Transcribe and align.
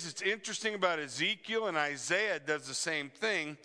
things 0.00 0.12
that's 0.12 0.22
interesting 0.22 0.74
about 0.74 0.98
Ezekiel 0.98 1.66
and 1.66 1.76
Isaiah 1.76 2.40
does 2.40 2.66
the 2.66 2.74
same 2.74 3.10
thing. 3.10 3.56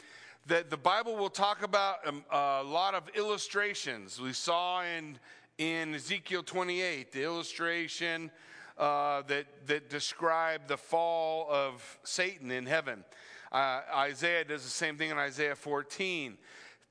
That 0.48 0.70
the 0.70 0.78
Bible 0.78 1.16
will 1.16 1.30
talk 1.30 1.64
about 1.64 2.06
um, 2.06 2.24
a 2.30 2.62
lot 2.64 2.94
of 2.94 3.04
illustrations. 3.16 4.20
We 4.20 4.34
saw 4.34 4.84
in 4.84 5.18
in 5.58 5.96
Ezekiel 5.96 6.44
28 6.44 7.12
the 7.12 7.24
illustration 7.24 8.30
uh, 8.78 9.22
that 9.24 9.46
that 9.68 9.90
described 9.90 10.68
the 10.68 10.78
fall 10.78 11.48
of 11.50 12.00
Satan 12.04 12.52
in 12.52 12.66
heaven. 12.66 13.04
Uh, 13.52 13.82
Isaiah 13.96 14.44
does 14.44 14.64
the 14.64 14.70
same 14.70 14.98
thing 14.98 15.12
in 15.12 15.18
Isaiah 15.18 15.56
14. 15.56 16.38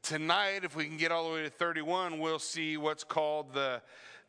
Tonight, 0.03 0.65
if 0.65 0.75
we 0.75 0.87
can 0.87 0.97
get 0.97 1.13
all 1.13 1.29
the 1.29 1.35
way 1.35 1.43
to 1.43 1.51
31, 1.51 2.19
we'll 2.19 2.39
see 2.39 2.77
what's 2.77 3.05
called 3.05 3.53
the 3.53 3.83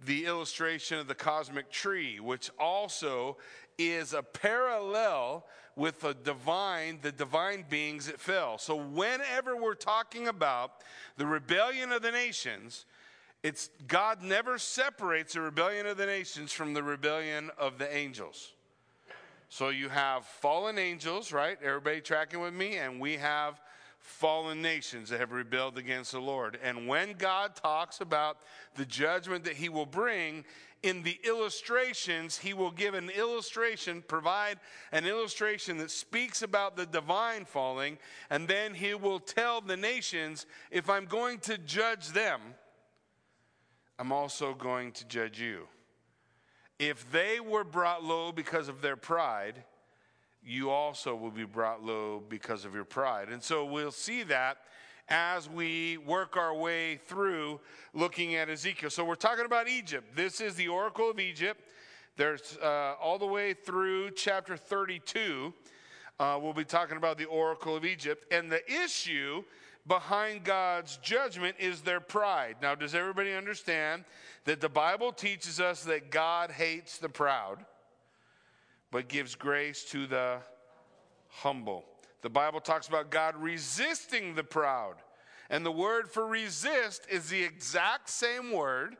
the 0.04 0.26
illustration 0.26 1.00
of 1.00 1.08
the 1.08 1.16
cosmic 1.16 1.72
tree, 1.72 2.20
which 2.20 2.50
also 2.60 3.38
is 3.78 4.14
a 4.14 4.24
parallel 4.24 5.46
with 5.76 6.02
the 6.02 6.14
divine, 6.14 7.00
the 7.02 7.12
divine 7.12 7.66
beings 7.70 8.08
that 8.08 8.20
fell. 8.20 8.58
So 8.58 8.76
whenever 8.76 9.56
we're 9.58 9.76
talking 9.76 10.28
about 10.28 10.84
the 11.18 11.26
rebellion 11.26 11.92
of 11.92 12.02
the 12.02 12.12
nations, 12.12 12.86
it's 13.44 13.70
God 13.88 14.22
never 14.24 14.58
separates 14.58 15.34
the 15.34 15.42
rebellion 15.42 15.86
of 15.86 15.98
the 15.98 16.06
nations 16.06 16.52
from 16.52 16.74
the 16.74 16.82
rebellion 16.82 17.52
of 17.58 17.78
the 17.78 17.94
angels. 17.96 18.54
So 19.50 19.70
you 19.70 19.90
have 19.90 20.26
fallen 20.26 20.78
angels, 20.78 21.32
right? 21.32 21.58
Everybody 21.62 22.02
tracking 22.02 22.40
with 22.40 22.54
me? 22.54 22.78
And 22.78 23.00
we 23.00 23.14
have 23.18 23.62
fallen 24.00 24.62
nations 24.62 25.10
that 25.10 25.20
have 25.20 25.32
rebelled 25.32 25.78
against 25.78 26.12
the 26.12 26.20
Lord. 26.20 26.60
And 26.64 26.88
when 26.88 27.14
God 27.14 27.56
talks 27.56 28.02
about 28.02 28.38
the 28.76 28.86
judgment 28.86 29.44
that 29.46 29.54
he 29.54 29.70
will 29.70 29.86
bring, 29.86 30.46
in 30.86 31.02
the 31.02 31.20
illustrations, 31.24 32.38
he 32.38 32.54
will 32.54 32.70
give 32.70 32.94
an 32.94 33.10
illustration, 33.10 34.04
provide 34.08 34.60
an 34.92 35.06
illustration 35.08 35.78
that 35.78 35.90
speaks 35.90 36.44
about 36.44 36.78
the 36.78 36.86
divine 36.86 37.44
falling, 37.44 37.98
and 38.30 38.48
then 38.48 38.76
he 38.76 38.94
will 38.94 39.20
tell 39.20 39.62
the 39.62 39.76
nations 39.76 40.46
if 40.70 40.88
I'm 40.88 41.06
going 41.06 41.40
to 41.40 41.58
judge 41.58 42.10
them, 42.10 42.40
I'm 43.98 44.12
also 44.12 44.54
going 44.54 44.92
to 44.92 45.06
judge 45.06 45.42
you. 45.42 45.68
If 46.78 47.12
they 47.12 47.40
were 47.40 47.64
brought 47.64 48.04
low 48.04 48.32
because 48.32 48.68
of 48.68 48.82
their 48.82 48.98
pride, 48.98 49.64
you 50.44 50.70
also 50.70 51.16
will 51.16 51.32
be 51.32 51.46
brought 51.46 51.84
low 51.84 52.22
because 52.30 52.64
of 52.64 52.76
your 52.76 52.86
pride. 52.86 53.30
And 53.30 53.42
so 53.42 53.66
we'll 53.66 53.92
see 53.92 54.22
that 54.24 54.58
as 55.08 55.50
we 55.50 55.98
work 55.98 56.38
our 56.38 56.54
way 56.54 56.98
through 56.98 57.60
looking 57.94 58.36
at 58.36 58.50
Ezekiel. 58.50 58.90
So 58.90 59.06
we're 59.06 59.16
talking 59.16 59.46
about 59.46 59.68
Egypt. 59.68 60.16
This 60.16 60.42
is 60.42 60.56
the 60.56 60.68
Oracle 60.68 61.10
of 61.10 61.20
Egypt. 61.20 61.62
There's 62.18 62.58
uh, 62.62 62.96
all 63.02 63.20
the 63.20 63.26
way 63.26 63.54
through 63.54 64.12
chapter 64.12 64.58
32. 64.58 65.54
Uh, 66.20 66.40
we'll 66.42 66.54
be 66.54 66.64
talking 66.64 66.98
about 66.98 67.18
the 67.18 67.26
Oracle 67.26 67.76
of 67.76 67.86
Egypt. 67.86 68.26
And 68.32 68.52
the 68.52 68.64
issue 68.72 69.44
behind 69.88 70.44
God's 70.44 70.98
judgment 70.98 71.56
is 71.60 71.82
their 71.82 72.00
pride. 72.00 72.56
Now, 72.62 72.74
does 72.74 72.96
everybody 72.96 73.34
understand 73.34 74.06
that 74.46 74.62
the 74.62 74.70
Bible 74.70 75.12
teaches 75.12 75.60
us 75.60 75.84
that 75.84 76.10
God 76.10 76.52
hates 76.52 76.98
the 76.98 77.10
proud? 77.10 77.66
but 78.96 79.10
gives 79.10 79.36
grace 79.36 79.84
to 79.84 80.08
the 80.08 80.38
humble. 81.28 81.84
The 82.26 82.30
Bible 82.32 82.60
talks 82.60 82.88
about 82.88 83.12
God 83.12 83.36
resisting 83.38 84.34
the 84.34 84.44
proud. 84.44 84.96
And 85.52 85.64
the 85.64 85.72
word 85.72 86.10
for 86.10 86.26
resist 86.26 87.06
is 87.08 87.30
the 87.30 87.44
exact 87.44 88.10
same 88.10 88.52
word 88.52 88.98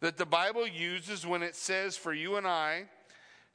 that 0.00 0.18
the 0.18 0.26
Bible 0.26 0.68
uses 0.68 1.26
when 1.26 1.42
it 1.42 1.56
says 1.56 1.96
for 1.96 2.12
you 2.12 2.36
and 2.36 2.46
I 2.46 2.84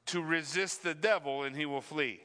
to 0.07 0.23
resist 0.23 0.81
the 0.81 0.95
devil 0.95 1.43
and 1.43 1.55
he 1.55 1.67
will 1.67 1.81
flee. 1.81 2.19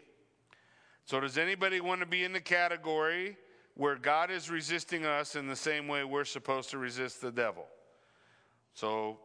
So, 1.04 1.20
does 1.20 1.36
anybody 1.36 1.82
want 1.82 2.00
to 2.00 2.06
be 2.06 2.24
in 2.24 2.32
the 2.32 2.40
category 2.40 3.36
where 3.74 3.96
God 3.96 4.30
is 4.30 4.48
resisting 4.48 5.04
us 5.04 5.36
in 5.36 5.48
the 5.48 5.54
same 5.54 5.88
way 5.88 6.02
we're 6.02 6.24
supposed 6.24 6.70
to 6.70 6.78
resist 6.78 7.20
the 7.20 7.30
devil? 7.30 7.66
So, 8.72 9.18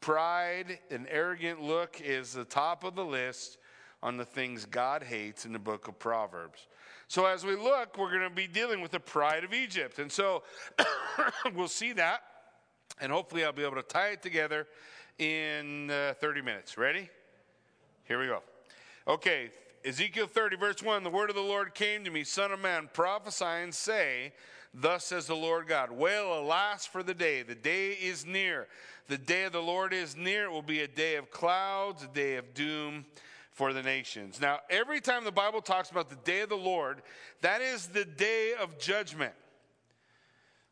Pride, 0.00 0.78
and 0.90 1.06
arrogant 1.10 1.60
look, 1.60 2.00
is 2.00 2.32
the 2.32 2.46
top 2.46 2.82
of 2.82 2.94
the 2.94 3.04
list 3.04 3.58
on 4.02 4.16
the 4.16 4.24
things 4.24 4.64
God 4.64 5.02
hates 5.02 5.44
in 5.44 5.52
the 5.52 5.58
book 5.58 5.88
of 5.88 5.98
Proverbs. 5.98 6.66
So, 7.10 7.24
as 7.24 7.42
we 7.42 7.56
look, 7.56 7.96
we're 7.96 8.10
going 8.10 8.28
to 8.28 8.34
be 8.34 8.46
dealing 8.46 8.82
with 8.82 8.90
the 8.90 9.00
pride 9.00 9.42
of 9.42 9.54
Egypt. 9.54 9.98
And 9.98 10.12
so, 10.12 10.42
we'll 11.54 11.66
see 11.66 11.94
that. 11.94 12.20
And 13.00 13.10
hopefully, 13.10 13.46
I'll 13.46 13.52
be 13.52 13.64
able 13.64 13.76
to 13.76 13.82
tie 13.82 14.10
it 14.10 14.22
together 14.22 14.66
in 15.18 15.90
uh, 15.90 16.12
30 16.20 16.42
minutes. 16.42 16.76
Ready? 16.76 17.08
Here 18.04 18.20
we 18.20 18.26
go. 18.26 18.42
Okay, 19.06 19.50
Ezekiel 19.86 20.26
30, 20.26 20.56
verse 20.56 20.82
1 20.82 21.02
The 21.02 21.08
word 21.08 21.30
of 21.30 21.36
the 21.36 21.40
Lord 21.40 21.74
came 21.74 22.04
to 22.04 22.10
me, 22.10 22.24
Son 22.24 22.52
of 22.52 22.60
man, 22.60 22.90
prophesy 22.92 23.44
and 23.44 23.74
say, 23.74 24.34
Thus 24.74 25.06
says 25.06 25.26
the 25.26 25.34
Lord 25.34 25.66
God, 25.66 25.90
Wail, 25.90 26.38
alas, 26.38 26.84
for 26.84 27.02
the 27.02 27.14
day. 27.14 27.42
The 27.42 27.54
day 27.54 27.92
is 27.92 28.26
near. 28.26 28.68
The 29.06 29.16
day 29.16 29.44
of 29.44 29.52
the 29.52 29.62
Lord 29.62 29.94
is 29.94 30.14
near. 30.14 30.44
It 30.44 30.52
will 30.52 30.60
be 30.60 30.82
a 30.82 30.88
day 30.88 31.16
of 31.16 31.30
clouds, 31.30 32.04
a 32.04 32.08
day 32.08 32.36
of 32.36 32.52
doom 32.52 33.06
for 33.58 33.72
the 33.72 33.82
nations. 33.82 34.40
Now, 34.40 34.60
every 34.70 35.00
time 35.00 35.24
the 35.24 35.32
Bible 35.32 35.60
talks 35.60 35.90
about 35.90 36.08
the 36.08 36.16
day 36.24 36.42
of 36.42 36.48
the 36.48 36.54
Lord, 36.54 37.02
that 37.40 37.60
is 37.60 37.88
the 37.88 38.04
day 38.04 38.52
of 38.58 38.78
judgment. 38.78 39.34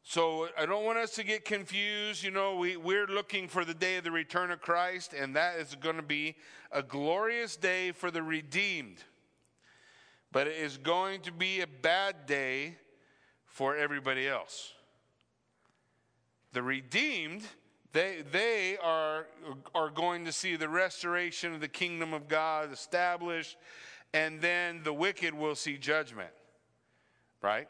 So 0.05 0.47
I 0.57 0.67
don't 0.67 0.85
want 0.85 0.97
us 0.97 1.11
to 1.17 1.25
get 1.25 1.45
confused. 1.45 2.23
You 2.23 2.31
know, 2.31 2.55
we, 2.55 2.77
we're 2.77 3.09
looking 3.09 3.49
for 3.49 3.65
the 3.65 3.75
day 3.75 3.97
of 3.97 4.05
the 4.05 4.13
return 4.13 4.53
of 4.53 4.61
Christ, 4.61 5.15
and 5.15 5.35
that 5.35 5.57
is 5.57 5.75
going 5.75 5.97
to 5.97 6.03
be 6.03 6.37
a 6.71 6.81
glorious 6.81 7.57
day 7.57 7.91
for 7.91 8.13
the 8.13 8.23
redeemed. 8.23 9.03
But 10.31 10.47
it 10.47 10.57
is 10.57 10.79
going 10.79 11.23
to 11.23 11.33
be 11.33 11.63
a 11.63 11.67
bad 11.67 12.27
day 12.27 12.77
for 13.47 13.77
everybody 13.77 14.29
else. 14.29 14.75
The 16.53 16.63
redeemed, 16.63 17.43
they, 17.97 18.23
they 18.31 18.77
are, 18.77 19.27
are 19.75 19.89
going 19.89 20.27
to 20.27 20.33
see 20.33 20.57
the 20.57 20.69
restoration 20.69 21.55
of 21.55 21.61
the 21.61 21.69
kingdom 21.69 22.13
of 22.13 22.29
God 22.29 22.71
established, 22.71 23.57
and 24.13 24.39
then 24.41 24.83
the 24.83 24.93
wicked 24.93 25.33
will 25.33 25.55
see 25.55 25.79
judgment. 25.79 26.29
Right? 27.43 27.69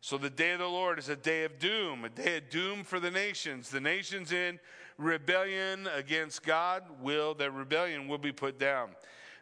So 0.00 0.16
the 0.16 0.30
day 0.30 0.52
of 0.52 0.60
the 0.60 0.66
Lord 0.66 0.98
is 0.98 1.10
a 1.10 1.16
day 1.16 1.44
of 1.44 1.58
doom, 1.58 2.06
a 2.06 2.08
day 2.08 2.38
of 2.38 2.48
doom 2.48 2.84
for 2.84 2.98
the 2.98 3.10
nations. 3.10 3.68
The 3.68 3.80
nations 3.80 4.32
in 4.32 4.58
rebellion 4.96 5.86
against 5.94 6.42
God 6.42 6.84
will, 7.02 7.34
their 7.34 7.50
rebellion 7.50 8.08
will 8.08 8.18
be 8.18 8.32
put 8.32 8.58
down. 8.58 8.90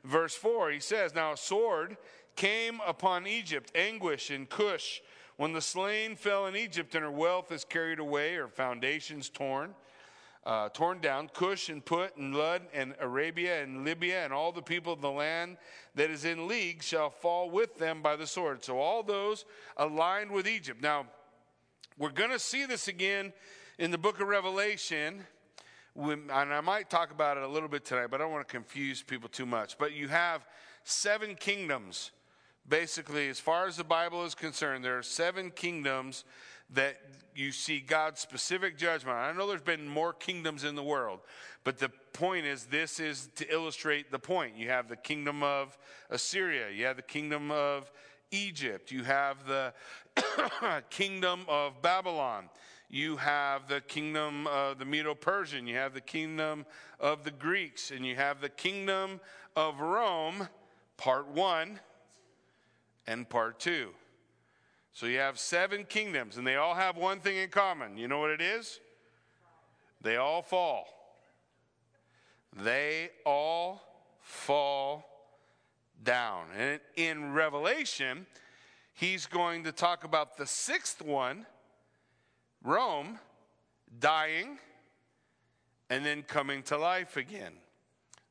Verse 0.02 0.34
4, 0.34 0.72
he 0.72 0.80
says, 0.80 1.14
Now 1.14 1.34
a 1.34 1.36
sword 1.36 1.96
came 2.34 2.80
upon 2.84 3.28
Egypt, 3.28 3.70
anguish 3.76 4.30
and 4.30 4.48
Cush 4.48 5.00
when 5.38 5.52
the 5.52 5.60
slain 5.60 6.16
fell 6.16 6.46
in 6.46 6.56
Egypt 6.56 6.96
and 6.96 7.04
her 7.04 7.10
wealth 7.12 7.52
is 7.52 7.64
carried 7.64 8.00
away, 8.00 8.34
her 8.34 8.48
foundations 8.48 9.28
torn, 9.28 9.72
uh, 10.48 10.70
torn 10.70 10.98
down, 10.98 11.28
Cush 11.28 11.68
and 11.68 11.84
Put 11.84 12.16
and 12.16 12.34
Lud 12.34 12.62
and 12.72 12.94
Arabia 13.00 13.62
and 13.62 13.84
Libya 13.84 14.24
and 14.24 14.32
all 14.32 14.50
the 14.50 14.62
people 14.62 14.94
of 14.94 15.02
the 15.02 15.10
land 15.10 15.58
that 15.94 16.10
is 16.10 16.24
in 16.24 16.48
league 16.48 16.82
shall 16.82 17.10
fall 17.10 17.50
with 17.50 17.76
them 17.78 18.00
by 18.00 18.16
the 18.16 18.26
sword. 18.26 18.64
So 18.64 18.78
all 18.78 19.02
those 19.02 19.44
aligned 19.76 20.30
with 20.30 20.48
Egypt. 20.48 20.80
Now, 20.80 21.04
we're 21.98 22.12
going 22.12 22.30
to 22.30 22.38
see 22.38 22.64
this 22.64 22.88
again 22.88 23.34
in 23.78 23.90
the 23.90 23.98
book 23.98 24.20
of 24.20 24.28
Revelation. 24.28 25.26
and 25.94 26.32
I 26.32 26.62
might 26.62 26.88
talk 26.88 27.10
about 27.10 27.36
it 27.36 27.42
a 27.42 27.48
little 27.48 27.68
bit 27.68 27.84
tonight, 27.84 28.06
but 28.10 28.22
I 28.22 28.24
don't 28.24 28.32
want 28.32 28.48
to 28.48 28.50
confuse 28.50 29.02
people 29.02 29.28
too 29.28 29.44
much. 29.44 29.76
But 29.76 29.92
you 29.92 30.08
have 30.08 30.46
seven 30.82 31.34
kingdoms 31.34 32.10
basically, 32.68 33.28
as 33.28 33.40
far 33.40 33.66
as 33.66 33.76
the 33.76 33.84
Bible 33.84 34.24
is 34.24 34.34
concerned, 34.34 34.84
there 34.84 34.98
are 34.98 35.02
seven 35.02 35.50
kingdoms 35.50 36.24
that 36.70 36.96
you 37.34 37.50
see 37.50 37.80
God's 37.80 38.20
specific 38.20 38.76
judgment. 38.76 39.16
I 39.16 39.32
know 39.32 39.46
there's 39.46 39.62
been 39.62 39.88
more 39.88 40.12
kingdoms 40.12 40.64
in 40.64 40.74
the 40.74 40.82
world, 40.82 41.20
but 41.64 41.78
the 41.78 41.88
point 42.12 42.44
is 42.46 42.64
this 42.66 43.00
is 43.00 43.30
to 43.36 43.52
illustrate 43.52 44.10
the 44.10 44.18
point. 44.18 44.56
You 44.56 44.68
have 44.68 44.88
the 44.88 44.96
kingdom 44.96 45.42
of 45.42 45.78
Assyria, 46.10 46.70
you 46.70 46.84
have 46.84 46.96
the 46.96 47.02
kingdom 47.02 47.50
of 47.50 47.90
Egypt, 48.30 48.90
you 48.90 49.04
have 49.04 49.46
the 49.46 49.72
kingdom 50.90 51.44
of 51.48 51.80
Babylon. 51.80 52.50
You 52.90 53.18
have 53.18 53.68
the 53.68 53.82
kingdom 53.82 54.46
of 54.46 54.78
the 54.78 54.86
Medo 54.86 55.14
Persian, 55.14 55.66
you 55.66 55.76
have 55.76 55.92
the 55.92 56.00
kingdom 56.00 56.64
of 56.98 57.22
the 57.22 57.30
Greeks, 57.30 57.90
and 57.90 58.04
you 58.04 58.16
have 58.16 58.40
the 58.40 58.48
kingdom 58.48 59.20
of 59.54 59.80
Rome, 59.80 60.48
part 60.96 61.28
one, 61.28 61.80
and 63.08 63.28
part 63.28 63.58
two. 63.58 63.88
So 64.92 65.06
you 65.06 65.18
have 65.18 65.38
seven 65.38 65.84
kingdoms, 65.84 66.36
and 66.36 66.46
they 66.46 66.56
all 66.56 66.74
have 66.74 66.96
one 66.96 67.20
thing 67.20 67.38
in 67.38 67.48
common. 67.48 67.96
You 67.96 68.06
know 68.06 68.18
what 68.18 68.30
it 68.30 68.42
is? 68.42 68.80
They 70.02 70.16
all 70.16 70.42
fall. 70.42 70.86
They 72.54 73.10
all 73.24 73.82
fall 74.20 75.04
down. 76.02 76.46
And 76.56 76.80
in 76.96 77.32
Revelation, 77.32 78.26
he's 78.92 79.26
going 79.26 79.64
to 79.64 79.72
talk 79.72 80.04
about 80.04 80.36
the 80.36 80.46
sixth 80.46 81.00
one, 81.00 81.46
Rome, 82.62 83.18
dying 83.98 84.58
and 85.88 86.04
then 86.04 86.22
coming 86.22 86.62
to 86.64 86.76
life 86.76 87.16
again. 87.16 87.54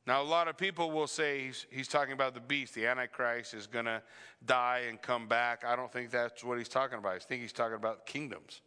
Now, 0.08 0.22
a 0.22 0.24
lot 0.24 0.48
of 0.48 0.56
people 0.56 0.90
will 0.90 1.06
say 1.06 1.44
he's, 1.44 1.66
he's 1.68 1.86
talking 1.86 2.14
about 2.14 2.32
the 2.32 2.40
beast. 2.40 2.74
The 2.74 2.86
Antichrist 2.86 3.52
is 3.52 3.66
going 3.66 3.84
to 3.84 4.00
die 4.46 4.84
and 4.88 5.00
come 5.02 5.28
back. 5.28 5.66
I 5.66 5.76
don't 5.76 5.92
think 5.92 6.10
that's 6.10 6.42
what 6.42 6.56
he's 6.56 6.70
talking 6.70 6.96
about. 6.96 7.12
I 7.12 7.18
think 7.18 7.42
he's 7.42 7.52
talking 7.52 7.76
about 7.76 8.06
kingdoms. 8.06 8.62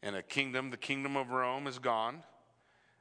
And 0.00 0.14
a 0.14 0.22
kingdom, 0.22 0.70
the 0.70 0.76
kingdom 0.76 1.16
of 1.16 1.30
Rome 1.30 1.66
is 1.66 1.80
gone. 1.80 2.22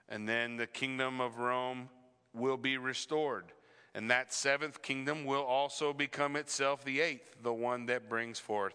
And 0.09 0.27
then 0.27 0.57
the 0.57 0.65
kingdom 0.65 1.21
of 1.21 1.37
Rome 1.37 1.89
will 2.33 2.57
be 2.57 2.79
restored. 2.79 3.45
And 3.93 4.09
that 4.09 4.33
seventh 4.33 4.81
kingdom 4.81 5.23
will 5.23 5.43
also 5.43 5.93
become 5.93 6.37
itself 6.37 6.83
the 6.83 7.01
eighth, 7.01 7.35
the 7.43 7.53
one 7.53 7.85
that 7.85 8.09
brings 8.09 8.39
forth 8.39 8.73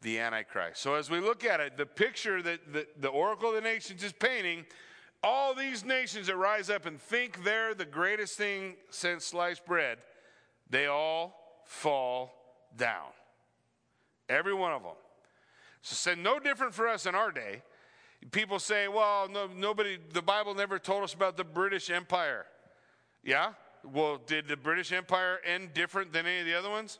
the 0.00 0.20
Antichrist. 0.20 0.80
So 0.80 0.94
as 0.94 1.10
we 1.10 1.18
look 1.18 1.44
at 1.44 1.58
it, 1.58 1.76
the 1.76 1.86
picture 1.86 2.40
that 2.40 2.72
the, 2.72 2.86
the 3.00 3.08
Oracle 3.08 3.48
of 3.48 3.56
the 3.56 3.60
Nations 3.62 4.04
is 4.04 4.12
painting 4.12 4.64
all 5.22 5.54
these 5.54 5.84
nations 5.84 6.28
that 6.28 6.36
rise 6.36 6.70
up 6.70 6.86
and 6.86 7.00
think 7.00 7.44
they're 7.44 7.74
the 7.74 7.84
greatest 7.84 8.38
thing 8.38 8.76
since 8.90 9.26
sliced 9.26 9.66
bread, 9.66 9.98
they 10.68 10.86
all 10.86 11.62
fall 11.64 12.32
down. 12.76 13.08
Every 14.28 14.54
one 14.54 14.72
of 14.72 14.82
them. 14.82 14.92
So, 15.82 16.14
no 16.14 16.38
different 16.38 16.74
for 16.74 16.88
us 16.88 17.06
in 17.06 17.14
our 17.14 17.32
day. 17.32 17.62
People 18.32 18.58
say, 18.58 18.86
well, 18.86 19.28
no, 19.28 19.46
nobody, 19.46 19.98
the 20.12 20.22
Bible 20.22 20.54
never 20.54 20.78
told 20.78 21.04
us 21.04 21.14
about 21.14 21.36
the 21.36 21.44
British 21.44 21.88
Empire. 21.90 22.44
Yeah? 23.24 23.52
Well, 23.82 24.20
did 24.26 24.46
the 24.46 24.56
British 24.56 24.92
Empire 24.92 25.38
end 25.44 25.72
different 25.72 26.12
than 26.12 26.26
any 26.26 26.40
of 26.40 26.46
the 26.46 26.54
other 26.54 26.68
ones? 26.68 26.98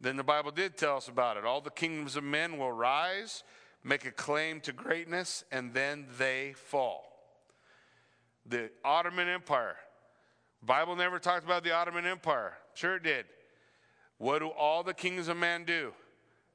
Then 0.00 0.16
the 0.16 0.24
Bible 0.24 0.50
did 0.50 0.76
tell 0.76 0.98
us 0.98 1.08
about 1.08 1.38
it. 1.38 1.44
All 1.46 1.62
the 1.62 1.70
kingdoms 1.70 2.16
of 2.16 2.24
men 2.24 2.58
will 2.58 2.72
rise 2.72 3.42
make 3.84 4.06
a 4.06 4.10
claim 4.10 4.60
to 4.62 4.72
greatness, 4.72 5.44
and 5.52 5.74
then 5.74 6.06
they 6.18 6.54
fall. 6.56 7.04
The 8.46 8.70
Ottoman 8.84 9.28
Empire. 9.28 9.76
Bible 10.62 10.96
never 10.96 11.18
talked 11.18 11.44
about 11.44 11.62
the 11.62 11.72
Ottoman 11.72 12.06
Empire. 12.06 12.54
Sure 12.74 12.96
it 12.96 13.02
did. 13.02 13.26
What 14.18 14.38
do 14.38 14.48
all 14.48 14.82
the 14.82 14.94
kings 14.94 15.28
of 15.28 15.36
man 15.36 15.64
do? 15.64 15.92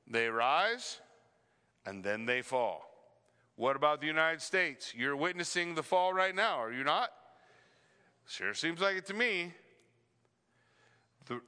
They 0.07 0.27
rise 0.27 0.99
and 1.85 2.03
then 2.03 2.25
they 2.25 2.41
fall. 2.41 2.81
What 3.55 3.75
about 3.75 4.01
the 4.01 4.07
United 4.07 4.41
States? 4.41 4.93
You're 4.95 5.15
witnessing 5.15 5.75
the 5.75 5.83
fall 5.83 6.13
right 6.13 6.33
now, 6.33 6.59
are 6.59 6.71
you 6.71 6.83
not? 6.83 7.09
Sure 8.27 8.53
seems 8.53 8.79
like 8.79 8.95
it 8.95 9.05
to 9.07 9.13
me. 9.13 9.53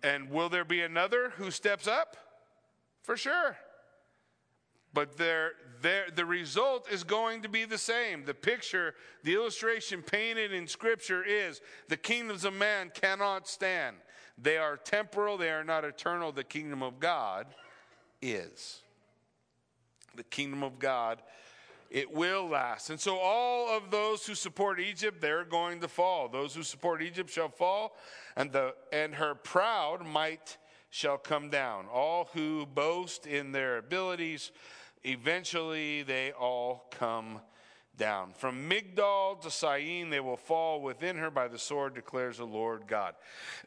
And 0.04 0.30
will 0.30 0.50
there 0.50 0.66
be 0.66 0.81
another 0.81 1.31
who 1.38 1.50
steps 1.50 1.88
up? 1.88 2.18
For 3.01 3.18
sure. 3.18 3.57
But 4.94 5.18
there, 5.18 5.54
there, 5.82 6.06
the 6.14 6.26
result 6.26 6.88
is 6.92 7.04
going 7.04 7.44
to 7.44 7.50
be 7.50 7.66
the 7.66 7.78
same. 7.78 8.26
The 8.26 8.34
picture, 8.34 8.94
the 9.24 9.34
illustration 9.34 10.02
painted 10.02 10.52
in 10.52 10.68
Scripture 10.68 11.24
is 11.24 11.62
the 11.88 11.98
kingdoms 11.98 12.44
of 12.44 12.54
man 12.54 12.92
cannot 12.94 13.48
stand. 13.48 13.96
They 14.38 14.58
are 14.58 14.76
temporal, 14.76 15.38
they 15.38 15.52
are 15.52 15.64
not 15.64 15.86
eternal. 15.86 16.32
The 16.32 16.44
kingdom 16.44 16.84
of 16.84 17.00
God 17.00 17.48
is. 18.22 18.82
The 20.16 20.24
kingdom 20.24 20.62
of 20.64 20.78
God, 20.78 21.22
it 21.90 22.12
will 22.14 22.50
last. 22.50 22.90
And 22.90 23.00
so 23.00 23.18
all 23.18 23.70
of 23.70 23.92
those 23.92 24.26
who 24.26 24.36
support 24.36 24.80
Egypt, 24.80 25.22
they're 25.22 25.46
going 25.46 25.80
to 25.82 25.88
fall. 25.88 26.28
Those 26.28 26.54
who 26.54 26.64
support 26.64 27.02
Egypt 27.02 27.30
shall 27.30 27.50
fall, 27.50 27.96
and, 28.36 28.52
the, 28.52 28.74
and 28.92 29.16
her 29.16 29.36
proud 29.36 30.06
might 30.06 30.58
shall 30.90 31.18
come 31.18 31.50
down. 31.50 31.86
All 31.88 32.30
who 32.34 32.66
boast 32.66 33.26
in 33.26 33.54
their 33.54 33.78
abilities, 33.78 34.52
Eventually, 35.03 36.03
they 36.03 36.31
all 36.31 36.86
come 36.92 37.42
down. 37.98 38.33
From 38.33 38.69
Migdal 38.69 39.39
to 39.42 39.51
Syene, 39.51 40.09
they 40.09 40.19
will 40.19 40.38
fall 40.38 40.81
within 40.81 41.18
her 41.18 41.30
by 41.30 41.48
the 41.48 41.57
sword, 41.57 41.94
declares 41.94 42.38
the 42.38 42.45
Lord 42.45 42.88
God. 42.88 43.15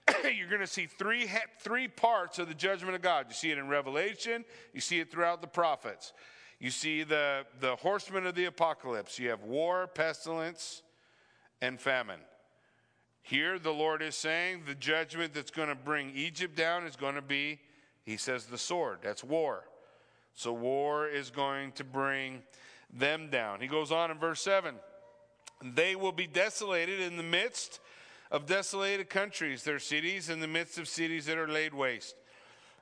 You're 0.25 0.48
going 0.48 0.60
to 0.60 0.66
see 0.66 0.86
three, 0.86 1.28
three 1.60 1.88
parts 1.88 2.38
of 2.38 2.48
the 2.48 2.54
judgment 2.54 2.94
of 2.94 3.02
God. 3.02 3.26
You 3.28 3.34
see 3.34 3.50
it 3.50 3.58
in 3.58 3.69
Revelation, 3.69 4.44
you 4.72 4.81
see 4.81 5.00
it 5.00 5.10
throughout 5.10 5.40
the 5.40 5.46
prophets. 5.46 6.12
You 6.58 6.70
see 6.70 7.02
the, 7.02 7.44
the 7.60 7.76
horsemen 7.76 8.26
of 8.26 8.34
the 8.34 8.46
apocalypse. 8.46 9.19
You 9.19 9.30
have 9.30 9.42
war, 9.42 9.87
pestilence, 9.87 10.82
and 11.60 11.80
famine. 11.80 12.20
Here, 13.22 13.58
the 13.58 13.72
Lord 13.72 14.02
is 14.02 14.14
saying 14.14 14.62
the 14.66 14.75
judgment 14.75 15.34
that's 15.34 15.50
going 15.50 15.69
to 15.69 15.75
bring 15.75 16.12
Egypt 16.14 16.56
down 16.56 16.87
is 16.87 16.96
going 16.96 17.14
to 17.14 17.22
be, 17.22 17.58
he 18.04 18.16
says, 18.16 18.46
the 18.46 18.58
sword. 18.58 18.98
That's 19.02 19.25
war. 19.25 19.64
So 20.34 20.52
war 20.52 21.06
is 21.06 21.31
going 21.31 21.72
to 21.72 21.84
bring 21.84 22.42
them 22.92 23.31
down. 23.31 23.60
He 23.60 23.66
goes 23.66 23.92
on 23.92 24.10
in 24.10 24.19
verse 24.19 24.40
7 24.42 24.75
They 25.62 25.96
will 25.96 26.12
be 26.12 26.26
desolated 26.26 27.00
in 27.00 27.16
the 27.16 27.22
midst 27.22 27.81
of 28.31 28.46
desolated 28.46 29.08
countries, 29.08 29.62
their 29.62 29.78
cities 29.78 30.28
in 30.28 30.40
the 30.40 30.48
midst 30.48 30.78
of 30.78 30.88
cities 30.88 31.26
that 31.26 31.38
are 31.38 31.48
laid 31.48 31.72
waste. 31.72 32.16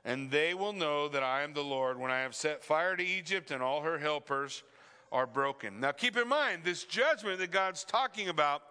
And 0.05 0.31
they 0.31 0.53
will 0.53 0.73
know 0.73 1.07
that 1.07 1.23
I 1.23 1.43
am 1.43 1.53
the 1.53 1.63
Lord 1.63 1.97
when 1.97 2.11
I 2.11 2.21
have 2.21 2.35
set 2.35 2.63
fire 2.63 2.95
to 2.95 3.03
Egypt 3.05 3.51
and 3.51 3.63
all 3.63 3.81
her 3.81 3.99
helpers 3.99 4.63
are 5.11 5.27
broken. 5.27 5.79
Now 5.79 5.91
keep 5.91 6.17
in 6.17 6.27
mind, 6.27 6.63
this 6.63 6.83
judgment 6.83 7.39
that 7.39 7.51
God's 7.51 7.83
talking 7.83 8.27
about, 8.27 8.63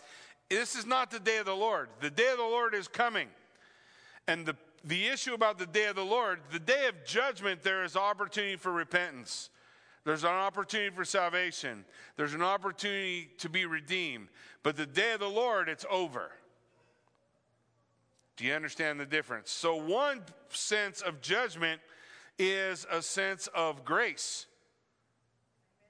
this 0.50 0.74
is 0.74 0.84
not 0.84 1.10
the 1.10 1.20
day 1.20 1.38
of 1.38 1.46
the 1.46 1.56
Lord. 1.56 1.88
The 2.00 2.10
day 2.10 2.30
of 2.30 2.36
the 2.36 2.42
Lord 2.42 2.74
is 2.74 2.88
coming. 2.88 3.28
And 4.26 4.44
the 4.44 4.56
the 4.84 5.06
issue 5.06 5.34
about 5.34 5.58
the 5.58 5.66
day 5.66 5.86
of 5.86 5.96
the 5.96 6.04
Lord, 6.04 6.40
the 6.50 6.58
day 6.58 6.86
of 6.88 7.04
judgment, 7.04 7.62
there 7.62 7.84
is 7.84 7.96
opportunity 7.96 8.56
for 8.56 8.72
repentance. 8.72 9.50
There's 10.04 10.24
an 10.24 10.30
opportunity 10.30 10.94
for 10.94 11.04
salvation. 11.04 11.84
There's 12.16 12.34
an 12.34 12.42
opportunity 12.42 13.30
to 13.38 13.48
be 13.48 13.66
redeemed. 13.66 14.28
But 14.62 14.76
the 14.76 14.86
day 14.86 15.12
of 15.12 15.20
the 15.20 15.28
Lord, 15.28 15.68
it's 15.68 15.86
over. 15.88 16.32
Do 18.36 18.44
you 18.44 18.54
understand 18.54 18.98
the 18.98 19.06
difference? 19.06 19.50
So, 19.50 19.76
one 19.76 20.22
sense 20.48 21.00
of 21.00 21.20
judgment 21.20 21.80
is 22.38 22.86
a 22.90 23.02
sense 23.02 23.48
of 23.54 23.84
grace 23.84 24.46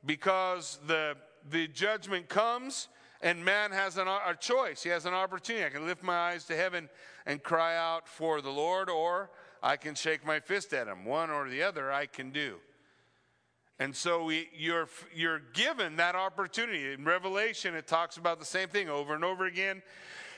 because 0.04 0.78
the, 0.86 1.16
the 1.48 1.68
judgment 1.68 2.28
comes 2.28 2.88
and 3.22 3.44
man 3.44 3.70
has 3.70 3.98
an, 3.98 4.08
a 4.08 4.34
choice. 4.38 4.82
He 4.82 4.88
has 4.88 5.06
an 5.06 5.14
opportunity. 5.14 5.64
I 5.64 5.68
can 5.68 5.86
lift 5.86 6.02
my 6.02 6.16
eyes 6.16 6.44
to 6.46 6.56
heaven 6.56 6.88
and 7.24 7.42
cry 7.42 7.76
out 7.76 8.08
for 8.08 8.40
the 8.40 8.50
Lord, 8.50 8.90
or 8.90 9.30
I 9.62 9.76
can 9.76 9.94
shake 9.94 10.26
my 10.26 10.40
fist 10.40 10.72
at 10.72 10.88
him. 10.88 11.04
One 11.04 11.30
or 11.30 11.48
the 11.48 11.62
other 11.62 11.92
I 11.92 12.06
can 12.06 12.30
do. 12.30 12.56
And 13.78 13.94
so 13.94 14.24
we, 14.24 14.48
you're, 14.56 14.88
you're 15.14 15.40
given 15.54 15.96
that 15.96 16.14
opportunity. 16.14 16.92
In 16.92 17.04
Revelation, 17.04 17.74
it 17.74 17.86
talks 17.86 18.16
about 18.16 18.38
the 18.38 18.44
same 18.44 18.68
thing 18.68 18.88
over 18.88 19.14
and 19.14 19.24
over 19.24 19.46
again. 19.46 19.82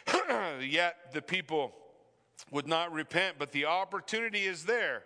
Yet 0.60 1.12
the 1.12 1.22
people 1.22 1.72
would 2.50 2.66
not 2.66 2.92
repent, 2.92 3.36
but 3.38 3.52
the 3.52 3.64
opportunity 3.64 4.44
is 4.44 4.64
there. 4.64 5.02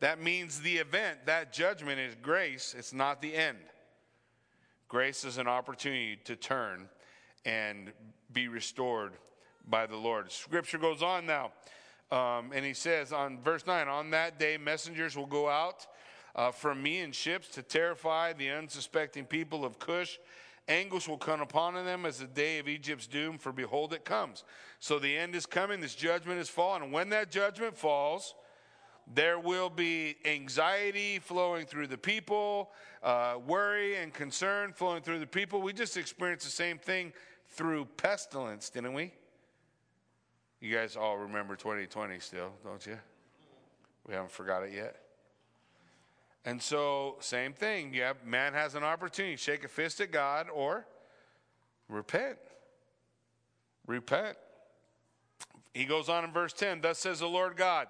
That 0.00 0.20
means 0.20 0.60
the 0.60 0.78
event, 0.78 1.26
that 1.26 1.52
judgment 1.52 1.98
is 1.98 2.14
grace, 2.20 2.74
it's 2.76 2.92
not 2.92 3.22
the 3.22 3.34
end. 3.34 3.58
Grace 4.88 5.24
is 5.24 5.38
an 5.38 5.46
opportunity 5.46 6.18
to 6.24 6.36
turn 6.36 6.88
and 7.44 7.92
be 8.32 8.48
restored 8.48 9.12
by 9.68 9.86
the 9.86 9.96
Lord. 9.96 10.30
Scripture 10.32 10.78
goes 10.78 11.02
on 11.02 11.26
now, 11.26 11.52
um, 12.10 12.52
and 12.54 12.64
he 12.64 12.74
says 12.74 13.12
on 13.12 13.40
verse 13.40 13.66
9 13.66 13.88
On 13.88 14.10
that 14.10 14.38
day, 14.38 14.56
messengers 14.56 15.16
will 15.16 15.26
go 15.26 15.48
out 15.48 15.86
uh, 16.34 16.50
from 16.50 16.82
me 16.82 17.00
in 17.00 17.12
ships 17.12 17.48
to 17.48 17.62
terrify 17.62 18.32
the 18.32 18.50
unsuspecting 18.50 19.24
people 19.24 19.64
of 19.64 19.78
Cush. 19.78 20.18
Anguish 20.68 21.08
will 21.08 21.18
come 21.18 21.40
upon 21.40 21.74
them 21.74 22.06
as 22.06 22.18
the 22.18 22.26
day 22.26 22.58
of 22.58 22.68
Egypt's 22.68 23.06
doom, 23.06 23.36
for 23.36 23.50
behold, 23.50 23.92
it 23.92 24.04
comes. 24.04 24.44
So 24.78 24.98
the 24.98 25.16
end 25.16 25.34
is 25.34 25.44
coming, 25.44 25.80
this 25.80 25.94
judgment 25.94 26.38
is 26.38 26.48
fallen. 26.48 26.82
And 26.82 26.92
when 26.92 27.08
that 27.10 27.30
judgment 27.30 27.76
falls, 27.76 28.34
there 29.12 29.38
will 29.38 29.68
be 29.68 30.16
anxiety 30.24 31.18
flowing 31.18 31.66
through 31.66 31.88
the 31.88 31.98
people, 31.98 32.70
uh, 33.02 33.34
worry 33.44 33.96
and 33.96 34.14
concern 34.14 34.72
flowing 34.72 35.02
through 35.02 35.18
the 35.18 35.26
people. 35.26 35.60
We 35.60 35.72
just 35.72 35.96
experienced 35.96 36.44
the 36.44 36.52
same 36.52 36.78
thing 36.78 37.12
through 37.52 37.84
pestilence, 37.96 38.70
didn't 38.70 38.94
we? 38.94 39.12
You 40.60 40.74
guys 40.74 40.96
all 40.96 41.18
remember 41.18 41.56
2020 41.56 42.18
still, 42.20 42.52
don't 42.64 42.84
you? 42.86 42.98
We 44.06 44.14
haven't 44.14 44.32
forgot 44.32 44.62
it 44.62 44.72
yet. 44.72 44.96
And 46.44 46.60
so, 46.60 47.16
same 47.20 47.52
thing. 47.52 47.92
Have, 47.94 48.24
man 48.24 48.52
has 48.54 48.74
an 48.74 48.82
opportunity. 48.82 49.36
Shake 49.36 49.64
a 49.64 49.68
fist 49.68 50.00
at 50.00 50.10
God 50.10 50.48
or 50.52 50.86
repent. 51.88 52.38
Repent. 53.86 54.36
He 55.72 55.84
goes 55.84 56.08
on 56.08 56.24
in 56.24 56.32
verse 56.32 56.52
10 56.52 56.80
Thus 56.80 56.98
says 56.98 57.20
the 57.20 57.28
Lord 57.28 57.56
God, 57.56 57.88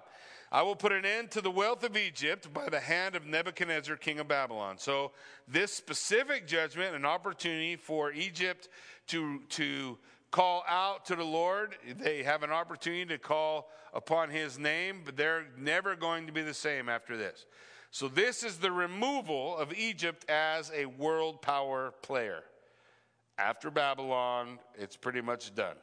I 0.53 0.61
will 0.61 0.75
put 0.75 0.91
an 0.91 1.03
end 1.03 1.31
to 1.31 1.41
the 1.41 1.49
wealth 1.49 1.83
of 1.83 1.97
Egypt 1.97 2.53
by 2.53 2.69
the 2.69 2.79
hand 2.79 3.15
of 3.15 3.25
Nebuchadnezzar, 3.25 3.95
king 3.95 4.19
of 4.19 4.27
Babylon. 4.27 4.77
So, 4.77 5.11
this 5.47 5.73
specific 5.73 6.45
judgment, 6.45 6.95
an 6.95 7.05
opportunity 7.05 7.75
for 7.75 8.11
Egypt 8.11 8.69
to, 9.07 9.39
to 9.49 9.97
call 10.29 10.63
out 10.69 11.07
to 11.07 11.15
the 11.15 11.23
Lord. 11.23 11.75
They 11.99 12.21
have 12.21 12.43
an 12.43 12.51
opportunity 12.51 13.05
to 13.05 13.17
call 13.17 13.71
upon 13.95 14.29
his 14.29 14.59
name, 14.59 15.01
but 15.03 15.17
they're 15.17 15.47
never 15.57 15.95
going 15.95 16.27
to 16.27 16.31
be 16.31 16.43
the 16.43 16.53
same 16.53 16.87
after 16.87 17.17
this. 17.17 17.47
So, 17.89 18.07
this 18.07 18.43
is 18.43 18.57
the 18.57 18.71
removal 18.71 19.57
of 19.57 19.73
Egypt 19.73 20.23
as 20.29 20.71
a 20.75 20.85
world 20.85 21.41
power 21.41 21.95
player. 22.03 22.43
After 23.39 23.71
Babylon, 23.71 24.59
it's 24.75 24.97
pretty 24.97 25.21
much 25.21 25.55
done. 25.55 25.77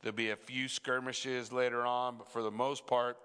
There'll 0.00 0.16
be 0.16 0.30
a 0.30 0.36
few 0.36 0.66
skirmishes 0.66 1.52
later 1.52 1.84
on, 1.84 2.16
but 2.16 2.32
for 2.32 2.40
the 2.40 2.50
most 2.50 2.86
part, 2.86 3.18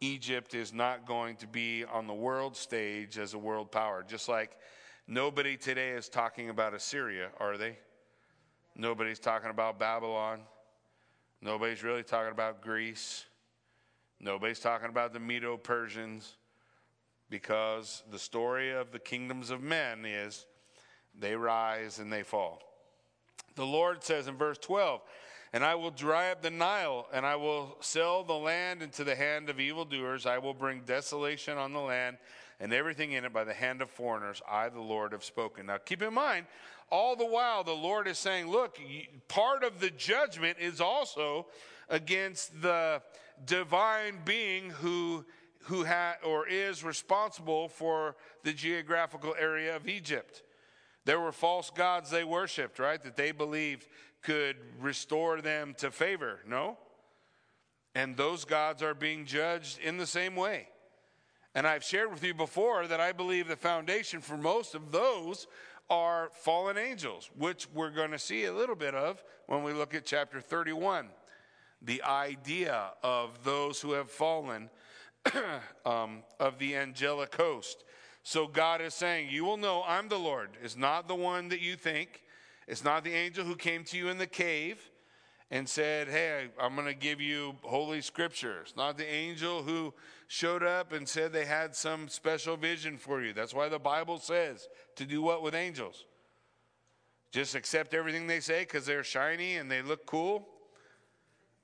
Egypt 0.00 0.54
is 0.54 0.72
not 0.72 1.06
going 1.06 1.36
to 1.36 1.46
be 1.46 1.84
on 1.84 2.06
the 2.06 2.14
world 2.14 2.56
stage 2.56 3.18
as 3.18 3.34
a 3.34 3.38
world 3.38 3.72
power. 3.72 4.04
Just 4.06 4.28
like 4.28 4.56
nobody 5.06 5.56
today 5.56 5.90
is 5.90 6.08
talking 6.08 6.50
about 6.50 6.74
Assyria, 6.74 7.30
are 7.40 7.56
they? 7.56 7.78
Nobody's 8.76 9.18
talking 9.18 9.50
about 9.50 9.78
Babylon. 9.78 10.40
Nobody's 11.40 11.82
really 11.82 12.04
talking 12.04 12.32
about 12.32 12.62
Greece. 12.62 13.24
Nobody's 14.20 14.60
talking 14.60 14.88
about 14.88 15.12
the 15.12 15.20
Medo 15.20 15.56
Persians 15.56 16.36
because 17.30 18.02
the 18.10 18.18
story 18.18 18.72
of 18.72 18.92
the 18.92 18.98
kingdoms 18.98 19.50
of 19.50 19.62
men 19.62 20.04
is 20.04 20.46
they 21.18 21.34
rise 21.34 21.98
and 21.98 22.12
they 22.12 22.22
fall. 22.22 22.62
The 23.56 23.66
Lord 23.66 24.04
says 24.04 24.28
in 24.28 24.36
verse 24.36 24.58
12, 24.58 25.00
and 25.52 25.64
I 25.64 25.74
will 25.74 25.90
dry 25.90 26.30
up 26.30 26.42
the 26.42 26.50
Nile, 26.50 27.06
and 27.12 27.24
I 27.24 27.36
will 27.36 27.76
sell 27.80 28.22
the 28.22 28.34
land 28.34 28.82
into 28.82 29.04
the 29.04 29.14
hand 29.14 29.48
of 29.48 29.60
evildoers. 29.60 30.26
I 30.26 30.38
will 30.38 30.54
bring 30.54 30.80
desolation 30.80 31.58
on 31.58 31.72
the 31.72 31.80
land 31.80 32.18
and 32.60 32.72
everything 32.72 33.12
in 33.12 33.24
it 33.24 33.32
by 33.32 33.44
the 33.44 33.54
hand 33.54 33.82
of 33.82 33.90
foreigners. 33.90 34.42
I, 34.48 34.68
the 34.68 34.80
Lord, 34.80 35.12
have 35.12 35.24
spoken. 35.24 35.66
Now, 35.66 35.78
keep 35.78 36.02
in 36.02 36.12
mind, 36.12 36.46
all 36.90 37.16
the 37.16 37.26
while, 37.26 37.64
the 37.64 37.72
Lord 37.72 38.08
is 38.08 38.18
saying, 38.18 38.48
look, 38.48 38.78
part 39.28 39.62
of 39.62 39.80
the 39.80 39.90
judgment 39.90 40.58
is 40.58 40.80
also 40.80 41.46
against 41.88 42.60
the 42.60 43.02
divine 43.46 44.18
being 44.24 44.70
who 44.70 45.24
who 45.62 45.84
ha- 45.84 46.16
or 46.24 46.48
is 46.48 46.82
responsible 46.82 47.68
for 47.68 48.16
the 48.42 48.52
geographical 48.54 49.34
area 49.38 49.76
of 49.76 49.86
Egypt. 49.86 50.42
There 51.08 51.18
were 51.18 51.32
false 51.32 51.70
gods 51.70 52.10
they 52.10 52.22
worshiped, 52.22 52.78
right? 52.78 53.02
That 53.02 53.16
they 53.16 53.32
believed 53.32 53.86
could 54.20 54.56
restore 54.78 55.40
them 55.40 55.74
to 55.78 55.90
favor. 55.90 56.40
No? 56.46 56.76
And 57.94 58.14
those 58.14 58.44
gods 58.44 58.82
are 58.82 58.92
being 58.92 59.24
judged 59.24 59.78
in 59.78 59.96
the 59.96 60.06
same 60.06 60.36
way. 60.36 60.68
And 61.54 61.66
I've 61.66 61.82
shared 61.82 62.12
with 62.12 62.22
you 62.22 62.34
before 62.34 62.86
that 62.86 63.00
I 63.00 63.12
believe 63.12 63.48
the 63.48 63.56
foundation 63.56 64.20
for 64.20 64.36
most 64.36 64.74
of 64.74 64.92
those 64.92 65.46
are 65.88 66.28
fallen 66.34 66.76
angels, 66.76 67.30
which 67.38 67.66
we're 67.72 67.88
going 67.88 68.10
to 68.10 68.18
see 68.18 68.44
a 68.44 68.52
little 68.52 68.76
bit 68.76 68.94
of 68.94 69.24
when 69.46 69.62
we 69.62 69.72
look 69.72 69.94
at 69.94 70.04
chapter 70.04 70.42
31. 70.42 71.08
The 71.80 72.02
idea 72.02 72.90
of 73.02 73.44
those 73.44 73.80
who 73.80 73.92
have 73.92 74.10
fallen 74.10 74.68
um, 75.86 76.22
of 76.38 76.58
the 76.58 76.76
angelic 76.76 77.34
host. 77.34 77.84
So 78.28 78.46
God 78.46 78.82
is 78.82 78.92
saying, 78.92 79.28
You 79.30 79.46
will 79.46 79.56
know 79.56 79.82
I'm 79.86 80.10
the 80.10 80.18
Lord. 80.18 80.50
It's 80.62 80.76
not 80.76 81.08
the 81.08 81.14
one 81.14 81.48
that 81.48 81.62
you 81.62 81.76
think. 81.76 82.24
It's 82.66 82.84
not 82.84 83.02
the 83.02 83.14
angel 83.14 83.42
who 83.42 83.56
came 83.56 83.84
to 83.84 83.96
you 83.96 84.08
in 84.08 84.18
the 84.18 84.26
cave 84.26 84.78
and 85.50 85.66
said, 85.66 86.08
Hey, 86.08 86.48
I'm 86.60 86.74
going 86.74 86.88
to 86.88 86.92
give 86.92 87.22
you 87.22 87.54
holy 87.62 88.02
scripture. 88.02 88.58
It's 88.60 88.76
not 88.76 88.98
the 88.98 89.10
angel 89.10 89.62
who 89.62 89.94
showed 90.26 90.62
up 90.62 90.92
and 90.92 91.08
said 91.08 91.32
they 91.32 91.46
had 91.46 91.74
some 91.74 92.06
special 92.06 92.58
vision 92.58 92.98
for 92.98 93.22
you. 93.22 93.32
That's 93.32 93.54
why 93.54 93.70
the 93.70 93.78
Bible 93.78 94.18
says 94.18 94.68
to 94.96 95.06
do 95.06 95.22
what 95.22 95.42
with 95.42 95.54
angels? 95.54 96.04
Just 97.32 97.54
accept 97.54 97.94
everything 97.94 98.26
they 98.26 98.40
say 98.40 98.60
because 98.60 98.84
they're 98.84 99.04
shiny 99.04 99.56
and 99.56 99.70
they 99.70 99.80
look 99.80 100.04
cool? 100.04 100.46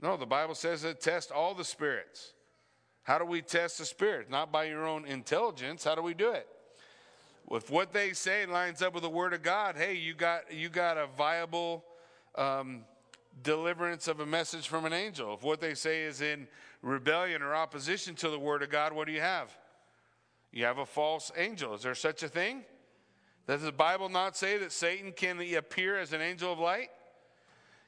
No, 0.01 0.17
the 0.17 0.25
Bible 0.25 0.55
says 0.55 0.81
to 0.81 0.95
test 0.95 1.31
all 1.31 1.55
the 1.55 1.63
spirits. 1.63 2.33
How 3.03 3.19
do 3.19 3.27
we 3.27 3.43
test 3.43 3.77
the 3.77 3.85
spirit? 3.85 4.31
Not 4.31 4.51
by 4.51 4.65
your 4.65 4.87
own 4.87 5.05
intelligence. 5.05 5.85
How 5.85 5.95
do 5.95 6.01
we 6.01 6.15
do 6.15 6.31
it? 6.31 6.49
If 7.51 7.71
what 7.71 7.93
they 7.93 8.13
say 8.13 8.47
lines 8.47 8.83
up 8.83 8.95
with 8.95 9.03
the 9.03 9.11
word 9.11 9.33
of 9.35 9.43
God, 9.43 9.77
hey, 9.77 9.95
you 9.95 10.15
got 10.15 10.53
you 10.53 10.69
got 10.69 10.97
a 10.97 11.07
viable 11.07 11.85
um, 12.37 12.85
deliverance 13.43 14.09
of 14.09 14.21
a 14.21 14.27
message 14.27 14.69
from 14.69 14.85
an 14.85 14.93
angel. 14.93 15.35
If 15.35 15.43
what 15.43 15.61
they 15.61 15.75
say 15.75 16.03
is 16.03 16.21
in 16.21 16.49
rebellion 16.83 17.43
or 17.43 17.55
opposition 17.55 18.15
to 18.17 18.31
the 18.31 18.39
word 18.39 18.63
of 18.63 18.71
God, 18.71 18.93
what 18.93 19.07
do 19.07 19.13
you 19.13 19.21
have? 19.21 19.57
You 20.53 20.65
have 20.65 20.79
a 20.79 20.87
false 20.87 21.33
angel. 21.37 21.75
Is 21.75 21.83
there 21.83 21.95
such 21.95 22.23
a 22.23 22.29
thing? 22.29 22.63
Does 23.47 23.63
the 23.63 23.73
Bible 23.73 24.09
not 24.09 24.37
say 24.37 24.57
that 24.59 24.73
Satan 24.73 25.13
can 25.13 25.41
appear 25.57 25.99
as 25.99 26.13
an 26.13 26.23
angel 26.23 26.53
of 26.53 26.59
light? 26.59 26.89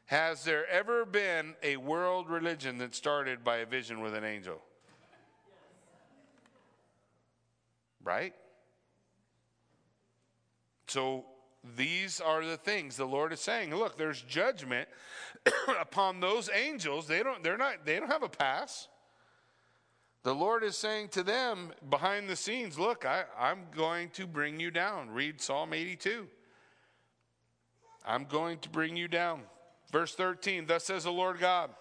Has 0.07 0.45
there 0.45 0.69
ever 0.69 1.05
been 1.05 1.55
a 1.63 1.79
world 1.79 2.29
religion 2.29 2.79
that 2.79 2.95
started 2.95 3.43
by 3.43 3.59
a 3.59 3.67
vision 3.67 4.01
with 4.01 4.15
an 4.15 4.25
angel? 4.25 4.61
Right? 8.05 8.35
So 10.97 11.27
these 11.77 12.23
are 12.23 12.43
the 12.43 12.57
things 12.57 12.97
the 12.97 13.05
Lord 13.05 13.31
is 13.31 13.41
saying. 13.41 13.75
Look, 13.75 13.99
there's 13.99 14.23
judgment 14.23 14.89
upon 15.79 16.21
those 16.21 16.49
angels. 16.55 17.07
They 17.07 17.23
don't, 17.23 17.45
they're 17.45 17.59
not, 17.59 17.85
they 17.85 18.01
don't 18.01 18.11
have 18.11 18.23
a 18.23 18.31
pass. 18.31 18.89
The 20.23 20.35
Lord 20.35 20.65
is 20.65 20.75
saying 20.75 21.09
to 21.09 21.23
them 21.23 21.71
behind 21.91 22.31
the 22.31 22.35
scenes, 22.35 22.79
look, 22.79 23.05
I, 23.05 23.25
I'm 23.39 23.65
going 23.77 24.09
to 24.15 24.27
bring 24.27 24.59
you 24.59 24.71
down. 24.71 25.11
Read 25.11 25.39
Psalm 25.39 25.75
82. 25.75 26.29
I'm 28.07 28.25
going 28.25 28.59
to 28.61 28.71
bring 28.71 28.97
you 28.97 29.07
down. 29.07 29.43
Verse 29.93 30.15
13, 30.15 30.65
thus 30.65 30.85
says 30.85 31.05
the 31.05 31.13
Lord 31.13 31.39
God. 31.39 31.73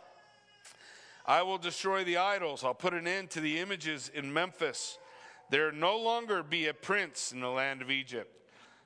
I 1.25 1.41
will 1.43 1.57
destroy 1.57 2.03
the 2.03 2.17
idols. 2.17 2.65
I'll 2.65 2.73
put 2.73 2.93
an 2.93 3.07
end 3.07 3.29
to 3.29 3.39
the 3.39 3.59
images 3.59 4.11
in 4.13 4.33
Memphis. 4.33 4.97
There 5.51 5.71
no 5.71 5.97
longer 5.97 6.43
be 6.43 6.67
a 6.67 6.73
prince 6.73 7.31
in 7.31 7.39
the 7.39 7.47
land 7.47 7.81
of 7.81 7.89
Egypt. 7.89 8.33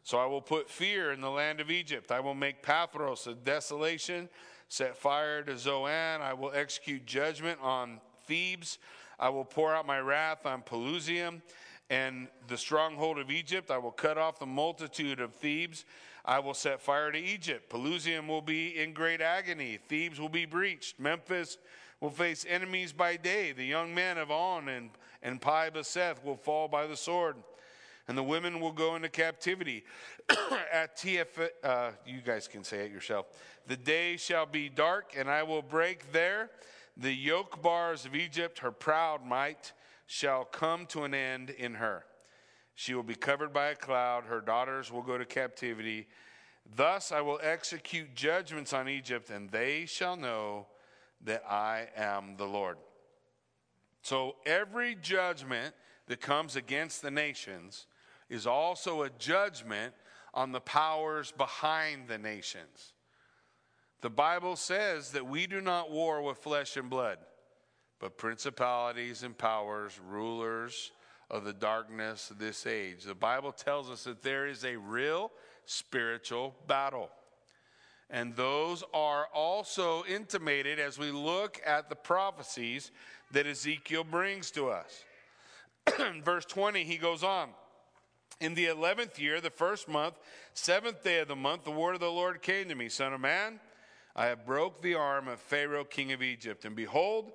So 0.10 0.18
I 0.18 0.26
will 0.26 0.42
put 0.42 0.72
fear 0.72 1.12
in 1.12 1.22
the 1.22 1.30
land 1.30 1.60
of 1.60 1.70
Egypt. 1.70 2.12
I 2.12 2.20
will 2.20 2.34
make 2.34 2.64
Pathros 2.64 3.28
a 3.28 3.36
desolation, 3.36 4.28
set 4.68 4.98
fire 4.98 5.44
to 5.44 5.56
Zoan. 5.56 6.20
I 6.20 6.34
will 6.34 6.52
execute 6.52 7.06
judgment 7.06 7.60
on 7.62 8.02
Thebes. 8.26 8.80
I 9.20 9.30
will 9.30 9.46
pour 9.46 9.72
out 9.72 9.86
my 9.86 10.00
wrath 10.00 10.48
on 10.48 10.64
Pelusium 10.64 11.44
and 11.92 12.28
the 12.48 12.58
stronghold 12.58 13.20
of 13.20 13.30
Egypt. 13.30 13.70
I 13.70 13.78
will 13.78 13.92
cut 13.92 14.18
off 14.18 14.40
the 14.40 14.48
multitude 14.48 15.20
of 15.20 15.36
Thebes. 15.36 15.86
I 16.26 16.40
will 16.40 16.56
set 16.56 16.82
fire 16.82 17.12
to 17.12 17.20
Egypt. 17.20 17.70
Pelusium 17.70 18.28
will 18.28 18.42
be 18.42 18.82
in 18.82 18.94
great 18.94 19.22
agony. 19.22 19.78
Thebes 19.90 20.20
will 20.20 20.28
be 20.28 20.46
breached. 20.46 21.00
Memphis 21.00 21.60
will 22.00 22.10
face 22.10 22.48
enemies 22.50 22.92
by 22.92 23.16
day. 23.16 23.52
The 23.52 23.64
young 23.64 23.94
men 23.94 24.18
of 24.18 24.32
On 24.32 24.70
and, 24.70 24.90
and 25.22 25.40
Pi 25.40 25.70
Beseth 25.70 26.24
will 26.24 26.36
fall 26.36 26.68
by 26.68 26.88
the 26.88 26.98
sword 26.98 27.36
and 28.10 28.18
the 28.18 28.24
women 28.24 28.60
will 28.60 28.72
go 28.72 28.96
into 28.96 29.08
captivity. 29.08 29.84
At 30.74 30.98
TF, 30.98 31.50
uh, 31.64 31.92
you 32.08 32.22
guys 32.22 32.48
can 32.48 32.64
say 32.64 32.80
it 32.80 32.92
yourself. 32.92 33.28
The 33.68 33.78
day 33.78 34.18
shall 34.18 34.48
be 34.48 34.68
dark, 34.68 35.14
and 35.16 35.30
I 35.30 35.44
will 35.44 35.62
break 35.62 36.12
there 36.12 36.50
the 36.98 37.14
yoke 37.14 37.62
bars 37.62 38.06
of 38.06 38.16
Egypt. 38.16 38.60
Her 38.60 38.72
proud 38.72 39.24
might 39.24 39.74
shall 40.08 40.44
come 40.44 40.88
to 40.88 41.04
an 41.04 41.14
end 41.14 41.52
in 41.52 41.76
her. 41.76 42.04
She 42.74 42.96
will 42.96 43.04
be 43.04 43.14
covered 43.14 43.54
by 43.54 43.68
a 43.68 43.76
cloud. 43.76 44.24
Her 44.24 44.42
daughters 44.42 44.92
will 44.92 45.04
go 45.04 45.20
to 45.20 45.26
captivity. 45.26 46.08
Thus 46.76 47.12
I 47.12 47.22
will 47.22 47.40
execute 47.44 48.16
judgments 48.16 48.74
on 48.74 48.90
Egypt, 48.90 49.30
and 49.30 49.52
they 49.52 49.86
shall 49.86 50.18
know 50.18 50.66
that 51.26 51.44
I 51.48 51.90
am 51.96 52.38
the 52.38 52.48
Lord. 52.48 52.78
So 54.02 54.38
every 54.48 54.96
judgment 54.96 55.76
that 56.08 56.22
comes 56.22 56.56
against 56.56 57.04
the 57.04 57.12
nations 57.12 57.86
is 58.30 58.48
also 58.48 59.04
a 59.04 59.10
judgment 59.10 59.94
on 60.34 60.52
the 60.52 60.62
powers 60.62 61.32
behind 61.32 62.08
the 62.08 62.18
nations. 62.18 62.94
The 64.02 64.10
Bible 64.10 64.56
says 64.56 65.12
that 65.12 65.28
we 65.28 65.48
do 65.48 65.60
not 65.60 65.92
war 65.92 66.22
with 66.22 66.38
flesh 66.38 66.78
and 66.78 66.90
blood, 66.90 67.18
but 68.00 68.18
principalities 68.18 69.24
and 69.24 69.38
powers, 69.38 70.00
rulers 70.08 70.92
of 71.30 71.44
the 71.44 71.54
darkness 71.54 72.32
of 72.32 72.40
this 72.40 72.66
age. 72.66 73.04
The 73.04 73.16
Bible 73.16 73.52
tells 73.52 73.90
us 73.90 74.06
that 74.06 74.22
there 74.22 74.48
is 74.48 74.64
a 74.64 74.78
real 74.78 75.32
spiritual 75.66 76.56
battle. 76.68 77.10
And 78.10 78.36
those 78.36 78.84
are 78.94 79.28
also 79.34 80.04
intimated 80.06 80.80
as 80.80 80.98
we 80.98 81.12
look 81.12 81.62
at 81.66 81.90
the 81.90 81.96
prophecies 81.96 82.92
that 83.32 83.46
Ezekiel 83.46 84.04
brings 84.04 84.50
to 84.52 84.70
us. 84.70 85.04
Verse 86.24 86.46
20, 86.46 86.84
he 86.84 86.98
goes 86.98 87.24
on. 87.24 87.50
In 88.40 88.54
the 88.54 88.68
eleventh 88.68 89.20
year, 89.20 89.42
the 89.42 89.50
first 89.50 89.90
month, 89.90 90.16
seventh 90.54 91.04
day 91.04 91.20
of 91.20 91.28
the 91.28 91.36
month, 91.36 91.66
the 91.66 91.72
word 91.72 91.96
of 91.96 92.00
the 92.00 92.10
Lord 92.10 92.42
came 92.42 92.70
to 92.70 92.76
me, 92.76 92.88
Son 92.88 93.14
of 93.14 93.20
man, 93.20 93.60
I 94.16 94.28
have 94.28 94.46
broke 94.46 94.82
the 94.82 94.96
arm 94.96 95.28
of 95.28 95.40
Pharaoh, 95.42 95.84
king 95.84 96.14
of 96.14 96.24
Egypt, 96.24 96.64
and 96.64 96.74
behold, 96.74 97.34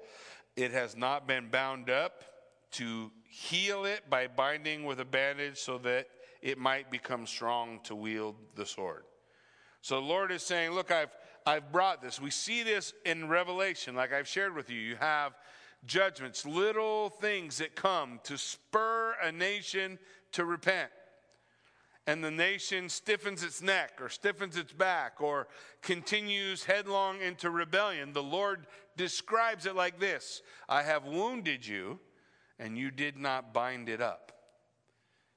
it 0.57 0.71
has 0.71 0.97
not 0.97 1.27
been 1.27 1.51
bound 1.51 1.91
up 1.91 2.25
to 2.73 3.13
heal 3.29 3.85
it 3.85 4.09
by 4.09 4.27
binding 4.29 4.85
with 4.85 4.99
a 4.99 5.05
bandage 5.05 5.59
so 5.59 5.77
that 5.79 6.07
it 6.41 6.59
might 6.59 6.91
become 6.91 7.27
strong 7.27 7.81
to 7.85 7.95
wield 7.95 8.37
the 8.55 8.65
sword. 8.65 9.05
So 9.83 9.97
the 9.97 10.07
Lord 10.07 10.33
is 10.33 10.43
saying, 10.43 10.71
Look, 10.71 10.91
I've, 10.91 11.11
I've 11.45 11.71
brought 11.71 12.01
this. 12.01 12.19
We 12.19 12.31
see 12.31 12.63
this 12.63 12.95
in 13.05 13.29
Revelation, 13.29 13.95
like 13.95 14.13
I've 14.15 14.29
shared 14.29 14.55
with 14.55 14.71
you. 14.71 14.79
You 14.79 14.97
have 14.97 15.35
judgments, 15.87 16.47
little 16.47 17.11
things 17.11 17.59
that 17.59 17.77
come 17.77 18.21
to 18.25 18.39
spur 18.39 19.15
a 19.23 19.31
nation 19.31 19.99
to 20.35 20.45
repent. 20.45 20.91
and 22.07 22.23
the 22.23 22.31
nation 22.31 22.91
stiffens 22.91 23.43
its 23.43 23.63
neck 23.63 23.93
or 23.99 24.11
stiffens 24.11 24.59
its 24.59 24.75
back 24.75 25.23
or 25.23 25.49
continues 25.81 26.65
headlong 26.65 27.19
into 27.23 27.49
rebellion, 27.49 28.13
the 28.13 28.23
Lord 28.23 28.67
describes 28.97 29.65
it 29.65 29.75
like 29.75 29.99
this 29.99 30.43
I 30.69 30.83
have 30.83 31.07
wounded 31.07 31.67
you, 31.67 31.99
and 32.59 32.77
you 32.77 32.91
did 32.91 33.17
not 33.17 33.55
bind 33.55 33.89
it 33.89 34.03
up. 34.03 34.33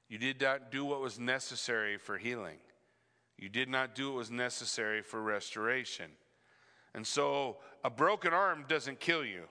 You 0.10 0.18
did 0.18 0.42
not 0.42 0.72
do 0.72 0.86
what 0.86 1.02
was 1.02 1.20
necessary 1.20 1.98
for 1.98 2.18
healing. 2.18 2.58
You 3.38 3.50
did 3.50 3.70
not 3.70 3.94
do 3.94 4.10
what 4.10 4.18
was 4.18 4.32
necessary 4.32 5.02
for 5.02 5.22
restoration. 5.22 6.12
And 6.94 7.06
so 7.06 7.58
a 7.84 7.90
broken 7.90 8.34
arm 8.34 8.66
doesn't 8.68 9.00
kill 9.00 9.24
you. 9.24 9.44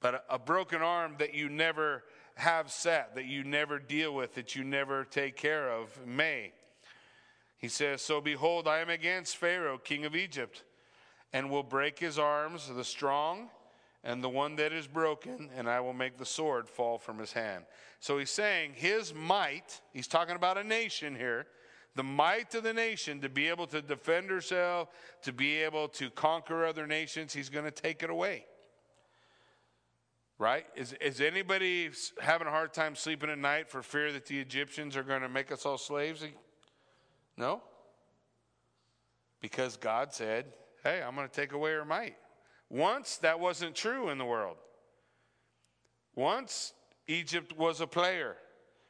But 0.00 0.24
a, 0.28 0.38
broken 0.38 0.82
arm 0.82 1.14
that 1.18 1.32
you 1.32 1.48
never 1.48 2.02
have 2.36 2.70
set, 2.70 3.14
that 3.14 3.26
you 3.26 3.44
never 3.44 3.78
deal 3.78 4.14
with, 4.14 4.34
that 4.34 4.54
you 4.56 4.64
never 4.64 5.04
take 5.04 5.36
care 5.36 5.70
of, 5.70 6.06
may. 6.06 6.52
He 7.58 7.68
says, 7.68 8.02
So 8.02 8.20
behold, 8.20 8.66
I 8.66 8.80
am 8.80 8.90
against 8.90 9.36
Pharaoh, 9.36 9.78
king 9.78 10.04
of 10.04 10.16
Egypt, 10.16 10.64
and 11.32 11.50
will 11.50 11.62
break 11.62 11.98
his 11.98 12.18
arms, 12.18 12.68
the 12.68 12.84
strong 12.84 13.48
and 14.04 14.22
the 14.22 14.28
one 14.28 14.56
that 14.56 14.72
is 14.72 14.86
broken, 14.86 15.48
and 15.56 15.68
I 15.68 15.80
will 15.80 15.92
make 15.92 16.18
the 16.18 16.26
sword 16.26 16.68
fall 16.68 16.98
from 16.98 17.18
his 17.18 17.32
hand. 17.32 17.64
So 18.00 18.18
he's 18.18 18.30
saying 18.30 18.72
his 18.74 19.14
might, 19.14 19.80
he's 19.92 20.08
talking 20.08 20.34
about 20.34 20.58
a 20.58 20.64
nation 20.64 21.14
here, 21.14 21.46
the 21.94 22.02
might 22.02 22.54
of 22.54 22.64
the 22.64 22.72
nation 22.72 23.20
to 23.20 23.28
be 23.28 23.48
able 23.48 23.66
to 23.68 23.80
defend 23.80 24.30
herself, 24.30 24.88
to 25.22 25.32
be 25.32 25.56
able 25.58 25.88
to 25.88 26.10
conquer 26.10 26.64
other 26.64 26.86
nations, 26.86 27.32
he's 27.32 27.48
going 27.48 27.64
to 27.64 27.70
take 27.70 28.02
it 28.02 28.10
away. 28.10 28.46
Right? 30.42 30.66
Is, 30.74 30.92
is 30.94 31.20
anybody 31.20 31.88
having 32.20 32.48
a 32.48 32.50
hard 32.50 32.72
time 32.74 32.96
sleeping 32.96 33.30
at 33.30 33.38
night 33.38 33.70
for 33.70 33.80
fear 33.80 34.10
that 34.10 34.26
the 34.26 34.40
Egyptians 34.40 34.96
are 34.96 35.04
going 35.04 35.22
to 35.22 35.28
make 35.28 35.52
us 35.52 35.64
all 35.64 35.78
slaves? 35.78 36.24
No? 37.36 37.62
Because 39.40 39.76
God 39.76 40.12
said, 40.12 40.46
hey, 40.82 41.00
I'm 41.00 41.14
going 41.14 41.28
to 41.28 41.32
take 41.32 41.52
away 41.52 41.70
her 41.74 41.84
might. 41.84 42.16
Once 42.68 43.18
that 43.18 43.38
wasn't 43.38 43.76
true 43.76 44.08
in 44.08 44.18
the 44.18 44.24
world. 44.24 44.56
Once 46.16 46.72
Egypt 47.06 47.56
was 47.56 47.80
a 47.80 47.86
player. 47.86 48.34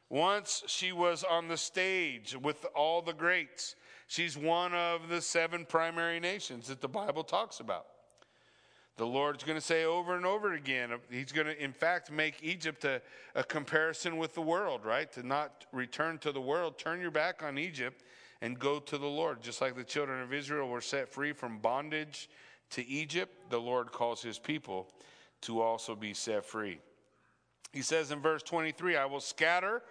Once 0.09 0.63
she 0.65 0.91
was 0.91 1.23
on 1.23 1.49
the 1.49 1.57
stage 1.57 2.35
with 2.41 2.65
all 2.75 3.03
the 3.03 3.13
greats. 3.13 3.75
She's 4.07 4.35
one 4.35 4.73
of 4.73 5.07
the 5.07 5.21
seven 5.21 5.65
primary 5.65 6.19
nations 6.19 6.67
that 6.69 6.81
the 6.81 6.89
Bible 6.89 7.23
talks 7.23 7.59
about. 7.59 7.85
The 8.97 9.05
Lord's 9.05 9.43
going 9.43 9.57
to 9.57 9.65
say 9.65 9.85
over 9.85 10.15
and 10.15 10.25
over 10.25 10.53
again, 10.53 10.91
uh, 10.91 10.97
He's 11.09 11.31
going 11.31 11.47
to, 11.47 11.63
in 11.63 11.73
fact, 11.73 12.11
make 12.11 12.35
Egypt 12.41 12.85
a, 12.85 13.01
a 13.33 13.43
comparison 13.43 14.17
with 14.17 14.35
the 14.35 14.41
world, 14.41 14.85
right? 14.85 15.11
To 15.13 15.25
not 15.25 15.65
return 15.71 16.19
to 16.19 16.31
the 16.31 16.41
world, 16.41 16.77
turn 16.77 17.01
your 17.01 17.11
back 17.11 17.41
on 17.41 17.57
Egypt 17.57 18.03
and 18.41 18.59
go 18.59 18.79
to 18.79 18.97
the 18.97 19.07
Lord. 19.07 19.41
Just 19.41 19.61
like 19.61 19.75
the 19.75 19.83
children 19.83 20.21
of 20.21 20.31
Israel 20.31 20.67
were 20.67 20.81
set 20.81 21.09
free 21.09 21.33
from 21.33 21.57
bondage 21.57 22.29
to 22.71 22.85
Egypt, 22.87 23.49
the 23.49 23.59
Lord 23.59 23.91
calls 23.91 24.21
His 24.21 24.37
people 24.37 24.89
to 25.41 25.61
also 25.61 25.95
be 25.95 26.13
set 26.13 26.45
free. 26.45 26.79
He 27.71 27.81
says 27.81 28.11
in 28.11 28.19
verse 28.19 28.43
23 28.43 28.95
I 28.95 29.05
will 29.05 29.19
scatter 29.19 29.81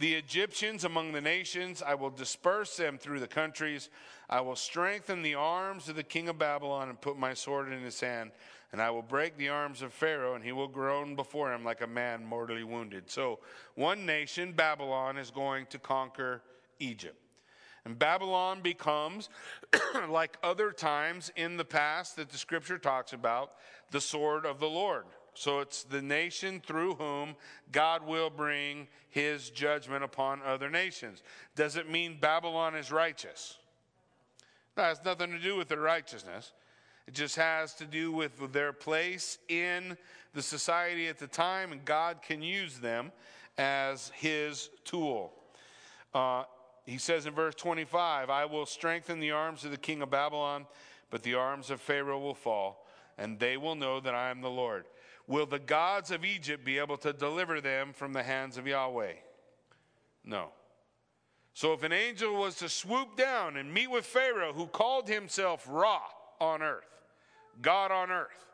the 0.00 0.14
Egyptians 0.14 0.84
among 0.84 1.12
the 1.12 1.20
nations, 1.20 1.82
I 1.86 1.94
will 1.94 2.08
disperse 2.08 2.74
them 2.78 2.96
through 2.96 3.20
the 3.20 3.28
countries. 3.28 3.90
I 4.30 4.40
will 4.40 4.56
strengthen 4.56 5.20
the 5.20 5.34
arms 5.34 5.90
of 5.90 5.96
the 5.96 6.02
king 6.02 6.30
of 6.30 6.38
Babylon 6.38 6.88
and 6.88 6.98
put 6.98 7.18
my 7.18 7.34
sword 7.34 7.70
in 7.70 7.82
his 7.82 8.00
hand. 8.00 8.32
And 8.72 8.80
I 8.80 8.88
will 8.90 9.02
break 9.02 9.36
the 9.36 9.50
arms 9.50 9.82
of 9.82 9.92
Pharaoh, 9.92 10.34
and 10.34 10.42
he 10.42 10.52
will 10.52 10.68
groan 10.68 11.16
before 11.16 11.52
him 11.52 11.64
like 11.64 11.82
a 11.82 11.86
man 11.86 12.24
mortally 12.24 12.64
wounded. 12.64 13.10
So, 13.10 13.40
one 13.74 14.06
nation, 14.06 14.52
Babylon, 14.52 15.18
is 15.18 15.30
going 15.30 15.66
to 15.66 15.78
conquer 15.78 16.40
Egypt. 16.78 17.20
And 17.84 17.98
Babylon 17.98 18.62
becomes, 18.62 19.28
like 20.08 20.38
other 20.42 20.70
times 20.70 21.30
in 21.36 21.58
the 21.58 21.64
past 21.64 22.16
that 22.16 22.30
the 22.30 22.38
scripture 22.38 22.78
talks 22.78 23.12
about, 23.12 23.52
the 23.90 24.00
sword 24.00 24.46
of 24.46 24.60
the 24.60 24.68
Lord. 24.68 25.04
So 25.40 25.60
it's 25.60 25.84
the 25.84 26.02
nation 26.02 26.60
through 26.60 26.96
whom 26.96 27.34
God 27.72 28.06
will 28.06 28.28
bring 28.28 28.88
his 29.08 29.48
judgment 29.48 30.04
upon 30.04 30.42
other 30.42 30.68
nations. 30.68 31.22
Does 31.56 31.76
it 31.76 31.88
mean 31.88 32.18
Babylon 32.20 32.74
is 32.74 32.92
righteous? 32.92 33.56
No, 34.76 34.82
it 34.82 34.88
has 34.88 35.00
nothing 35.02 35.30
to 35.30 35.38
do 35.38 35.56
with 35.56 35.68
their 35.68 35.80
righteousness. 35.80 36.52
It 37.08 37.14
just 37.14 37.36
has 37.36 37.72
to 37.76 37.86
do 37.86 38.12
with 38.12 38.52
their 38.52 38.74
place 38.74 39.38
in 39.48 39.96
the 40.34 40.42
society 40.42 41.08
at 41.08 41.18
the 41.18 41.26
time, 41.26 41.72
and 41.72 41.86
God 41.86 42.20
can 42.20 42.42
use 42.42 42.78
them 42.78 43.10
as 43.56 44.12
his 44.16 44.68
tool. 44.84 45.32
Uh, 46.12 46.42
he 46.84 46.98
says 46.98 47.24
in 47.24 47.32
verse 47.32 47.54
25, 47.54 48.28
I 48.28 48.44
will 48.44 48.66
strengthen 48.66 49.20
the 49.20 49.30
arms 49.30 49.64
of 49.64 49.70
the 49.70 49.78
king 49.78 50.02
of 50.02 50.10
Babylon, 50.10 50.66
but 51.08 51.22
the 51.22 51.36
arms 51.36 51.70
of 51.70 51.80
Pharaoh 51.80 52.20
will 52.20 52.34
fall, 52.34 52.86
and 53.16 53.38
they 53.38 53.56
will 53.56 53.74
know 53.74 54.00
that 54.00 54.14
I 54.14 54.28
am 54.28 54.42
the 54.42 54.50
Lord. 54.50 54.84
Will 55.30 55.46
the 55.46 55.60
gods 55.60 56.10
of 56.10 56.24
Egypt 56.24 56.64
be 56.64 56.78
able 56.78 56.96
to 56.96 57.12
deliver 57.12 57.60
them 57.60 57.92
from 57.92 58.12
the 58.12 58.22
hands 58.24 58.58
of 58.58 58.66
Yahweh? 58.66 59.12
No. 60.24 60.48
So 61.54 61.72
if 61.72 61.84
an 61.84 61.92
angel 61.92 62.34
was 62.34 62.56
to 62.56 62.68
swoop 62.68 63.16
down 63.16 63.56
and 63.56 63.72
meet 63.72 63.88
with 63.88 64.04
Pharaoh, 64.04 64.52
who 64.52 64.66
called 64.66 65.08
himself 65.08 65.64
Ra 65.68 66.00
on 66.40 66.62
earth, 66.62 67.04
God 67.62 67.92
on 67.92 68.10
earth, 68.10 68.44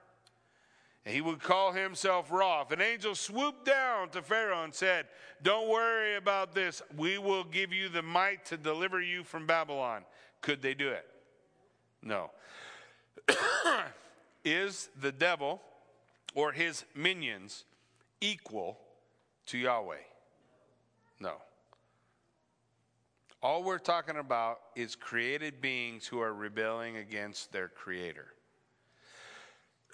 and 1.07 1.15
he 1.15 1.23
would 1.23 1.41
call 1.41 1.73
himself 1.73 2.31
Ra. 2.31 2.61
If 2.61 2.73
an 2.73 2.83
angel 2.83 3.15
swooped 3.15 3.65
down 3.65 4.11
to 4.11 4.21
Pharaoh 4.21 4.63
and 4.63 4.75
said, 4.75 5.07
Don't 5.43 5.71
worry 5.71 6.17
about 6.17 6.55
this, 6.55 6.83
we 6.95 7.17
will 7.17 7.45
give 7.45 7.73
you 7.73 7.89
the 7.89 8.03
might 8.03 8.45
to 8.47 8.59
deliver 8.59 9.01
you 9.01 9.25
from 9.25 9.47
Babylon, 9.47 10.03
could 10.43 10.61
they 10.61 10.75
do 10.75 10.91
it? 10.91 11.07
No. 12.03 12.33
Is 14.45 14.91
the 15.01 15.11
devil 15.11 15.63
or 16.37 16.53
his 16.53 16.85
minions 16.95 17.65
equal 18.21 18.79
to 19.47 19.59
Yahweh? 19.59 19.97
No. 21.19 21.33
All 23.43 23.65
we're 23.65 23.79
talking 23.79 24.19
about 24.19 24.61
is 24.77 24.95
created 24.95 25.61
beings 25.61 26.07
who 26.07 26.21
are 26.21 26.35
rebelling 26.35 26.99
against 26.99 27.53
their 27.53 27.69
creator. 27.69 28.27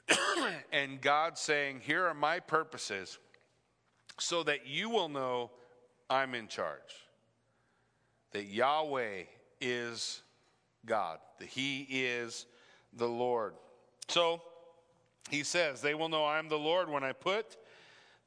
and 0.73 1.01
God 1.01 1.39
saying, 1.39 1.81
Here 1.81 2.07
are 2.07 2.15
my 2.15 2.41
purposes 2.41 3.19
so 4.19 4.43
that 4.43 4.67
you 4.67 4.91
will 4.91 5.09
know 5.09 5.51
I'm 6.11 6.35
in 6.35 6.49
charge. 6.49 6.81
That 8.33 8.47
Yahweh 8.47 9.25
is 9.61 10.23
God, 10.87 11.19
that 11.39 11.49
He 11.49 11.87
is 11.91 12.47
the 12.93 13.09
Lord. 13.09 13.55
So 14.09 14.43
he 15.31 15.43
says, 15.43 15.81
They 15.81 15.95
will 15.95 16.09
know 16.09 16.27
I'm 16.27 16.49
the 16.49 16.59
Lord 16.59 16.89
when 16.89 17.05
I 17.05 17.13
put 17.13 17.57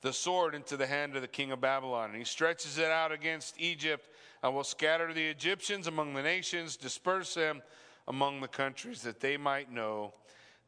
the 0.02 0.14
sword 0.14 0.54
into 0.54 0.78
the 0.78 0.88
hand 0.88 1.16
of 1.16 1.22
the 1.22 1.28
king 1.28 1.52
of 1.52 1.62
Babylon. 1.62 2.10
And 2.10 2.18
he 2.18 2.26
stretches 2.26 2.78
it 2.78 2.92
out 2.92 3.12
against 3.12 3.60
Egypt 3.60 4.08
I 4.46 4.50
will 4.50 4.64
scatter 4.64 5.12
the 5.12 5.26
Egyptians 5.26 5.88
among 5.88 6.14
the 6.14 6.22
nations, 6.22 6.78
disperse 6.78 7.34
them 7.34 7.64
among 8.08 8.42
the 8.42 8.48
countries, 8.48 9.02
that 9.02 9.20
they 9.20 9.38
might 9.38 9.72
know 9.72 10.14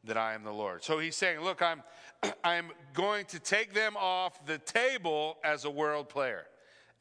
that 0.02 0.16
I 0.16 0.34
am 0.34 0.42
the 0.42 0.52
Lord. 0.52 0.82
So 0.82 0.98
he's 0.98 1.14
saying, 1.14 1.42
Look, 1.42 1.62
I'm, 1.62 1.84
I'm 2.44 2.72
going 2.92 3.26
to 3.26 3.38
take 3.38 3.74
them 3.74 3.96
off 3.96 4.44
the 4.46 4.58
table 4.58 5.38
as 5.44 5.64
a 5.64 5.70
world 5.70 6.08
player. 6.08 6.46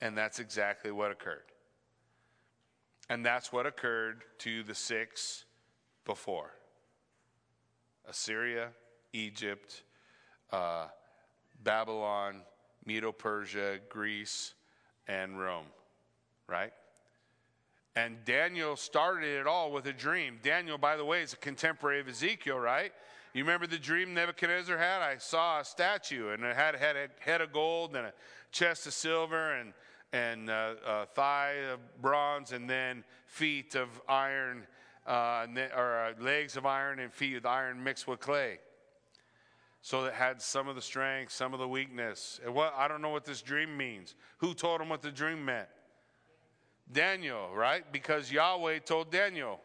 And 0.02 0.16
that's 0.16 0.38
exactly 0.38 0.92
what 0.92 1.10
occurred. 1.10 1.52
And 3.10 3.26
that's 3.26 3.52
what 3.52 3.66
occurred 3.66 4.22
to 4.40 4.62
the 4.62 4.76
six 4.76 5.46
before 6.06 6.52
Assyria, 8.08 8.70
Egypt, 9.14 9.84
uh, 10.52 10.88
Babylon, 11.64 12.42
Medo 12.86 13.12
Persia, 13.12 13.80
Greece, 13.90 14.54
and 15.08 15.40
Rome 15.40 15.66
right? 16.48 16.72
And 17.96 18.24
Daniel 18.26 18.76
started 18.76 19.40
it 19.40 19.48
all 19.48 19.72
with 19.72 19.86
a 19.88 19.94
dream. 19.94 20.40
Daniel, 20.42 20.78
by 20.78 20.96
the 20.98 21.06
way, 21.06 21.22
is 21.22 21.34
a 21.34 21.38
contemporary 21.38 22.00
of 22.00 22.08
Ezekiel, 22.08 22.58
right? 22.58 22.92
You 23.34 23.44
remember 23.44 23.68
the 23.68 23.78
dream 23.78 24.14
Nebuchadnezzar 24.14 24.78
had? 24.78 25.02
I 25.02 25.18
saw 25.18 25.60
a 25.60 25.66
statue, 25.66 26.30
and 26.30 26.44
it 26.44 26.56
had 26.56 26.76
a 26.76 27.10
head, 27.20 27.42
of 27.42 27.52
gold 27.52 27.96
and 27.96 28.08
a 28.08 28.14
chest 28.52 28.88
of 28.88 28.94
silver 28.94 29.54
and, 29.54 29.74
and 30.14 30.50
uh, 30.50 31.06
thigh 31.14 31.56
of 31.72 31.80
bronze, 32.02 32.52
and 32.52 32.70
then 32.70 33.04
feet 33.26 33.76
of 33.76 33.90
iron, 34.08 34.66
uh, 35.06 35.46
or 35.76 35.98
uh, 36.20 36.24
legs 36.24 36.56
of 36.56 36.66
iron 36.66 37.00
and 37.00 37.12
feet 37.12 37.36
of 37.36 37.46
iron 37.46 37.84
mixed 37.84 38.08
with 38.08 38.20
clay. 38.20 38.60
So 39.88 40.04
it 40.04 40.14
had 40.14 40.42
some 40.42 40.68
of 40.68 40.76
the 40.76 40.82
strength, 40.82 41.32
some 41.32 41.54
of 41.54 41.62
the 41.62 41.68
weakness. 41.68 42.42
And 42.44 42.54
what 42.54 42.74
I 42.76 42.90
don't 42.90 43.02
know 43.02 43.08
what 43.08 43.24
this 43.24 43.42
dream 43.42 43.78
means. 43.78 44.16
Who 44.40 44.54
told 44.54 44.82
him 44.82 44.90
what 44.90 45.02
the 45.02 45.12
dream 45.12 45.46
meant? 45.46 45.70
Daniel, 46.92 47.52
right? 47.56 47.90
Because 47.94 48.30
Yahweh 48.30 48.80
told 48.80 49.12
Daniel, 49.12 49.62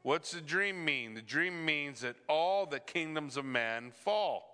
What's 0.00 0.30
the 0.30 0.40
dream 0.40 0.82
mean? 0.82 1.12
The 1.12 1.20
dream 1.20 1.62
means 1.62 2.00
that 2.00 2.16
all 2.26 2.64
the 2.64 2.80
kingdoms 2.80 3.36
of 3.36 3.44
man 3.44 3.90
fall. 3.90 4.48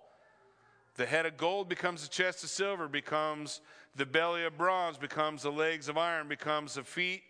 The 0.95 1.05
head 1.05 1.25
of 1.25 1.37
gold 1.37 1.69
becomes 1.69 2.01
the 2.01 2.09
chest 2.09 2.43
of 2.43 2.49
silver, 2.49 2.89
becomes 2.89 3.61
the 3.95 4.05
belly 4.05 4.43
of 4.43 4.57
bronze, 4.57 4.97
becomes 4.97 5.43
the 5.43 5.53
legs 5.53 5.87
of 5.87 5.97
iron, 5.97 6.27
becomes 6.27 6.73
the 6.73 6.83
feet 6.83 7.23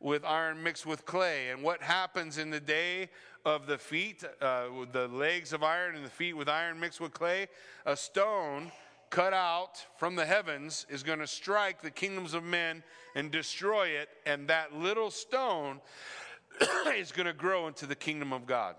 with 0.00 0.24
iron 0.24 0.62
mixed 0.62 0.86
with 0.86 1.04
clay. 1.04 1.50
And 1.50 1.62
what 1.62 1.82
happens 1.82 2.38
in 2.38 2.50
the 2.50 2.60
day 2.60 3.10
of 3.44 3.66
the 3.66 3.78
feet, 3.78 4.24
uh, 4.40 4.66
the 4.92 5.08
legs 5.08 5.52
of 5.52 5.62
iron 5.62 5.96
and 5.96 6.04
the 6.04 6.10
feet 6.10 6.36
with 6.36 6.48
iron 6.48 6.78
mixed 6.78 7.00
with 7.00 7.12
clay? 7.12 7.48
A 7.86 7.96
stone 7.96 8.70
cut 9.10 9.32
out 9.32 9.84
from 9.96 10.14
the 10.14 10.26
heavens 10.26 10.86
is 10.88 11.02
going 11.02 11.18
to 11.18 11.26
strike 11.26 11.80
the 11.80 11.90
kingdoms 11.90 12.34
of 12.34 12.44
men 12.44 12.82
and 13.14 13.30
destroy 13.30 13.88
it. 13.88 14.08
And 14.26 14.48
that 14.48 14.74
little 14.74 15.10
stone 15.10 15.80
is 16.94 17.12
going 17.12 17.26
to 17.26 17.32
grow 17.32 17.66
into 17.66 17.86
the 17.86 17.96
kingdom 17.96 18.32
of 18.32 18.46
God. 18.46 18.76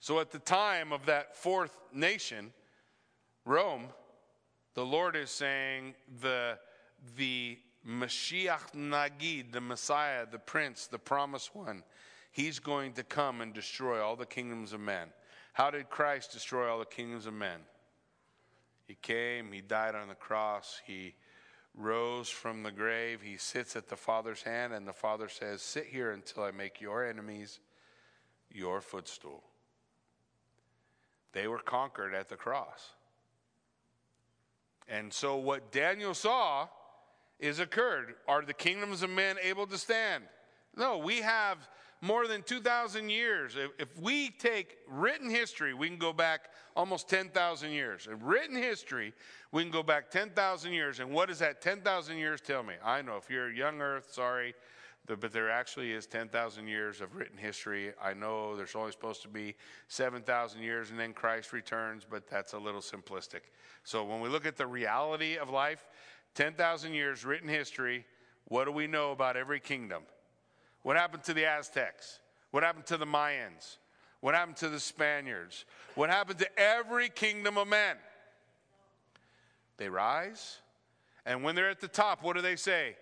So 0.00 0.20
at 0.20 0.30
the 0.30 0.38
time 0.38 0.92
of 0.92 1.06
that 1.06 1.36
fourth 1.36 1.76
nation, 1.92 2.52
Rome, 3.44 3.86
the 4.74 4.84
Lord 4.84 5.16
is 5.16 5.30
saying 5.30 5.94
the, 6.20 6.58
the 7.16 7.58
Mashiach 7.86 8.72
Nagid, 8.74 9.52
the 9.52 9.60
Messiah, 9.60 10.26
the 10.30 10.38
Prince, 10.38 10.86
the 10.86 10.98
Promised 10.98 11.54
One, 11.54 11.84
he's 12.32 12.58
going 12.58 12.92
to 12.94 13.04
come 13.04 13.40
and 13.40 13.52
destroy 13.52 14.02
all 14.02 14.16
the 14.16 14.26
kingdoms 14.26 14.72
of 14.72 14.80
men. 14.80 15.08
How 15.52 15.70
did 15.70 15.88
Christ 15.88 16.32
destroy 16.32 16.68
all 16.68 16.80
the 16.80 16.84
kingdoms 16.84 17.26
of 17.26 17.34
men? 17.34 17.60
He 18.86 18.96
came, 19.00 19.52
he 19.52 19.60
died 19.60 19.94
on 19.94 20.08
the 20.08 20.14
cross, 20.14 20.80
he 20.84 21.14
rose 21.74 22.28
from 22.28 22.62
the 22.62 22.72
grave, 22.72 23.20
he 23.22 23.36
sits 23.36 23.76
at 23.76 23.88
the 23.88 23.96
Father's 23.96 24.42
hand, 24.42 24.72
and 24.72 24.86
the 24.86 24.92
Father 24.92 25.28
says, 25.28 25.62
Sit 25.62 25.86
here 25.86 26.10
until 26.10 26.42
I 26.42 26.50
make 26.50 26.80
your 26.80 27.04
enemies 27.04 27.60
your 28.50 28.80
footstool. 28.80 29.44
They 31.32 31.46
were 31.46 31.58
conquered 31.58 32.14
at 32.14 32.28
the 32.28 32.36
cross. 32.36 32.90
And 34.88 35.12
so, 35.12 35.36
what 35.36 35.72
Daniel 35.72 36.14
saw 36.14 36.68
is 37.38 37.58
occurred. 37.58 38.14
Are 38.26 38.42
the 38.42 38.54
kingdoms 38.54 39.02
of 39.02 39.10
men 39.10 39.36
able 39.42 39.66
to 39.66 39.78
stand? 39.78 40.24
No, 40.76 40.98
we 40.98 41.20
have 41.20 41.68
more 42.00 42.26
than 42.26 42.42
2,000 42.42 43.08
years. 43.08 43.56
If, 43.78 43.88
we 43.98 44.30
take 44.30 44.76
written 44.88 45.30
history, 45.30 45.74
we 45.74 45.88
can 45.88 45.98
go 45.98 46.12
back 46.12 46.50
almost 46.74 47.08
10,000 47.08 47.70
years. 47.70 48.06
In 48.06 48.20
written 48.20 48.56
history, 48.56 49.14
we 49.52 49.62
can 49.62 49.72
go 49.72 49.82
back 49.82 50.10
10,000 50.10 50.72
years. 50.72 51.00
And 51.00 51.10
what 51.10 51.28
does 51.28 51.38
that 51.38 51.62
10,000 51.62 52.18
years 52.18 52.40
tell 52.40 52.62
me? 52.62 52.74
I 52.84 53.00
know 53.02 53.16
if 53.16 53.30
you're 53.30 53.50
young 53.50 53.80
earth, 53.80 54.12
sorry, 54.12 54.54
but 55.06 55.32
there 55.32 55.50
actually 55.50 55.92
is 55.92 56.06
10,000 56.06 56.66
years 56.66 57.00
of 57.00 57.14
written 57.14 57.38
history. 57.38 57.92
I 58.02 58.12
know 58.12 58.56
there's 58.56 58.74
only 58.74 58.92
supposed 58.92 59.22
to 59.22 59.28
be 59.28 59.54
7,000 59.88 60.60
years 60.60 60.90
and 60.90 60.98
then 60.98 61.12
Christ 61.12 61.52
returns, 61.52 62.04
but 62.08 62.28
that's 62.28 62.52
a 62.52 62.58
little 62.58 62.80
simplistic. 62.80 63.42
So 63.84 64.04
when 64.04 64.20
we 64.20 64.28
look 64.28 64.46
at 64.46 64.56
the 64.56 64.66
reality 64.66 65.38
of 65.38 65.48
life, 65.48 65.86
10,000 66.36 66.94
years 66.94 67.24
written 67.24 67.48
history, 67.48 68.04
what 68.44 68.66
do 68.66 68.72
we 68.72 68.86
know 68.86 69.10
about 69.10 69.36
every 69.36 69.58
kingdom? 69.58 70.02
What 70.82 70.96
happened 70.96 71.24
to 71.24 71.34
the 71.34 71.46
Aztecs? 71.46 72.20
What 72.52 72.62
happened 72.62 72.86
to 72.86 72.96
the 72.96 73.06
Mayans? 73.06 73.78
What 74.20 74.34
happened 74.34 74.56
to 74.58 74.68
the 74.68 74.78
Spaniards? 74.78 75.64
What 75.94 76.10
happened 76.10 76.38
to 76.38 76.58
every 76.58 77.08
kingdom 77.08 77.58
of 77.58 77.66
men? 77.66 77.96
They 79.78 79.88
rise, 79.88 80.58
and 81.26 81.42
when 81.42 81.54
they're 81.54 81.68
at 81.68 81.80
the 81.80 81.88
top, 81.88 82.22
what 82.22 82.36
do 82.36 82.42
they 82.42 82.56
say? 82.56 82.96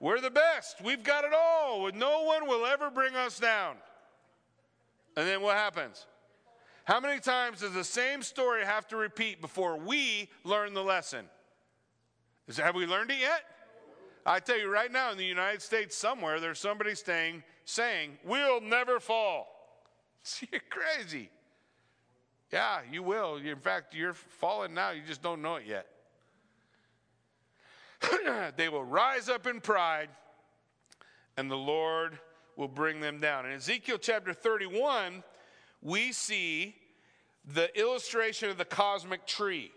We're 0.00 0.20
the 0.20 0.30
best. 0.30 0.82
We've 0.82 1.02
got 1.02 1.24
it 1.24 1.32
all. 1.34 1.90
No 1.92 2.22
one 2.22 2.46
will 2.46 2.66
ever 2.66 2.90
bring 2.90 3.14
us 3.14 3.38
down. 3.38 3.76
And 5.16 5.26
then 5.26 5.42
what 5.42 5.56
happens? 5.56 6.06
How 6.84 7.00
many 7.00 7.20
times 7.20 7.60
does 7.60 7.72
the 7.72 7.84
same 7.84 8.22
story 8.22 8.64
have 8.64 8.86
to 8.88 8.96
repeat 8.96 9.40
before 9.40 9.76
we 9.76 10.28
learn 10.44 10.74
the 10.74 10.82
lesson? 10.82 11.26
Is, 12.46 12.58
have 12.58 12.74
we 12.74 12.86
learned 12.86 13.10
it 13.10 13.20
yet? 13.20 13.42
I 14.26 14.40
tell 14.40 14.58
you 14.58 14.70
right 14.70 14.90
now, 14.90 15.12
in 15.12 15.18
the 15.18 15.24
United 15.24 15.62
States, 15.62 15.96
somewhere 15.96 16.40
there's 16.40 16.58
somebody 16.58 16.94
staying, 16.94 17.42
saying, 17.64 18.18
"We'll 18.24 18.60
never 18.60 19.00
fall." 19.00 19.46
See, 20.22 20.48
you're 20.50 20.62
crazy. 20.70 21.30
Yeah, 22.52 22.80
you 22.90 23.02
will. 23.02 23.36
In 23.36 23.58
fact, 23.58 23.94
you're 23.94 24.14
falling 24.14 24.74
now. 24.74 24.90
You 24.90 25.02
just 25.06 25.22
don't 25.22 25.42
know 25.42 25.56
it 25.56 25.66
yet. 25.66 25.86
they 28.56 28.68
will 28.68 28.84
rise 28.84 29.28
up 29.28 29.46
in 29.46 29.60
pride, 29.60 30.08
and 31.36 31.50
the 31.50 31.56
Lord 31.56 32.18
will 32.56 32.68
bring 32.68 33.00
them 33.00 33.20
down. 33.20 33.46
In 33.46 33.52
Ezekiel 33.52 33.98
chapter 33.98 34.32
31, 34.32 35.22
we 35.82 36.12
see 36.12 36.76
the 37.44 37.76
illustration 37.78 38.48
of 38.50 38.56
the 38.56 38.64
cosmic 38.64 39.26
tree. 39.26 39.72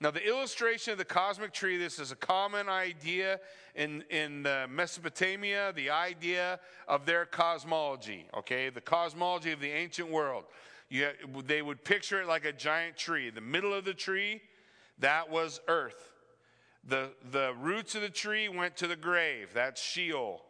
Now, 0.00 0.12
the 0.12 0.24
illustration 0.24 0.92
of 0.92 0.98
the 0.98 1.04
cosmic 1.04 1.52
tree, 1.52 1.76
this 1.76 1.98
is 1.98 2.12
a 2.12 2.16
common 2.16 2.68
idea 2.68 3.40
in, 3.74 4.04
in 4.10 4.46
uh, 4.46 4.68
Mesopotamia, 4.70 5.72
the 5.74 5.90
idea 5.90 6.60
of 6.86 7.04
their 7.04 7.24
cosmology, 7.24 8.26
okay? 8.32 8.70
The 8.70 8.80
cosmology 8.80 9.50
of 9.50 9.60
the 9.60 9.70
ancient 9.70 10.08
world. 10.08 10.44
You, 10.88 11.08
they 11.44 11.62
would 11.62 11.84
picture 11.84 12.22
it 12.22 12.28
like 12.28 12.44
a 12.44 12.52
giant 12.52 12.96
tree. 12.96 13.30
The 13.30 13.40
middle 13.40 13.74
of 13.74 13.84
the 13.84 13.92
tree, 13.92 14.40
that 15.00 15.30
was 15.30 15.60
earth. 15.66 16.12
The, 16.84 17.10
the 17.32 17.52
roots 17.60 17.96
of 17.96 18.02
the 18.02 18.08
tree 18.08 18.48
went 18.48 18.76
to 18.76 18.86
the 18.86 18.96
grave. 18.96 19.50
That's 19.52 19.82
Sheol. 19.82 20.44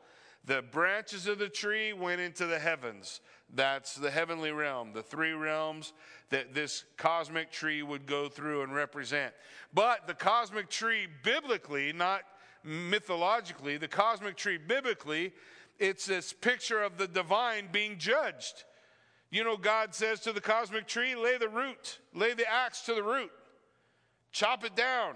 The 0.44 0.62
branches 0.62 1.26
of 1.26 1.38
the 1.38 1.48
tree 1.48 1.94
went 1.94 2.20
into 2.20 2.46
the 2.46 2.58
heavens. 2.58 3.20
That's 3.54 3.94
the 3.94 4.10
heavenly 4.10 4.52
realm, 4.52 4.92
the 4.92 5.02
three 5.02 5.32
realms 5.32 5.94
that 6.30 6.54
this 6.54 6.84
cosmic 6.96 7.50
tree 7.50 7.82
would 7.82 8.06
go 8.06 8.28
through 8.28 8.62
and 8.62 8.74
represent. 8.74 9.32
But 9.72 10.06
the 10.06 10.14
cosmic 10.14 10.68
tree, 10.68 11.06
biblically, 11.22 11.92
not 11.92 12.22
mythologically, 12.62 13.78
the 13.78 13.88
cosmic 13.88 14.36
tree, 14.36 14.58
biblically, 14.58 15.32
it's 15.78 16.06
this 16.06 16.32
picture 16.32 16.82
of 16.82 16.98
the 16.98 17.08
divine 17.08 17.68
being 17.72 17.98
judged. 17.98 18.64
You 19.30 19.44
know, 19.44 19.56
God 19.56 19.94
says 19.94 20.20
to 20.20 20.32
the 20.32 20.40
cosmic 20.40 20.86
tree, 20.86 21.14
lay 21.14 21.38
the 21.38 21.48
root, 21.48 22.00
lay 22.14 22.34
the 22.34 22.50
axe 22.50 22.82
to 22.82 22.94
the 22.94 23.02
root, 23.02 23.30
chop 24.32 24.64
it 24.64 24.74
down. 24.74 25.14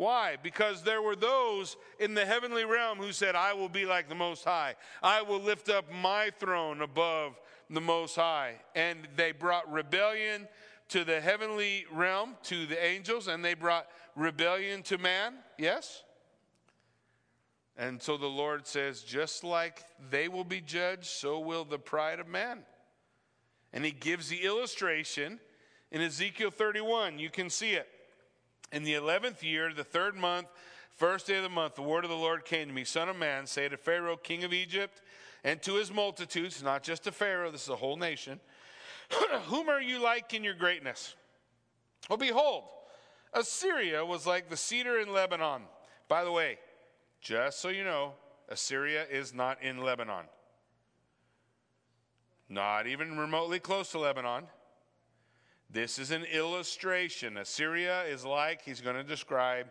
Why? 0.00 0.36
Because 0.42 0.82
there 0.82 1.02
were 1.02 1.14
those 1.14 1.76
in 1.98 2.14
the 2.14 2.24
heavenly 2.24 2.64
realm 2.64 2.96
who 2.96 3.12
said, 3.12 3.34
I 3.34 3.52
will 3.52 3.68
be 3.68 3.84
like 3.84 4.08
the 4.08 4.14
Most 4.14 4.44
High. 4.44 4.76
I 5.02 5.20
will 5.20 5.40
lift 5.40 5.68
up 5.68 5.92
my 5.92 6.30
throne 6.38 6.80
above 6.80 7.38
the 7.68 7.82
Most 7.82 8.16
High. 8.16 8.54
And 8.74 9.06
they 9.16 9.32
brought 9.32 9.70
rebellion 9.70 10.48
to 10.88 11.04
the 11.04 11.20
heavenly 11.20 11.84
realm, 11.92 12.36
to 12.44 12.64
the 12.64 12.82
angels, 12.82 13.28
and 13.28 13.44
they 13.44 13.52
brought 13.52 13.88
rebellion 14.16 14.82
to 14.84 14.96
man. 14.96 15.34
Yes? 15.58 16.02
And 17.76 18.00
so 18.00 18.16
the 18.16 18.26
Lord 18.26 18.66
says, 18.66 19.02
just 19.02 19.44
like 19.44 19.84
they 20.10 20.28
will 20.28 20.44
be 20.44 20.62
judged, 20.62 21.08
so 21.08 21.40
will 21.40 21.66
the 21.66 21.78
pride 21.78 22.20
of 22.20 22.26
man. 22.26 22.60
And 23.70 23.84
he 23.84 23.90
gives 23.90 24.30
the 24.30 24.46
illustration 24.46 25.40
in 25.92 26.00
Ezekiel 26.00 26.50
31. 26.50 27.18
You 27.18 27.28
can 27.28 27.50
see 27.50 27.72
it. 27.72 27.86
In 28.72 28.84
the 28.84 28.94
eleventh 28.94 29.42
year, 29.42 29.72
the 29.72 29.84
third 29.84 30.14
month, 30.14 30.46
first 30.96 31.26
day 31.26 31.36
of 31.36 31.42
the 31.42 31.48
month, 31.48 31.74
the 31.74 31.82
word 31.82 32.04
of 32.04 32.10
the 32.10 32.16
Lord 32.16 32.44
came 32.44 32.68
to 32.68 32.74
me 32.74 32.84
Son 32.84 33.08
of 33.08 33.16
man, 33.16 33.46
say 33.46 33.68
to 33.68 33.76
Pharaoh, 33.76 34.16
king 34.16 34.44
of 34.44 34.52
Egypt, 34.52 35.02
and 35.42 35.60
to 35.62 35.74
his 35.74 35.92
multitudes, 35.92 36.62
not 36.62 36.82
just 36.82 37.04
to 37.04 37.12
Pharaoh, 37.12 37.50
this 37.50 37.62
is 37.62 37.68
a 37.68 37.76
whole 37.76 37.96
nation, 37.96 38.38
whom 39.46 39.68
are 39.68 39.80
you 39.80 39.98
like 39.98 40.34
in 40.34 40.44
your 40.44 40.54
greatness? 40.54 41.14
Well, 42.08 42.18
behold, 42.18 42.64
Assyria 43.32 44.04
was 44.04 44.26
like 44.26 44.48
the 44.48 44.56
cedar 44.56 44.98
in 44.98 45.12
Lebanon. 45.12 45.62
By 46.08 46.24
the 46.24 46.32
way, 46.32 46.58
just 47.20 47.60
so 47.60 47.68
you 47.68 47.84
know, 47.84 48.14
Assyria 48.48 49.06
is 49.10 49.32
not 49.32 49.62
in 49.62 49.78
Lebanon. 49.78 50.24
Not 52.48 52.88
even 52.88 53.16
remotely 53.16 53.60
close 53.60 53.92
to 53.92 53.98
Lebanon. 53.98 54.44
This 55.72 56.00
is 56.00 56.10
an 56.10 56.24
illustration. 56.24 57.36
Assyria 57.36 58.02
is 58.04 58.24
like, 58.24 58.62
he's 58.62 58.80
going 58.80 58.96
to 58.96 59.04
describe 59.04 59.66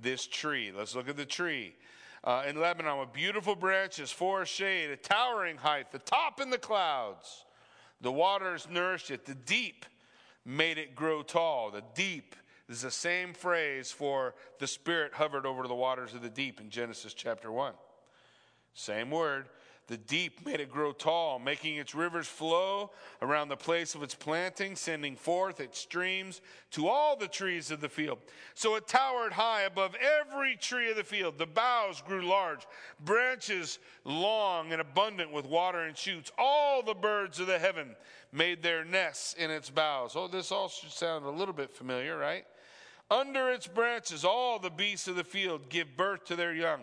this 0.00 0.26
tree. 0.26 0.72
Let's 0.76 0.94
look 0.94 1.08
at 1.08 1.16
the 1.16 1.24
tree. 1.24 1.74
Uh, 2.22 2.44
in 2.46 2.60
Lebanon, 2.60 3.00
with 3.00 3.12
beautiful 3.12 3.56
branches, 3.56 4.12
forest 4.12 4.52
shade, 4.52 4.90
a 4.90 4.96
towering 4.96 5.56
height, 5.56 5.90
the 5.90 5.98
top 5.98 6.40
in 6.40 6.50
the 6.50 6.58
clouds. 6.58 7.44
The 8.00 8.12
waters 8.12 8.68
nourished 8.70 9.10
it. 9.10 9.24
The 9.24 9.34
deep 9.34 9.86
made 10.44 10.78
it 10.78 10.94
grow 10.94 11.22
tall. 11.22 11.70
The 11.70 11.82
deep 11.94 12.36
is 12.68 12.82
the 12.82 12.90
same 12.90 13.34
phrase 13.34 13.90
for 13.90 14.34
the 14.60 14.66
Spirit 14.68 15.14
hovered 15.14 15.46
over 15.46 15.66
the 15.66 15.74
waters 15.74 16.14
of 16.14 16.22
the 16.22 16.30
deep 16.30 16.60
in 16.60 16.70
Genesis 16.70 17.12
chapter 17.12 17.50
1. 17.50 17.72
Same 18.74 19.10
word. 19.10 19.46
The 19.90 19.96
deep 19.96 20.46
made 20.46 20.60
it 20.60 20.70
grow 20.70 20.92
tall, 20.92 21.40
making 21.40 21.74
its 21.74 21.96
rivers 21.96 22.28
flow 22.28 22.92
around 23.20 23.48
the 23.48 23.56
place 23.56 23.96
of 23.96 24.04
its 24.04 24.14
planting, 24.14 24.76
sending 24.76 25.16
forth 25.16 25.58
its 25.58 25.80
streams 25.80 26.42
to 26.70 26.86
all 26.86 27.16
the 27.16 27.26
trees 27.26 27.72
of 27.72 27.80
the 27.80 27.88
field. 27.88 28.20
So 28.54 28.76
it 28.76 28.86
towered 28.86 29.32
high 29.32 29.62
above 29.62 29.96
every 29.96 30.54
tree 30.54 30.90
of 30.90 30.96
the 30.96 31.02
field. 31.02 31.38
The 31.38 31.46
boughs 31.46 32.02
grew 32.02 32.22
large, 32.22 32.68
branches 33.04 33.80
long 34.04 34.70
and 34.70 34.80
abundant 34.80 35.32
with 35.32 35.44
water 35.44 35.80
and 35.80 35.96
shoots. 35.96 36.30
All 36.38 36.84
the 36.84 36.94
birds 36.94 37.40
of 37.40 37.48
the 37.48 37.58
heaven 37.58 37.96
made 38.30 38.62
their 38.62 38.84
nests 38.84 39.34
in 39.34 39.50
its 39.50 39.70
boughs. 39.70 40.12
Oh, 40.14 40.28
this 40.28 40.52
all 40.52 40.68
should 40.68 40.92
sound 40.92 41.24
a 41.24 41.30
little 41.30 41.52
bit 41.52 41.74
familiar, 41.74 42.16
right? 42.16 42.44
Under 43.10 43.50
its 43.50 43.66
branches, 43.66 44.24
all 44.24 44.60
the 44.60 44.70
beasts 44.70 45.08
of 45.08 45.16
the 45.16 45.24
field 45.24 45.68
give 45.68 45.96
birth 45.96 46.26
to 46.26 46.36
their 46.36 46.54
young. 46.54 46.82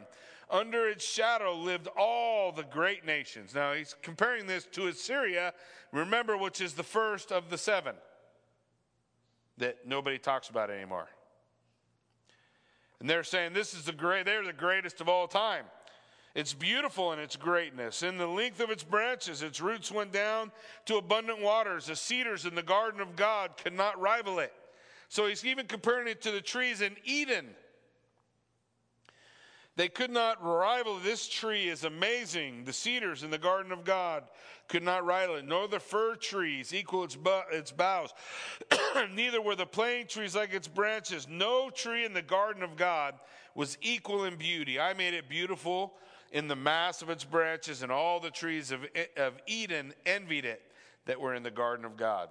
Under 0.49 0.87
its 0.87 1.05
shadow 1.05 1.53
lived 1.53 1.87
all 1.97 2.51
the 2.51 2.63
great 2.63 3.05
nations. 3.05 3.53
Now 3.53 3.73
he's 3.73 3.95
comparing 4.01 4.47
this 4.47 4.65
to 4.71 4.87
Assyria, 4.87 5.53
remember, 5.91 6.37
which 6.37 6.61
is 6.61 6.73
the 6.73 6.83
first 6.83 7.31
of 7.31 7.49
the 7.49 7.57
seven 7.57 7.95
that 9.57 9.85
nobody 9.85 10.17
talks 10.17 10.49
about 10.49 10.69
anymore. 10.69 11.09
And 12.99 13.09
they're 13.09 13.23
saying 13.23 13.53
this 13.53 13.73
is 13.73 13.85
the 13.85 13.91
great, 13.91 14.25
they're 14.25 14.43
the 14.43 14.53
greatest 14.53 15.01
of 15.01 15.09
all 15.09 15.27
time. 15.27 15.65
It's 16.33 16.53
beautiful 16.53 17.13
in 17.13 17.19
its 17.19 17.35
greatness. 17.35 18.03
In 18.03 18.17
the 18.17 18.27
length 18.27 18.59
of 18.59 18.69
its 18.69 18.83
branches, 18.83 19.41
its 19.41 19.59
roots 19.59 19.91
went 19.91 20.13
down 20.13 20.51
to 20.85 20.97
abundant 20.97 21.41
waters. 21.41 21.87
The 21.87 21.95
cedars 21.95 22.45
in 22.45 22.53
the 22.53 22.63
garden 22.63 23.01
of 23.01 23.15
God 23.15 23.57
could 23.57 23.73
not 23.73 23.99
rival 23.99 24.39
it. 24.39 24.53
So 25.09 25.25
he's 25.25 25.45
even 25.45 25.65
comparing 25.65 26.07
it 26.07 26.21
to 26.21 26.31
the 26.31 26.41
trees 26.41 26.81
in 26.81 26.95
Eden 27.03 27.47
they 29.77 29.87
could 29.87 30.09
not 30.09 30.43
rival 30.43 30.97
this 30.97 31.27
tree 31.27 31.69
is 31.69 31.83
amazing. 31.83 32.65
The 32.65 32.73
cedars 32.73 33.21
in 33.21 33.29
the 33.29 33.37
garden 33.37 33.71
of 33.71 33.83
God 33.83 34.23
could 34.67 34.81
not 34.81 35.05
rival 35.05 35.35
it, 35.35 35.45
nor 35.45 35.67
the 35.67 35.79
fir 35.79 36.15
trees 36.15 36.73
equal 36.73 37.03
its, 37.03 37.15
bu- 37.15 37.47
its 37.51 37.71
boughs. 37.71 38.11
Neither 39.13 39.39
were 39.39 39.55
the 39.55 39.67
plane 39.67 40.07
trees 40.07 40.35
like 40.35 40.51
its 40.51 40.67
branches. 40.67 41.27
No 41.29 41.69
tree 41.69 42.05
in 42.05 42.13
the 42.13 42.23
garden 42.23 42.63
of 42.63 42.75
God 42.75 43.13
was 43.53 43.77
equal 43.81 44.25
in 44.25 44.35
beauty. 44.35 44.79
I 44.79 44.95
made 44.95 45.13
it 45.13 45.29
beautiful 45.29 45.93
in 46.31 46.47
the 46.47 46.55
mass 46.55 47.03
of 47.03 47.11
its 47.11 47.23
branches, 47.23 47.83
and 47.83 47.91
all 47.91 48.19
the 48.19 48.31
trees 48.31 48.71
of, 48.71 48.81
of 49.15 49.33
Eden 49.45 49.93
envied 50.07 50.45
it 50.45 50.61
that 51.05 51.21
were 51.21 51.35
in 51.35 51.43
the 51.43 51.51
garden 51.51 51.85
of 51.85 51.97
God. 51.97 52.29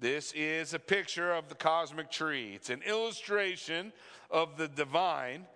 This 0.00 0.32
is 0.32 0.74
a 0.74 0.78
picture 0.80 1.32
of 1.32 1.48
the 1.48 1.54
cosmic 1.54 2.10
tree. 2.10 2.54
It's 2.56 2.70
an 2.70 2.82
illustration 2.82 3.92
of 4.28 4.56
the 4.56 4.66
divine 4.66 5.46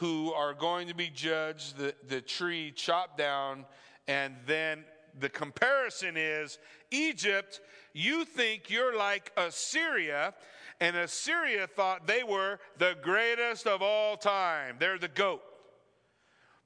who 0.00 0.32
are 0.32 0.54
going 0.54 0.88
to 0.88 0.94
be 0.94 1.10
judged, 1.10 1.76
the, 1.76 1.94
the 2.08 2.22
tree 2.22 2.72
chopped 2.74 3.18
down, 3.18 3.66
and 4.08 4.34
then 4.46 4.82
the 5.18 5.28
comparison 5.28 6.16
is 6.16 6.58
Egypt, 6.90 7.60
you 7.92 8.24
think 8.24 8.70
you're 8.70 8.96
like 8.96 9.30
Assyria, 9.36 10.32
and 10.80 10.96
Assyria 10.96 11.66
thought 11.66 12.06
they 12.06 12.22
were 12.22 12.60
the 12.78 12.96
greatest 13.02 13.66
of 13.66 13.82
all 13.82 14.16
time. 14.16 14.76
They're 14.78 14.98
the 14.98 15.08
goat, 15.08 15.42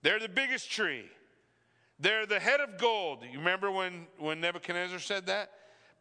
they're 0.02 0.20
the 0.20 0.28
biggest 0.28 0.70
tree, 0.70 1.06
they're 1.98 2.26
the 2.26 2.38
head 2.38 2.60
of 2.60 2.78
gold. 2.78 3.24
You 3.28 3.38
remember 3.38 3.68
when, 3.68 4.06
when 4.16 4.40
Nebuchadnezzar 4.40 5.00
said 5.00 5.26
that? 5.26 5.50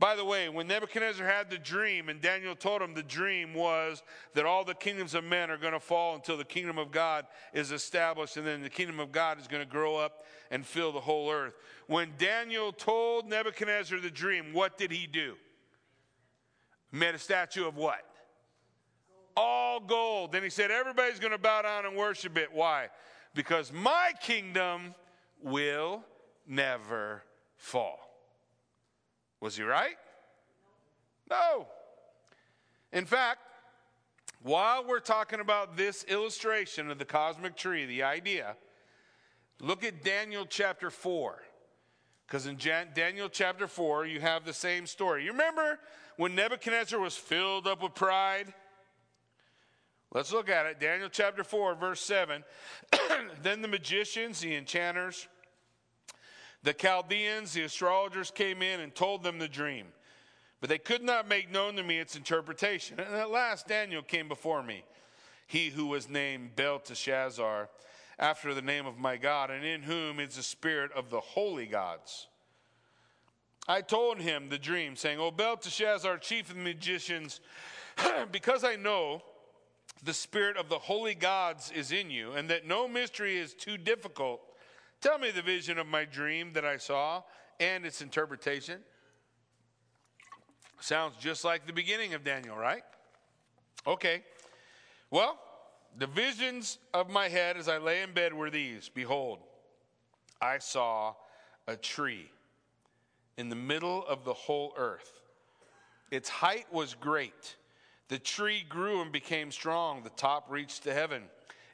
By 0.03 0.17
the 0.17 0.25
way, 0.25 0.49
when 0.49 0.67
Nebuchadnezzar 0.67 1.25
had 1.25 1.49
the 1.49 1.57
dream, 1.57 2.09
and 2.09 2.19
Daniel 2.19 2.57
told 2.57 2.81
him 2.81 2.93
the 2.93 3.01
dream 3.01 3.53
was 3.53 4.03
that 4.33 4.45
all 4.45 4.65
the 4.65 4.73
kingdoms 4.73 5.13
of 5.13 5.23
men 5.23 5.49
are 5.49 5.55
going 5.55 5.71
to 5.71 5.79
fall 5.79 6.15
until 6.15 6.35
the 6.35 6.43
kingdom 6.43 6.77
of 6.77 6.91
God 6.91 7.25
is 7.53 7.71
established, 7.71 8.35
and 8.35 8.45
then 8.45 8.61
the 8.61 8.69
kingdom 8.69 8.99
of 8.99 9.13
God 9.13 9.39
is 9.39 9.47
going 9.47 9.63
to 9.63 9.71
grow 9.71 9.95
up 9.95 10.25
and 10.51 10.65
fill 10.65 10.91
the 10.91 10.99
whole 10.99 11.31
earth. 11.31 11.53
When 11.87 12.11
Daniel 12.17 12.73
told 12.73 13.29
Nebuchadnezzar 13.29 13.97
the 14.01 14.11
dream, 14.11 14.51
what 14.51 14.77
did 14.77 14.91
he 14.91 15.07
do? 15.07 15.35
Made 16.91 17.15
a 17.15 17.17
statue 17.17 17.65
of 17.65 17.77
what? 17.77 18.05
All 19.37 19.79
gold. 19.79 20.33
Then 20.33 20.43
he 20.43 20.49
said, 20.49 20.69
everybody's 20.69 21.19
going 21.19 21.31
to 21.31 21.37
bow 21.37 21.61
down 21.61 21.85
and 21.85 21.95
worship 21.95 22.37
it. 22.37 22.49
Why? 22.51 22.89
Because 23.33 23.71
my 23.71 24.11
kingdom 24.21 24.95
will 25.41 26.03
never 26.45 27.23
fall. 27.55 28.02
Was 29.43 29.58
he 29.58 29.63
right? 29.63 29.97
No. 31.29 31.67
In 32.93 33.03
fact, 33.03 33.39
while 34.41 34.86
we're 34.88 35.01
talking 35.01 35.41
about 35.41 35.75
this 35.75 36.06
illustration 36.06 36.89
of 36.89 36.97
the 36.97 37.03
cosmic 37.03 37.58
tree, 37.58 37.86
the 37.86 38.03
idea, 38.03 38.56
look 39.60 39.84
at 39.84 40.01
Daniel 40.01 40.45
chapter 40.45 40.89
4. 40.89 41.43
Because 42.25 42.45
in 42.45 42.58
Jan- 42.58 42.91
Daniel 42.95 43.27
chapter 43.27 43.67
4, 43.67 44.06
you 44.06 44.21
have 44.21 44.45
the 44.45 44.53
same 44.53 44.88
story. 44.88 45.25
You 45.25 45.32
remember 45.32 45.77
when 46.15 46.36
Nebuchadnezzar 46.36 46.97
was 46.97 47.17
filled 47.17 47.67
up 47.67 47.84
with 47.84 47.93
pride? 47.95 48.53
Let's 50.13 50.32
look 50.32 50.47
at 50.47 50.67
it. 50.67 50.79
Daniel 50.79 51.10
chapter 51.12 51.43
4, 51.43 51.75
verse 51.75 51.99
7. 51.99 52.45
then 53.41 53.62
the 53.62 53.67
magicians, 53.67 54.39
the 54.39 54.56
enchanters, 54.56 55.27
the 56.63 56.73
Chaldeans, 56.73 57.54
the 57.54 57.63
astrologers 57.63 58.32
came 58.32 58.62
in 58.62 58.80
and 58.80 58.95
told 58.95 59.23
them 59.23 59.38
the 59.38 59.47
dream, 59.47 59.88
but 60.62 60.69
they 60.69 60.78
could 60.78 61.04
not 61.04 61.28
make 61.28 61.52
known 61.52 61.76
to 61.76 61.84
me 61.84 61.99
its 61.99 62.15
interpretation. 62.15 62.99
And 62.99 63.13
at 63.15 63.30
last 63.30 63.67
Daniel 63.67 64.02
came 64.02 64.30
before 64.30 64.63
me, 64.63 64.84
he 65.45 65.69
who 65.69 65.88
was 65.88 66.10
named 66.10 66.56
Belteshazzar, 66.56 67.69
after 68.17 68.54
the 68.54 68.62
name 68.62 68.86
of 68.86 68.97
my 68.97 69.17
God, 69.17 69.52
and 69.52 69.65
in 69.65 69.82
whom 69.82 70.19
is 70.19 70.36
the 70.36 70.43
spirit 70.43 70.91
of 70.93 71.10
the 71.10 71.19
holy 71.19 71.65
gods. 71.65 72.28
I 73.67 73.82
told 73.82 74.19
him 74.19 74.49
the 74.49 74.58
dream, 74.58 74.95
saying, 74.95 75.19
O 75.19 75.32
Belteshazzar, 75.32 76.17
chief 76.19 76.49
of 76.49 76.58
magicians, 76.58 77.41
because 78.32 78.63
I 78.63 78.76
know 78.76 79.21
the 80.04 80.13
spirit 80.13 80.58
of 80.58 80.69
the 80.69 80.80
holy 80.80 81.15
gods 81.15 81.71
is 81.73 81.91
in 81.91 82.10
you, 82.10 82.34
and 82.34 82.49
that 82.49 82.67
no 82.67 82.88
mystery 82.88 83.38
is 83.38 83.54
too 83.54 83.78
difficult 83.78 84.41
Tell 85.03 85.19
me 85.19 85.31
the 85.31 85.41
vision 85.41 85.77
of 85.77 85.85
my 85.85 86.05
dream 86.05 86.53
that 86.53 86.63
I 86.63 86.77
saw 86.77 87.23
and 87.59 87.85
its 87.85 88.01
interpretation. 88.01 88.79
Sounds 90.79 91.17
just 91.19 91.43
like 91.43 91.67
the 91.67 91.73
beginning 91.73 92.13
of 92.13 92.23
Daniel, 92.23 92.55
right? 92.55 92.83
Okay. 93.85 94.23
Well, 95.11 95.37
the 95.97 96.07
visions 96.07 96.77
of 96.93 97.09
my 97.09 97.27
head 97.27 97.57
as 97.57 97.67
I 97.67 97.79
lay 97.79 98.01
in 98.01 98.13
bed 98.13 98.33
were 98.33 98.49
these 98.49 98.87
Behold, 98.87 99.39
I 100.39 100.59
saw 100.59 101.15
a 101.67 101.75
tree 101.75 102.31
in 103.37 103.49
the 103.49 103.57
middle 103.57 104.05
of 104.07 104.23
the 104.23 104.33
whole 104.33 104.73
earth. 104.77 105.19
Its 106.11 106.29
height 106.29 106.67
was 106.71 106.93
great. 106.93 107.57
The 108.07 108.19
tree 108.19 108.63
grew 108.69 109.01
and 109.01 109.11
became 109.11 109.51
strong. 109.51 110.03
The 110.03 110.11
top 110.11 110.49
reached 110.49 110.83
to 110.83 110.93
heaven. 110.93 111.23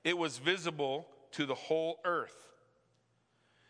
It 0.04 0.18
was 0.18 0.40
visible 0.40 1.06
to 1.34 1.46
the 1.46 1.54
whole 1.54 2.00
earth. 2.06 2.49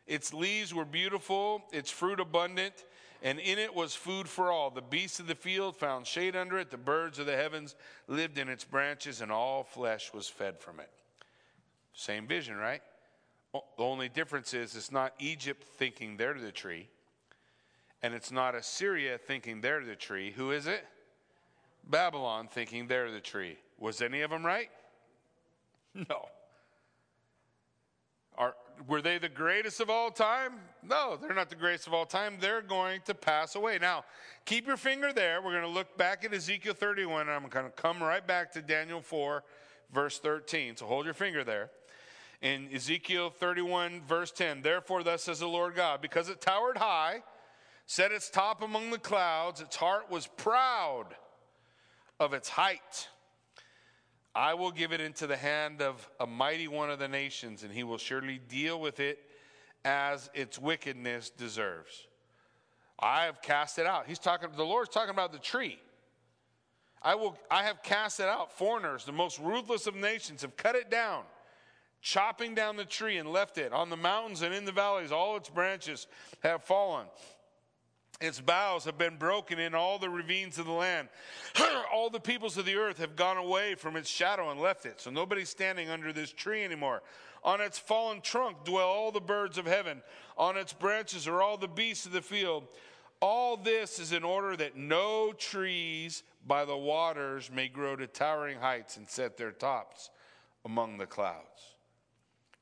Its 0.10 0.34
leaves 0.34 0.74
were 0.74 0.86
beautiful, 0.86 1.62
its 1.72 1.92
fruit 1.92 2.20
abundant, 2.20 2.84
and 3.22 3.40
in 3.40 3.60
it 3.60 3.76
was 3.76 3.94
food 3.94 4.28
for 4.28 4.52
all. 4.52 4.72
The 4.72 4.82
beasts 4.82 5.20
of 5.20 5.28
the 5.28 5.36
field 5.36 5.76
found 5.78 6.08
shade 6.08 6.36
under 6.36 6.58
it, 6.58 6.72
the 6.72 6.78
birds 6.78 7.20
of 7.20 7.28
the 7.28 7.36
heavens 7.36 7.76
lived 8.08 8.40
in 8.40 8.50
its 8.50 8.64
branches, 8.64 9.22
and 9.22 9.32
all 9.32 9.64
flesh 9.64 10.12
was 10.12 10.28
fed 10.28 10.60
from 10.60 10.80
it. 10.80 10.90
Same 11.94 12.26
vision, 12.26 12.58
right? 12.58 12.82
The 13.54 13.84
only 13.84 14.10
difference 14.10 14.56
is 14.56 14.76
it's 14.76 14.92
not 14.92 15.14
Egypt 15.20 15.64
thinking 15.64 16.18
they're 16.18 16.34
the 16.34 16.52
tree, 16.52 16.90
and 18.02 18.16
it's 18.16 18.32
not 18.32 18.56
Assyria 18.56 19.20
thinking 19.20 19.62
they're 19.62 19.86
the 19.86 19.96
tree. 19.96 20.32
Who 20.32 20.50
is 20.50 20.66
it? 20.66 20.84
Babylon 21.88 22.48
thinking 22.48 22.88
they're 22.88 23.12
the 23.12 23.20
tree. 23.20 23.60
Was 23.78 24.02
any 24.02 24.22
of 24.22 24.32
them 24.32 24.44
right? 24.44 24.72
No. 26.10 26.30
Were 28.88 29.02
they 29.02 29.18
the 29.18 29.30
greatest 29.30 29.82
of 29.82 29.90
all 29.90 30.10
time? 30.10 30.54
No, 30.84 31.18
they're 31.18 31.34
not 31.34 31.50
the 31.50 31.56
greatest 31.56 31.88
of 31.88 31.94
all 31.94 32.06
time. 32.06 32.38
They're 32.40 32.62
going 32.62 33.02
to 33.06 33.14
pass 33.14 33.56
away. 33.56 33.78
Now, 33.80 34.06
keep 34.46 34.68
your 34.68 34.78
finger 34.78 35.12
there. 35.12 35.42
We're 35.42 35.52
going 35.52 35.64
to 35.64 35.70
look 35.70 35.98
back 35.98 36.24
at 36.24 36.34
Ezekiel 36.34 36.74
31, 36.74 37.24
and 37.24 37.32
I'm 37.32 37.50
going 37.50 37.66
to 37.66 37.72
come 37.72 38.02
right 38.02 38.26
back 38.26 38.54
to 38.54 38.62
Daniel 38.62 39.02
4, 39.02 39.44
verse 39.94 40.20
13. 40.20 40.78
So 40.78 40.86
hold 40.86 41.06
your 41.06 41.14
finger 41.14 41.44
there. 41.44 41.72
In 42.42 42.70
Ezekiel 42.74 43.32
31, 43.32 44.02
verse 44.08 44.32
10, 44.32 44.62
therefore, 44.62 45.04
thus 45.04 45.24
says 45.24 45.40
the 45.40 45.48
Lord 45.48 45.76
God, 45.76 46.02
because 46.02 46.30
it 46.30 46.40
towered 46.40 46.78
high, 46.78 47.22
set 47.86 48.14
its 48.14 48.30
top 48.30 48.62
among 48.62 48.92
the 48.92 48.98
clouds, 48.98 49.60
its 49.60 49.76
heart 49.76 50.10
was 50.10 50.26
proud 50.26 51.08
of 52.18 52.34
its 52.34 52.48
height. 52.48 53.10
I 54.40 54.54
will 54.54 54.72
give 54.72 54.94
it 54.94 55.02
into 55.02 55.28
the 55.28 55.36
hand 55.36 55.82
of 55.82 56.10
a 56.18 56.26
mighty 56.26 56.70
one 56.70 56.90
of 56.90 56.98
the 56.98 57.10
nations, 57.10 57.64
and 57.64 57.74
he 57.74 57.84
will 57.84 57.98
surely 57.98 58.40
deal 58.48 58.80
with 58.80 59.02
it 59.02 59.20
as 59.84 60.30
its 60.34 60.58
wickedness 60.58 61.30
deserves. 61.30 62.08
I 62.98 63.26
have 63.26 63.42
cast 63.42 63.80
it 63.80 63.86
out. 63.86 64.08
He's 64.08 64.18
talking, 64.18 64.48
the 64.56 64.64
Lord's 64.64 64.92
talking 64.92 65.10
about 65.10 65.34
the 65.34 65.40
tree. 65.40 65.78
I 67.02 67.16
will 67.16 67.38
I 67.52 67.64
have 67.64 67.84
cast 67.84 68.22
it 68.22 68.28
out. 68.28 68.54
Foreigners, 68.54 69.04
the 69.04 69.12
most 69.12 69.40
ruthless 69.40 69.88
of 69.88 69.96
nations, 69.96 70.42
have 70.42 70.56
cut 70.56 70.76
it 70.76 70.90
down. 70.90 71.24
chopping 72.02 72.56
down 72.56 72.78
the 72.78 72.86
tree 72.86 73.18
and 73.18 73.32
left 73.32 73.58
it. 73.58 73.74
On 73.74 73.90
the 73.90 73.98
mountains 73.98 74.42
and 74.42 74.54
in 74.54 74.66
the 74.66 74.72
valleys, 74.72 75.12
all 75.12 75.36
its 75.36 75.50
branches 75.50 76.08
have 76.42 76.64
fallen. 76.64 77.08
Its 78.22 78.42
boughs 78.42 78.84
have 78.84 78.98
been 78.98 79.16
broken 79.16 79.60
in 79.60 79.74
all 79.74 79.98
the 79.98 80.10
ravines 80.10 80.60
of 80.60 80.66
the 80.66 80.72
land. 80.72 81.08
all 81.94 82.10
the 82.10 82.20
peoples 82.20 82.58
of 82.58 82.66
the 82.66 82.76
earth 82.76 82.98
have 82.98 83.16
gone 83.16 83.38
away 83.38 83.76
from 83.76 83.96
its 83.96 84.10
shadow 84.10 84.52
and 84.52 84.60
left 84.60 84.86
it. 84.86 85.00
So 85.00 85.10
nobody's 85.10 85.50
standing 85.50 85.90
under 85.90 86.12
this 86.12 86.34
tree 86.34 86.66
anymore. 86.66 87.02
On 87.46 87.62
its 87.62 87.80
fallen 87.80 88.20
trunk 88.20 88.66
dwell 88.66 88.90
all 88.90 89.12
the 89.14 89.22
birds 89.22 89.58
of 89.58 89.66
heaven. 89.66 90.02
On 90.38 90.58
its 90.58 90.74
branches 90.74 91.28
are 91.28 91.42
all 91.42 91.56
the 91.56 91.70
beasts 91.70 92.06
of 92.06 92.12
the 92.12 92.22
field. 92.22 92.68
All 93.22 93.56
this 93.56 94.00
is 94.00 94.12
in 94.12 94.24
order 94.24 94.58
that 94.58 94.76
no 94.76 95.32
trees 95.32 96.24
by 96.46 96.66
the 96.66 96.78
waters 96.78 97.50
may 97.50 97.70
grow 97.70 97.96
to 97.96 98.08
towering 98.08 98.60
heights 98.60 98.98
and 98.98 99.10
set 99.10 99.38
their 99.38 99.52
tops 99.52 100.10
among 100.66 100.98
the 100.98 101.06
clouds. 101.06 101.76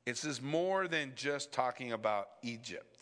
This 0.06 0.24
is 0.24 0.41
more 0.41 0.88
than 0.88 1.13
just 1.15 1.52
talking 1.52 1.91
about 1.91 2.30
Egypt. 2.43 2.96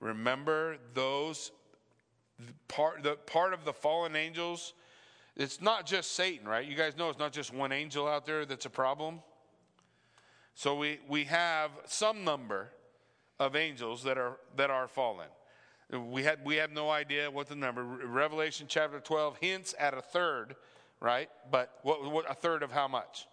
Remember 0.00 0.76
those 0.94 1.50
part 2.68 3.02
the 3.02 3.16
part 3.16 3.52
of 3.52 3.64
the 3.64 3.72
fallen 3.72 4.16
angels. 4.16 4.74
It's 5.36 5.60
not 5.60 5.86
just 5.86 6.12
Satan, 6.12 6.48
right? 6.48 6.66
You 6.66 6.76
guys 6.76 6.96
know 6.96 7.10
it's 7.10 7.18
not 7.18 7.32
just 7.32 7.52
one 7.52 7.72
angel 7.72 8.08
out 8.08 8.26
there 8.26 8.44
that's 8.44 8.66
a 8.66 8.70
problem. 8.70 9.20
So 10.54 10.74
we, 10.74 10.98
we 11.08 11.22
have 11.24 11.70
some 11.86 12.24
number 12.24 12.70
of 13.38 13.54
angels 13.54 14.02
that 14.02 14.18
are 14.18 14.38
that 14.56 14.70
are 14.70 14.88
fallen. 14.88 15.28
We 15.90 16.24
had 16.24 16.44
we 16.44 16.56
have 16.56 16.72
no 16.72 16.90
idea 16.90 17.30
what 17.30 17.48
the 17.48 17.54
number. 17.54 17.82
Revelation 17.84 18.66
chapter 18.68 19.00
12 19.00 19.38
hints 19.40 19.74
at 19.78 19.94
a 19.94 20.02
third, 20.02 20.56
right? 21.00 21.30
But 21.50 21.78
what, 21.82 22.10
what 22.10 22.30
a 22.30 22.34
third 22.34 22.62
of 22.62 22.72
how 22.72 22.88
much? 22.88 23.26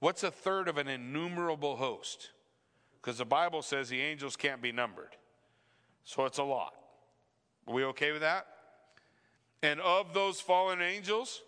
What's 0.00 0.22
a 0.22 0.30
third 0.30 0.68
of 0.68 0.76
an 0.76 0.86
innumerable 0.86 1.76
host? 1.76 2.30
Because 3.00 3.18
the 3.18 3.24
Bible 3.24 3.62
says 3.62 3.88
the 3.88 4.00
angels 4.00 4.36
can't 4.36 4.60
be 4.60 4.70
numbered. 4.70 5.16
So 6.04 6.24
it's 6.26 6.38
a 6.38 6.44
lot. 6.44 6.74
Are 7.66 7.74
we 7.74 7.84
okay 7.84 8.12
with 8.12 8.20
that? 8.20 8.46
And 9.62 9.80
of 9.80 10.12
those 10.12 10.40
fallen 10.40 10.82
angels, 10.82 11.42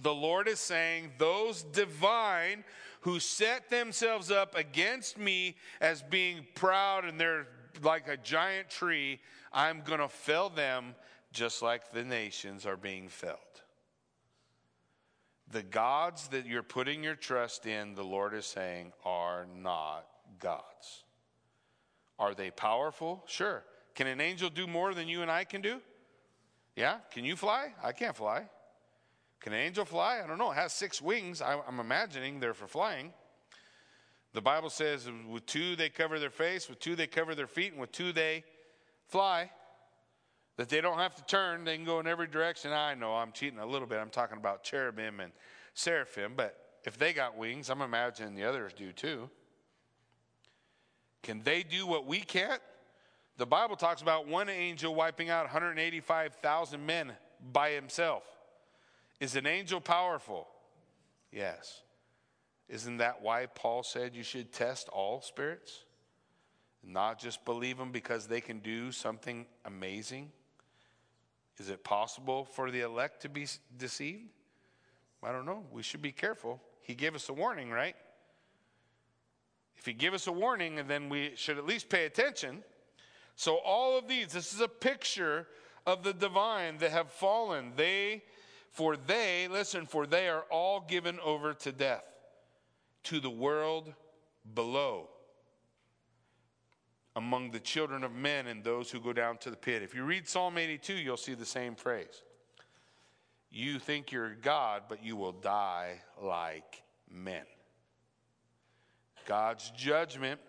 the 0.00 0.14
Lord 0.14 0.48
is 0.48 0.58
saying, 0.58 1.12
those 1.18 1.62
divine 1.62 2.64
who 3.02 3.20
set 3.20 3.70
themselves 3.70 4.30
up 4.30 4.56
against 4.56 5.18
me 5.18 5.56
as 5.80 6.02
being 6.02 6.46
proud 6.54 7.04
and 7.04 7.20
they're 7.20 7.46
like 7.82 8.08
a 8.08 8.16
giant 8.16 8.68
tree, 8.68 9.20
I'm 9.52 9.82
going 9.82 10.00
to 10.00 10.08
fell 10.08 10.50
them 10.50 10.96
just 11.32 11.62
like 11.62 11.92
the 11.92 12.04
nations 12.04 12.66
are 12.66 12.76
being 12.76 13.08
felled. 13.08 13.38
The 15.50 15.62
gods 15.62 16.28
that 16.28 16.46
you're 16.46 16.62
putting 16.62 17.02
your 17.02 17.14
trust 17.14 17.66
in, 17.66 17.94
the 17.94 18.02
Lord 18.02 18.34
is 18.34 18.46
saying, 18.46 18.92
are 19.04 19.46
not 19.56 20.06
gods. 20.40 21.04
Are 22.18 22.34
they 22.34 22.50
powerful? 22.50 23.22
Sure. 23.26 23.62
Can 23.94 24.06
an 24.06 24.20
angel 24.20 24.50
do 24.50 24.66
more 24.66 24.94
than 24.94 25.08
you 25.08 25.22
and 25.22 25.30
I 25.30 25.44
can 25.44 25.60
do? 25.60 25.80
Yeah. 26.76 26.98
Can 27.12 27.24
you 27.24 27.36
fly? 27.36 27.72
I 27.82 27.92
can't 27.92 28.16
fly. 28.16 28.48
Can 29.40 29.52
an 29.52 29.60
angel 29.60 29.84
fly? 29.84 30.20
I 30.22 30.26
don't 30.26 30.38
know. 30.38 30.50
It 30.50 30.56
has 30.56 30.72
six 30.72 31.00
wings. 31.00 31.40
I, 31.40 31.60
am 31.66 31.80
imagining 31.80 32.40
they're 32.40 32.54
for 32.54 32.66
flying. 32.66 33.12
The 34.34 34.40
Bible 34.40 34.70
says 34.70 35.08
with 35.28 35.46
two 35.46 35.76
they 35.76 35.88
cover 35.88 36.18
their 36.18 36.30
face, 36.30 36.68
with 36.68 36.80
two 36.80 36.96
they 36.96 37.06
cover 37.06 37.34
their 37.34 37.46
feet, 37.46 37.72
and 37.72 37.80
with 37.80 37.92
two 37.92 38.12
they 38.12 38.44
fly. 39.06 39.50
That 40.56 40.68
they 40.68 40.80
don't 40.80 40.98
have 40.98 41.14
to 41.14 41.24
turn, 41.24 41.64
they 41.64 41.76
can 41.76 41.84
go 41.84 42.00
in 42.00 42.08
every 42.08 42.26
direction. 42.26 42.72
I 42.72 42.94
know 42.94 43.14
I'm 43.14 43.30
cheating 43.32 43.60
a 43.60 43.66
little 43.66 43.86
bit. 43.86 43.98
I'm 43.98 44.10
talking 44.10 44.38
about 44.38 44.64
cherubim 44.64 45.20
and 45.20 45.32
seraphim, 45.74 46.32
but 46.36 46.78
if 46.84 46.98
they 46.98 47.12
got 47.12 47.36
wings, 47.36 47.70
I'm 47.70 47.80
imagining 47.80 48.34
the 48.34 48.44
others 48.44 48.72
do 48.72 48.92
too. 48.92 49.30
Can 51.22 51.42
they 51.42 51.62
do 51.62 51.86
what 51.86 52.06
we 52.06 52.20
can't? 52.20 52.60
The 53.36 53.46
Bible 53.46 53.76
talks 53.76 54.02
about 54.02 54.26
one 54.26 54.48
angel 54.48 54.94
wiping 54.94 55.30
out 55.30 55.44
185,000 55.44 56.84
men 56.84 57.12
by 57.52 57.70
himself. 57.70 58.24
Is 59.20 59.36
an 59.36 59.46
angel 59.46 59.80
powerful? 59.80 60.48
Yes. 61.32 61.82
Isn't 62.68 62.98
that 62.98 63.22
why 63.22 63.46
Paul 63.46 63.82
said 63.82 64.14
you 64.14 64.22
should 64.22 64.52
test 64.52 64.88
all 64.88 65.20
spirits? 65.20 65.84
Not 66.84 67.18
just 67.18 67.44
believe 67.44 67.78
them 67.78 67.92
because 67.92 68.26
they 68.26 68.40
can 68.40 68.60
do 68.60 68.92
something 68.92 69.46
amazing? 69.64 70.30
Is 71.58 71.70
it 71.70 71.82
possible 71.82 72.44
for 72.44 72.70
the 72.70 72.80
elect 72.80 73.22
to 73.22 73.28
be 73.28 73.46
deceived? 73.76 74.28
I 75.22 75.32
don't 75.32 75.46
know. 75.46 75.64
We 75.72 75.82
should 75.82 76.02
be 76.02 76.12
careful. 76.12 76.60
He 76.82 76.94
gave 76.94 77.14
us 77.14 77.28
a 77.28 77.32
warning, 77.32 77.70
right? 77.70 77.96
If 79.78 79.86
he 79.86 79.92
give 79.92 80.14
us 80.14 80.26
a 80.26 80.32
warning, 80.32 80.78
and 80.78 80.88
then 80.88 81.08
we 81.08 81.32
should 81.36 81.58
at 81.58 81.66
least 81.66 81.88
pay 81.88 82.04
attention. 82.04 82.64
So, 83.36 83.56
all 83.56 83.96
of 83.96 84.08
these, 84.08 84.28
this 84.28 84.52
is 84.52 84.60
a 84.60 84.68
picture 84.68 85.46
of 85.86 86.02
the 86.02 86.12
divine 86.12 86.78
that 86.78 86.90
have 86.90 87.10
fallen. 87.10 87.72
They 87.76 88.22
for 88.78 88.96
they, 88.96 89.48
listen, 89.48 89.86
for 89.86 90.06
they 90.06 90.28
are 90.28 90.44
all 90.50 90.80
given 90.80 91.18
over 91.24 91.52
to 91.52 91.72
death, 91.72 92.04
to 93.04 93.18
the 93.18 93.28
world 93.28 93.92
below, 94.54 95.08
among 97.16 97.50
the 97.50 97.60
children 97.60 98.04
of 98.04 98.12
men 98.12 98.46
and 98.46 98.62
those 98.62 98.90
who 98.90 99.00
go 99.00 99.12
down 99.12 99.38
to 99.38 99.50
the 99.50 99.56
pit. 99.56 99.82
If 99.82 99.94
you 99.96 100.04
read 100.04 100.28
Psalm 100.28 100.58
82, 100.58 100.94
you'll 100.94 101.16
see 101.16 101.34
the 101.34 101.44
same 101.44 101.74
phrase. 101.74 102.22
You 103.50 103.78
think 103.80 104.12
you're 104.12 104.34
God, 104.34 104.84
but 104.88 105.02
you 105.02 105.16
will 105.16 105.32
die 105.32 106.00
like 106.22 106.82
men. 107.10 107.46
God's 109.28 109.70
judgment 109.76 110.40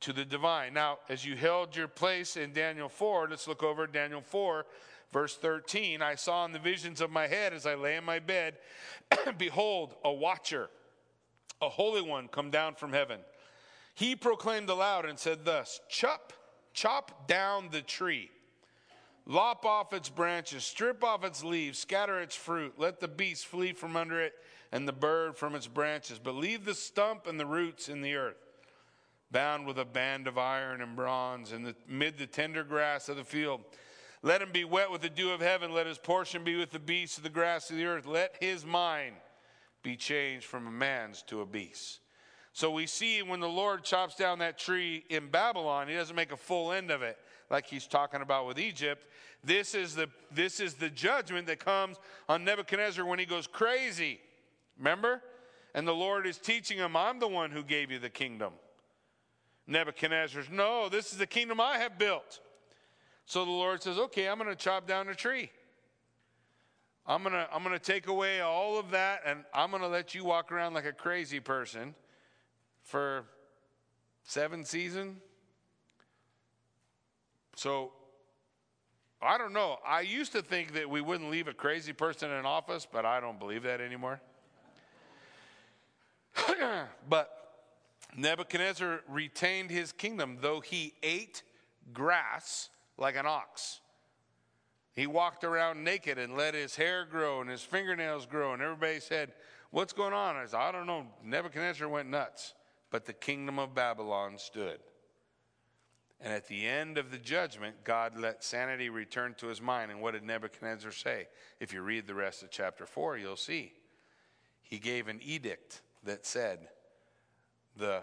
to 0.00 0.12
the 0.12 0.24
divine. 0.24 0.72
Now, 0.72 1.00
as 1.08 1.26
you 1.26 1.34
held 1.34 1.74
your 1.74 1.88
place 1.88 2.36
in 2.36 2.52
Daniel 2.52 2.88
4, 2.88 3.28
let's 3.28 3.48
look 3.48 3.64
over 3.64 3.86
Daniel 3.86 4.22
4, 4.22 4.64
Verse 5.12 5.36
13 5.36 6.02
I 6.02 6.14
saw 6.14 6.44
in 6.44 6.52
the 6.52 6.58
visions 6.58 7.00
of 7.00 7.10
my 7.10 7.26
head 7.26 7.52
as 7.52 7.66
I 7.66 7.74
lay 7.74 7.96
in 7.96 8.04
my 8.04 8.20
bed, 8.20 8.58
behold, 9.38 9.96
a 10.04 10.12
watcher, 10.12 10.70
a 11.60 11.68
holy 11.68 12.02
one, 12.02 12.28
come 12.28 12.50
down 12.50 12.74
from 12.76 12.92
heaven. 12.92 13.20
He 13.94 14.14
proclaimed 14.14 14.70
aloud 14.70 15.04
and 15.06 15.18
said 15.18 15.44
thus 15.44 15.80
Chop, 15.88 16.32
chop 16.72 17.26
down 17.26 17.70
the 17.72 17.82
tree, 17.82 18.30
lop 19.30 19.64
off 19.64 19.92
its 19.92 20.08
branches, 20.08 20.64
strip 20.64 21.04
off 21.04 21.24
its 21.24 21.44
leaves, 21.44 21.78
scatter 21.78 22.20
its 22.20 22.34
fruit, 22.34 22.74
let 22.76 22.98
the 22.98 23.08
beast 23.08 23.46
flee 23.46 23.72
from 23.72 23.96
under 23.96 24.20
it 24.20 24.32
and 24.72 24.88
the 24.88 24.92
bird 24.92 25.36
from 25.36 25.54
its 25.54 25.68
branches, 25.68 26.18
but 26.22 26.34
leave 26.34 26.64
the 26.64 26.74
stump 26.74 27.26
and 27.28 27.38
the 27.38 27.46
roots 27.46 27.88
in 27.88 28.02
the 28.02 28.14
earth 28.14 28.36
bound 29.30 29.64
with 29.64 29.78
a 29.78 29.84
band 29.84 30.26
of 30.26 30.36
iron 30.36 30.80
and 30.80 30.96
bronze, 30.96 31.52
and 31.52 31.72
amid 31.88 32.18
the 32.18 32.26
tender 32.26 32.64
grass 32.64 33.08
of 33.08 33.16
the 33.16 33.24
field. 33.24 33.60
Let 34.22 34.42
him 34.42 34.50
be 34.50 34.64
wet 34.64 34.90
with 34.90 35.02
the 35.02 35.08
dew 35.08 35.30
of 35.30 35.40
heaven. 35.40 35.72
Let 35.72 35.86
his 35.86 35.98
portion 35.98 36.42
be 36.42 36.56
with 36.56 36.70
the 36.70 36.80
beasts 36.80 37.16
of 37.16 37.22
the 37.22 37.30
grass 37.30 37.70
of 37.70 37.76
the 37.76 37.86
earth. 37.86 38.06
Let 38.06 38.36
his 38.40 38.66
mind 38.66 39.14
be 39.82 39.96
changed 39.96 40.46
from 40.46 40.66
a 40.66 40.70
man's 40.70 41.22
to 41.28 41.40
a 41.40 41.46
beast. 41.46 42.00
So 42.52 42.70
we 42.70 42.86
see 42.86 43.22
when 43.22 43.40
the 43.40 43.48
Lord 43.48 43.84
chops 43.84 44.16
down 44.16 44.40
that 44.40 44.58
tree 44.58 45.04
in 45.08 45.28
Babylon, 45.28 45.88
he 45.88 45.94
doesn't 45.94 46.16
make 46.16 46.32
a 46.32 46.36
full 46.36 46.72
end 46.72 46.90
of 46.90 47.02
it 47.02 47.16
like 47.50 47.66
he's 47.66 47.86
talking 47.86 48.22
about 48.22 48.46
with 48.46 48.58
Egypt. 48.58 49.04
This 49.42 49.74
is 49.74 49.94
the, 49.94 50.08
this 50.30 50.60
is 50.60 50.74
the 50.74 50.88
judgment 50.88 51.46
that 51.48 51.58
comes 51.58 51.96
on 52.28 52.44
Nebuchadnezzar 52.44 53.04
when 53.04 53.18
he 53.18 53.26
goes 53.26 53.46
crazy. 53.46 54.20
Remember? 54.78 55.22
And 55.74 55.86
the 55.86 55.94
Lord 55.94 56.26
is 56.26 56.38
teaching 56.38 56.78
him, 56.78 56.96
I'm 56.96 57.18
the 57.18 57.28
one 57.28 57.50
who 57.50 57.62
gave 57.62 57.90
you 57.90 57.98
the 57.98 58.10
kingdom. 58.10 58.52
Nebuchadnezzar's, 59.66 60.50
no, 60.50 60.88
this 60.88 61.12
is 61.12 61.18
the 61.18 61.26
kingdom 61.26 61.60
I 61.60 61.78
have 61.78 61.98
built. 61.98 62.40
So 63.26 63.44
the 63.44 63.50
Lord 63.50 63.82
says, 63.82 63.98
okay, 63.98 64.28
I'm 64.28 64.38
going 64.38 64.50
to 64.50 64.56
chop 64.56 64.86
down 64.86 65.08
a 65.08 65.14
tree. 65.14 65.50
I'm 67.06 67.22
going 67.22 67.32
to 67.32 67.48
I'm 67.52 67.64
going 67.64 67.76
to 67.76 67.84
take 67.84 68.06
away 68.06 68.40
all 68.40 68.78
of 68.78 68.90
that 68.90 69.22
and 69.24 69.44
I'm 69.54 69.70
going 69.70 69.82
to 69.82 69.88
let 69.88 70.14
you 70.14 70.24
walk 70.24 70.52
around 70.52 70.74
like 70.74 70.84
a 70.84 70.92
crazy 70.92 71.40
person 71.40 71.94
for 72.82 73.24
7 74.24 74.64
season. 74.64 75.16
So 77.60 77.92
I 79.20 79.36
don't 79.36 79.52
know. 79.52 79.76
I 79.86 80.00
used 80.00 80.32
to 80.32 80.40
think 80.40 80.72
that 80.72 80.88
we 80.88 81.02
wouldn't 81.02 81.30
leave 81.30 81.46
a 81.46 81.52
crazy 81.52 81.92
person 81.92 82.30
in 82.30 82.46
office, 82.46 82.86
but 82.90 83.04
I 83.04 83.20
don't 83.20 83.38
believe 83.38 83.64
that 83.64 83.82
anymore. 83.82 84.18
but 87.06 87.30
Nebuchadnezzar 88.16 89.02
retained 89.10 89.70
his 89.70 89.92
kingdom, 89.92 90.38
though 90.40 90.60
he 90.60 90.94
ate 91.02 91.42
grass 91.92 92.70
like 92.96 93.14
an 93.14 93.26
ox. 93.26 93.80
He 94.94 95.06
walked 95.06 95.44
around 95.44 95.84
naked 95.84 96.16
and 96.16 96.38
let 96.38 96.54
his 96.54 96.76
hair 96.76 97.04
grow 97.04 97.42
and 97.42 97.50
his 97.50 97.60
fingernails 97.60 98.24
grow. 98.24 98.54
And 98.54 98.62
everybody 98.62 99.00
said, 99.00 99.34
What's 99.70 99.92
going 99.92 100.14
on? 100.14 100.34
I 100.34 100.46
said, 100.46 100.60
I 100.60 100.72
don't 100.72 100.86
know. 100.86 101.04
Nebuchadnezzar 101.22 101.86
went 101.86 102.08
nuts. 102.08 102.54
But 102.90 103.04
the 103.04 103.12
kingdom 103.12 103.58
of 103.58 103.74
Babylon 103.74 104.38
stood. 104.38 104.80
And 106.22 106.32
at 106.34 106.48
the 106.48 106.66
end 106.66 106.98
of 106.98 107.10
the 107.10 107.18
judgment, 107.18 107.76
God 107.82 108.18
let 108.18 108.44
sanity 108.44 108.90
return 108.90 109.34
to 109.38 109.46
his 109.46 109.60
mind. 109.60 109.90
And 109.90 110.02
what 110.02 110.12
did 110.12 110.22
Nebuchadnezzar 110.22 110.92
say? 110.92 111.28
If 111.60 111.72
you 111.72 111.80
read 111.80 112.06
the 112.06 112.14
rest 112.14 112.42
of 112.42 112.50
chapter 112.50 112.84
4, 112.84 113.16
you'll 113.16 113.36
see. 113.36 113.72
He 114.62 114.78
gave 114.78 115.08
an 115.08 115.20
edict 115.22 115.80
that 116.04 116.26
said, 116.26 116.68
the 117.76 118.02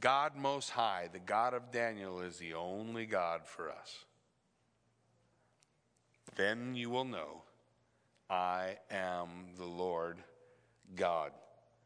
God 0.00 0.36
Most 0.36 0.70
High, 0.70 1.08
the 1.12 1.18
God 1.18 1.52
of 1.52 1.70
Daniel, 1.70 2.20
is 2.20 2.38
the 2.38 2.54
only 2.54 3.04
God 3.04 3.46
for 3.46 3.70
us. 3.70 4.04
Then 6.36 6.74
you 6.74 6.88
will 6.88 7.04
know 7.04 7.42
I 8.30 8.78
am 8.90 9.48
the 9.58 9.66
Lord 9.66 10.18
God. 10.96 11.32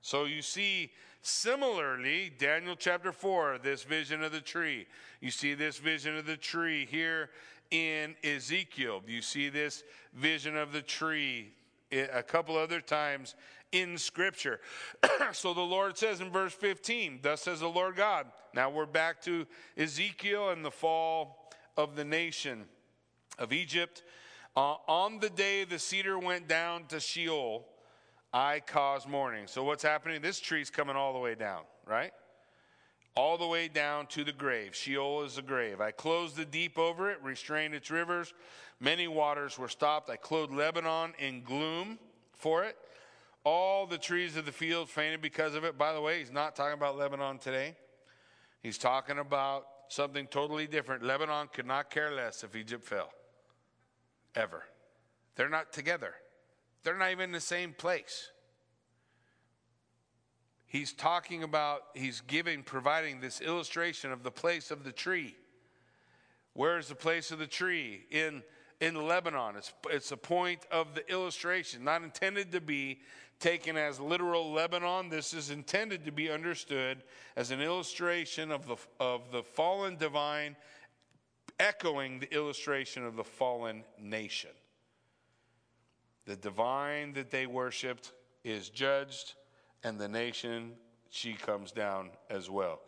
So 0.05 0.27
you 0.27 0.43
see, 0.43 0.91
similarly, 1.23 2.31
Daniel 2.37 2.77
chapter 2.77 3.11
4, 3.11 3.61
this 3.63 3.85
vision 3.85 4.23
of 4.23 4.33
the 4.33 4.41
tree. 4.43 4.87
You 5.23 5.31
see 5.31 5.55
this 5.55 5.79
vision 5.79 6.15
of 6.19 6.27
the 6.27 6.37
tree 6.37 6.85
here 6.85 7.31
in 7.71 8.15
Ezekiel. 8.23 9.01
You 9.07 9.23
see 9.23 9.49
this 9.49 9.83
vision 10.13 10.59
of 10.59 10.73
the 10.73 10.83
tree 10.83 11.55
a 11.91 12.23
couple 12.23 12.55
other 12.59 12.83
times 12.83 13.35
in 13.73 13.97
Scripture. 13.97 14.61
so 15.33 15.55
the 15.55 15.63
Lord 15.63 15.97
says 15.97 16.21
in 16.21 16.31
verse 16.31 16.53
15, 16.53 17.21
Thus 17.23 17.41
says 17.41 17.61
the 17.61 17.67
Lord 17.67 17.97
God. 17.97 18.27
Now 18.53 18.69
we're 18.69 18.85
back 18.85 19.23
to 19.23 19.47
Ezekiel 19.79 20.51
and 20.51 20.63
the 20.63 20.71
fall 20.71 21.51
of 21.79 21.97
the 21.97 22.05
nation 22.05 22.67
of 23.39 23.55
Egypt. 23.55 24.03
Uh, 24.55 24.75
on 24.87 25.19
the 25.21 25.31
day 25.31 25.65
the 25.65 25.79
cedar 25.79 26.19
went 26.19 26.47
down 26.47 26.85
to 26.89 27.01
Sheol, 27.01 27.65
I 28.35 28.59
caused 28.59 29.09
mourning. 29.09 29.47
So 29.47 29.63
what's 29.63 29.85
happening? 29.85 30.21
This 30.21 30.41
tree's 30.41 30.69
coming 30.69 30.97
all 30.97 31.13
the 31.13 31.21
way 31.21 31.37
down, 31.37 31.63
right? 31.87 32.11
All 33.15 33.39
the 33.39 33.47
way 33.47 33.69
down 33.69 34.09
to 34.09 34.25
the 34.25 34.33
grave. 34.33 34.75
Sheol 34.75 35.23
is 35.23 35.37
the 35.37 35.43
grave. 35.43 35.81
I 35.81 35.93
closed 35.93 36.35
the 36.35 36.45
deep 36.45 36.77
over 36.77 37.13
it, 37.13 37.19
restrained 37.23 37.75
its 37.75 37.93
rivers. 37.93 38.35
Many 38.81 39.07
waters 39.07 39.57
were 39.57 39.69
stopped. 39.69 40.11
I 40.11 40.17
clothed 40.17 40.53
Lebanon 40.53 41.13
in 41.21 41.45
gloom 41.45 42.01
for 42.33 42.65
it. 42.65 42.77
All 43.45 43.87
the 43.87 43.99
trees 43.99 44.37
of 44.37 44.47
the 44.47 44.53
field 44.53 44.91
fainted 44.91 45.23
because 45.23 45.55
of 45.55 45.63
it. 45.63 45.79
By 45.79 45.93
the 45.93 46.01
way, 46.01 46.19
he's 46.19 46.33
not 46.33 46.57
talking 46.57 46.75
about 46.75 46.99
Lebanon 46.99 47.39
today. 47.39 47.77
He's 48.65 48.79
talking 48.79 49.21
about 49.21 49.67
something 49.87 50.27
totally 50.27 50.67
different. 50.67 51.05
Lebanon 51.05 51.49
could 51.53 51.67
not 51.67 51.89
care 51.89 52.11
less 52.11 52.43
if 52.43 52.57
Egypt 52.57 52.85
fell. 52.85 53.11
Ever. 54.35 54.65
They're 55.37 55.49
not 55.49 55.73
together. 55.73 56.15
They're 56.85 56.97
not 56.97 57.11
even 57.11 57.25
in 57.25 57.33
the 57.33 57.41
same 57.41 57.73
place. 57.73 58.31
He's 60.67 60.93
talking 60.93 61.43
about, 61.43 61.83
he's 61.95 62.21
giving, 62.21 62.63
providing 62.63 63.21
this 63.21 63.41
illustration 63.41 64.13
of 64.13 64.23
the 64.23 64.31
place 64.31 64.71
of 64.71 64.85
the 64.85 64.93
tree. 64.93 65.35
Where's 66.53 66.89
the 66.89 66.95
place 66.95 67.31
of 67.31 67.39
the 67.39 67.47
tree? 67.47 68.07
In, 68.11 68.43
in 68.81 68.95
Lebanon. 69.07 69.57
It's, 69.57 69.73
it's 69.91 70.13
a 70.13 70.17
point 70.17 70.67
of 70.71 70.95
the 70.95 71.09
illustration, 71.11 71.85
not 71.85 72.03
intended 72.03 72.53
to 72.53 72.61
be 72.61 73.01
taken 73.41 73.77
as 73.77 73.99
literal 73.99 74.53
Lebanon. 74.53 75.09
This 75.09 75.33
is 75.33 75.51
intended 75.51 76.05
to 76.05 76.13
be 76.13 76.31
understood 76.31 77.03
as 77.37 77.51
an 77.51 77.61
illustration 77.61 78.51
of 78.51 78.67
the, 78.67 78.77
of 79.01 79.31
the 79.33 79.43
fallen 79.43 79.97
divine, 79.97 80.57
echoing 81.59 82.19
the 82.19 82.35
illustration 82.35 83.05
of 83.05 83.17
the 83.17 83.25
fallen 83.25 83.85
nation. 84.01 84.51
The 86.27 86.37
divine 86.37 87.13
that 87.15 87.31
they 87.31 87.47
worshiped 87.47 88.13
is 88.45 88.71
judged, 88.71 89.35
and 89.83 89.99
the 89.99 90.09
nation, 90.09 90.73
she 91.11 91.35
comes 91.35 91.71
down 91.71 92.11
as 92.31 92.49
well. 92.49 92.81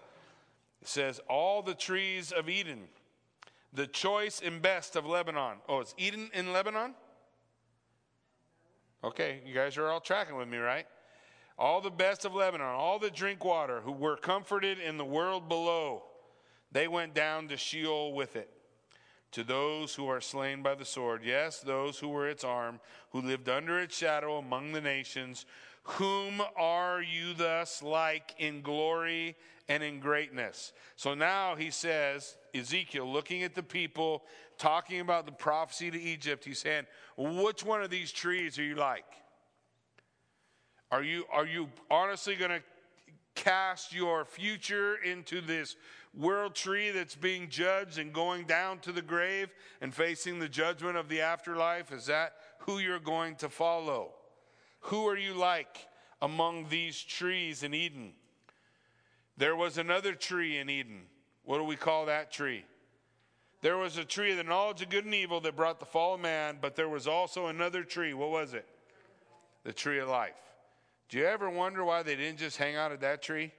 It 0.81 0.89
says, 0.89 1.21
All 1.29 1.63
the 1.63 1.75
trees 1.75 2.33
of 2.33 2.49
Eden, 2.49 2.85
the 3.73 3.87
choice 3.87 4.41
and 4.45 4.63
best 4.63 4.97
of 4.97 5.07
Lebanon. 5.07 5.59
Oh, 5.69 5.81
it's 5.81 5.95
Eden 5.99 6.31
in 6.33 6.53
Lebanon? 6.53 6.95
Okay, 9.05 9.43
you 9.45 9.55
guys 9.55 9.77
are 9.77 9.89
all 9.89 10.01
tracking 10.01 10.37
with 10.37 10.49
me, 10.49 10.57
right? 10.57 10.87
All 11.59 11.81
the 11.81 11.91
best 11.91 12.25
of 12.25 12.35
Lebanon, 12.35 12.67
all 12.67 12.99
the 12.99 13.11
drink 13.11 13.45
water 13.45 13.81
who 13.81 13.93
were 13.93 14.17
comforted 14.17 14.79
in 14.79 14.97
the 14.97 15.05
world 15.05 15.49
below, 15.49 16.03
they 16.73 16.89
went 16.89 17.15
down 17.15 17.49
to 17.49 17.57
Sheol 17.57 18.15
with 18.15 18.37
it 18.37 18.51
to 19.33 19.45
those 19.45 19.95
who 19.95 20.09
are 20.09 20.21
slain 20.21 20.63
by 20.63 20.75
the 20.75 20.85
sword, 20.85 21.23
yes, 21.25 21.61
those 21.61 21.99
who 21.99 22.09
were 22.09 22.29
its 22.29 22.45
arm, 22.45 22.81
who 23.11 23.21
lived 23.21 23.49
under 23.49 23.79
its 23.79 23.97
shadow 23.97 24.39
among 24.39 24.73
the 24.73 24.81
nations. 24.81 25.47
Whom 25.83 26.43
are 26.57 27.01
you 27.01 27.35
thus 27.35 27.83
like 27.83 28.35
in 28.39 28.63
glory 28.63 29.37
and 29.69 29.83
in 29.83 30.01
greatness? 30.01 30.73
So 30.97 31.15
now 31.15 31.55
he 31.55 31.71
says, 31.71 32.37
Ezekiel, 32.55 33.11
looking 33.11 33.43
at 33.43 33.55
the 33.55 33.63
people, 33.63 34.25
talking 34.59 35.01
about 35.01 35.27
the 35.27 35.33
prophecy 35.33 35.91
to 35.91 36.01
Egypt, 36.01 36.45
he's 36.45 36.59
saying, 36.59 36.87
Which 37.17 37.65
one 37.65 37.83
of 37.83 37.91
these 37.91 38.11
trees 38.11 38.59
are 38.59 38.65
you 38.65 38.75
like? 38.75 39.05
Are 40.91 41.03
you, 41.03 41.25
are 41.33 41.47
you 41.47 41.69
honestly 41.91 42.37
going 42.37 42.51
to 42.51 42.63
cast 43.35 43.95
your 43.95 44.25
future 44.25 44.97
into 44.97 45.41
this 45.41 45.77
world 46.17 46.55
tree 46.55 46.91
that's 46.91 47.15
being 47.15 47.49
judged 47.49 47.99
and 47.99 48.13
going 48.13 48.45
down 48.45 48.79
to 48.81 48.93
the 48.93 49.03
grave 49.03 49.49
and 49.81 49.95
facing 49.95 50.39
the 50.39 50.49
judgment 50.49 50.97
of 50.97 51.09
the 51.09 51.21
afterlife? 51.21 51.93
Is 51.93 52.07
that 52.07 52.35
who 52.61 52.79
you're 52.79 52.99
going 52.99 53.37
to 53.37 53.49
follow? 53.49 54.15
Who 54.81 55.07
are 55.09 55.17
you 55.17 55.35
like 55.35 55.87
among 56.23 56.69
these 56.69 57.01
trees 57.03 57.63
in 57.63 57.75
Eden? 57.75 58.13
There 59.37 59.57
was 59.57 59.79
another 59.79 60.15
tree 60.15 60.59
in 60.59 60.71
Eden. 60.71 61.03
What 61.45 61.59
do 61.59 61.65
we 61.65 61.77
call 61.77 62.07
that 62.07 62.33
tree? 62.33 62.65
There 63.61 63.77
was 63.77 63.97
a 63.97 64.05
tree 64.05 64.33
of 64.33 64.37
the 64.37 64.45
knowledge 64.45 64.83
of 64.83 64.91
good 64.91 65.05
and 65.05 65.15
evil 65.15 65.41
that 65.41 65.57
brought 65.57 65.81
the 65.81 65.87
fall 65.87 66.15
of 66.15 66.21
man, 66.21 66.59
but 66.61 66.77
there 66.77 66.89
was 66.89 67.07
also 67.07 67.47
another 67.47 67.83
tree. 67.83 68.15
What 68.15 68.31
was 68.31 68.55
it? 68.55 68.67
The 69.65 69.73
tree 69.73 69.99
of 69.99 70.09
life. 70.09 70.35
Do 71.09 71.19
you 71.19 71.27
ever 71.27 71.51
wonder 71.51 71.85
why 71.85 72.03
they 72.03 72.17
didn't 72.17 72.39
just 72.39 72.57
hang 72.57 72.77
out 72.77 72.93
at 72.93 73.01
that 73.01 73.23
tree? 73.23 73.53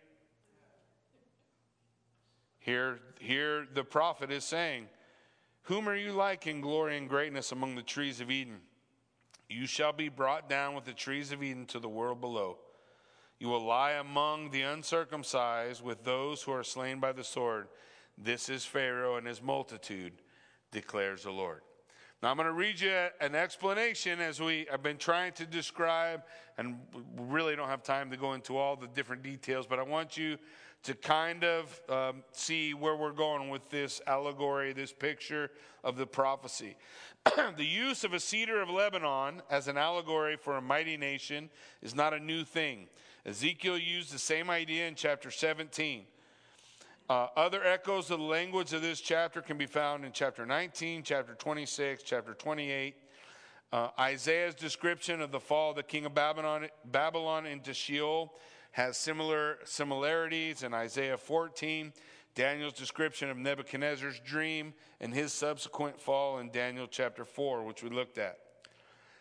Here, 2.67 2.99
here 3.21 3.65
the 3.73 3.85
prophet 3.85 4.29
is 4.29 4.43
saying, 4.43 4.89
Whom 5.63 5.87
are 5.87 5.95
you 5.95 6.11
like 6.11 6.47
in 6.47 6.59
glory 6.59 6.97
and 6.97 7.07
greatness 7.07 7.53
among 7.53 7.75
the 7.75 7.81
trees 7.81 8.19
of 8.19 8.29
Eden? 8.29 8.57
You 9.49 9.65
shall 9.65 9.93
be 9.93 10.09
brought 10.09 10.49
down 10.49 10.75
with 10.75 10.83
the 10.83 10.91
trees 10.91 11.31
of 11.31 11.41
Eden 11.41 11.65
to 11.67 11.79
the 11.79 11.87
world 11.87 12.19
below. 12.19 12.57
You 13.39 13.47
will 13.47 13.65
lie 13.65 13.93
among 13.93 14.51
the 14.51 14.63
uncircumcised 14.63 15.81
with 15.81 16.03
those 16.03 16.41
who 16.41 16.51
are 16.51 16.63
slain 16.63 16.99
by 16.99 17.13
the 17.13 17.23
sword. 17.23 17.69
This 18.17 18.49
is 18.49 18.65
Pharaoh 18.65 19.15
and 19.15 19.25
his 19.25 19.41
multitude, 19.41 20.21
declares 20.73 21.23
the 21.23 21.31
Lord. 21.31 21.61
Now, 22.21 22.31
I'm 22.31 22.35
going 22.35 22.47
to 22.47 22.51
read 22.51 22.81
you 22.81 22.91
an 23.21 23.33
explanation 23.33 24.19
as 24.19 24.41
we 24.41 24.67
have 24.69 24.83
been 24.83 24.97
trying 24.97 25.31
to 25.33 25.45
describe, 25.45 26.23
and 26.57 26.79
really 27.15 27.55
don't 27.55 27.69
have 27.69 27.83
time 27.83 28.11
to 28.11 28.17
go 28.17 28.33
into 28.33 28.57
all 28.57 28.75
the 28.75 28.87
different 28.87 29.23
details, 29.23 29.67
but 29.67 29.79
I 29.79 29.83
want 29.83 30.17
you 30.17 30.37
to 30.83 30.93
kind 30.95 31.43
of 31.43 31.81
um, 31.89 32.23
see 32.31 32.73
where 32.73 32.95
we're 32.95 33.11
going 33.11 33.49
with 33.49 33.69
this 33.69 34.01
allegory, 34.07 34.73
this 34.73 34.93
picture 34.93 35.51
of 35.83 35.97
the 35.97 36.07
prophecy. 36.07 36.75
the 37.57 37.65
use 37.65 38.03
of 38.03 38.13
a 38.13 38.19
cedar 38.19 38.61
of 38.61 38.69
Lebanon 38.69 39.41
as 39.49 39.67
an 39.67 39.77
allegory 39.77 40.37
for 40.37 40.57
a 40.57 40.61
mighty 40.61 40.97
nation 40.97 41.49
is 41.81 41.93
not 41.93 42.13
a 42.13 42.19
new 42.19 42.43
thing. 42.43 42.87
Ezekiel 43.25 43.77
used 43.77 44.13
the 44.13 44.19
same 44.19 44.49
idea 44.49 44.87
in 44.87 44.95
chapter 44.95 45.29
17. 45.29 46.05
Uh, 47.09 47.27
other 47.35 47.63
echoes 47.63 48.11
of 48.11 48.19
the 48.19 48.25
language 48.25 48.73
of 48.73 48.81
this 48.81 48.99
chapter 48.99 49.41
can 49.41 49.57
be 49.57 49.65
found 49.65 50.03
in 50.03 50.11
chapter 50.11 50.45
19, 50.45 51.03
chapter 51.03 51.35
26, 51.35 52.03
chapter 52.03 52.33
28. 52.33 52.95
Uh, 53.71 53.89
Isaiah's 53.99 54.55
description 54.55 55.21
of 55.21 55.31
the 55.31 55.39
fall 55.39 55.71
of 55.71 55.75
the 55.75 55.83
king 55.83 56.05
of 56.05 56.13
Babylon, 56.13 56.67
Babylon 56.85 57.45
into 57.45 57.73
Sheol 57.73 58.33
has 58.71 58.97
similar 58.97 59.57
similarities 59.63 60.63
in 60.63 60.73
Isaiah 60.73 61.17
14. 61.17 61.93
Daniel's 62.35 62.73
description 62.73 63.29
of 63.29 63.37
Nebuchadnezzar's 63.37 64.19
dream 64.19 64.73
and 65.01 65.13
his 65.13 65.33
subsequent 65.33 65.99
fall 65.99 66.37
in 66.37 66.51
Daniel 66.51 66.87
chapter 66.87 67.25
4, 67.25 67.63
which 67.63 67.81
we 67.81 67.89
looked 67.89 68.19
at. 68.19 68.37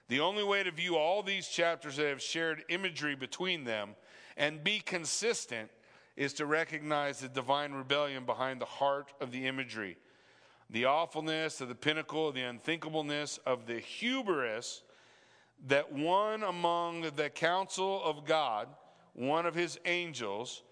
The 0.09 0.21
only 0.21 0.45
way 0.45 0.63
to 0.63 0.71
view 0.71 0.97
all 0.97 1.23
these 1.23 1.49
chapters 1.49 1.97
that 1.97 2.07
have 2.07 2.21
shared 2.21 2.65
imagery 2.69 3.17
between 3.17 3.65
them 3.65 3.97
and 4.37 4.63
be 4.63 4.81
consistent 4.81 5.71
is 6.17 6.33
to 6.35 6.47
recognize 6.47 7.21
the 7.21 7.29
divine 7.29 7.73
rebellion 7.73 8.25
behind 8.25 8.61
the 8.61 8.67
heart 8.67 9.13
of 9.21 9.33
the 9.33 9.47
imagery, 9.47 9.97
the 10.71 10.85
awfulness 10.85 11.61
of 11.61 11.69
the 11.69 11.75
pinnacle, 11.75 12.33
the 12.33 12.43
unthinkableness 12.43 13.39
of 13.47 13.67
the 13.67 13.79
hubris 13.79 14.83
that 15.67 15.93
one 15.93 16.43
among 16.43 17.03
the 17.17 17.31
council 17.31 18.03
of 18.05 18.25
God, 18.25 18.69
one 19.17 19.47
of 19.47 19.55
his 19.55 19.79
angels, 19.85 20.63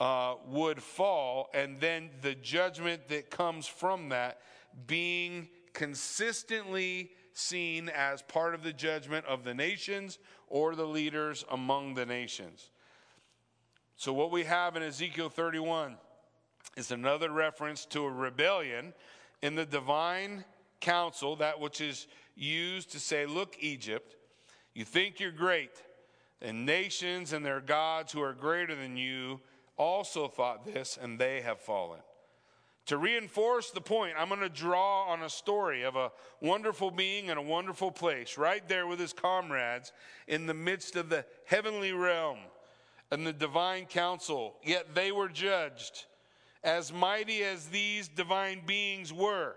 uh, 0.00 0.34
would 0.46 0.80
fall, 0.82 1.50
and 1.52 1.80
then 1.80 2.10
the 2.22 2.34
judgment 2.34 3.08
that 3.08 3.30
comes 3.30 3.66
from 3.66 4.08
that 4.10 4.40
being 4.86 5.48
consistently 5.72 7.10
seen 7.32 7.88
as 7.88 8.22
part 8.22 8.54
of 8.54 8.62
the 8.62 8.72
judgment 8.72 9.24
of 9.26 9.44
the 9.44 9.54
nations 9.54 10.18
or 10.46 10.74
the 10.74 10.86
leaders 10.86 11.44
among 11.50 11.94
the 11.94 12.06
nations. 12.06 12.70
So, 13.96 14.12
what 14.12 14.30
we 14.30 14.44
have 14.44 14.76
in 14.76 14.82
Ezekiel 14.82 15.28
31 15.28 15.96
is 16.76 16.92
another 16.92 17.30
reference 17.30 17.84
to 17.86 18.04
a 18.04 18.10
rebellion 18.10 18.94
in 19.42 19.56
the 19.56 19.66
divine 19.66 20.44
council, 20.80 21.34
that 21.36 21.58
which 21.58 21.80
is 21.80 22.06
used 22.36 22.92
to 22.92 23.00
say, 23.00 23.26
Look, 23.26 23.56
Egypt, 23.58 24.14
you 24.74 24.84
think 24.84 25.18
you're 25.18 25.32
great, 25.32 25.82
and 26.40 26.64
nations 26.66 27.32
and 27.32 27.44
their 27.44 27.60
gods 27.60 28.12
who 28.12 28.22
are 28.22 28.32
greater 28.32 28.74
than 28.74 28.96
you 28.96 29.40
also 29.76 30.28
thought 30.28 30.64
this, 30.64 30.98
and 31.00 31.18
they 31.18 31.40
have 31.40 31.60
fallen. 31.60 32.00
To 32.86 32.96
reinforce 32.96 33.70
the 33.70 33.82
point, 33.82 34.14
I'm 34.18 34.28
going 34.28 34.40
to 34.40 34.48
draw 34.48 35.04
on 35.08 35.22
a 35.22 35.28
story 35.28 35.82
of 35.82 35.94
a 35.94 36.10
wonderful 36.40 36.90
being 36.90 37.26
in 37.26 37.36
a 37.36 37.42
wonderful 37.42 37.90
place, 37.90 38.38
right 38.38 38.66
there 38.66 38.86
with 38.86 38.98
his 38.98 39.12
comrades 39.12 39.92
in 40.26 40.46
the 40.46 40.54
midst 40.54 40.96
of 40.96 41.10
the 41.10 41.26
heavenly 41.44 41.92
realm 41.92 42.38
and 43.10 43.26
the 43.26 43.32
divine 43.32 43.84
council. 43.84 44.56
Yet 44.64 44.94
they 44.94 45.12
were 45.12 45.28
judged. 45.28 46.06
As 46.64 46.92
mighty 46.92 47.44
as 47.44 47.66
these 47.66 48.08
divine 48.08 48.62
beings 48.66 49.12
were, 49.12 49.54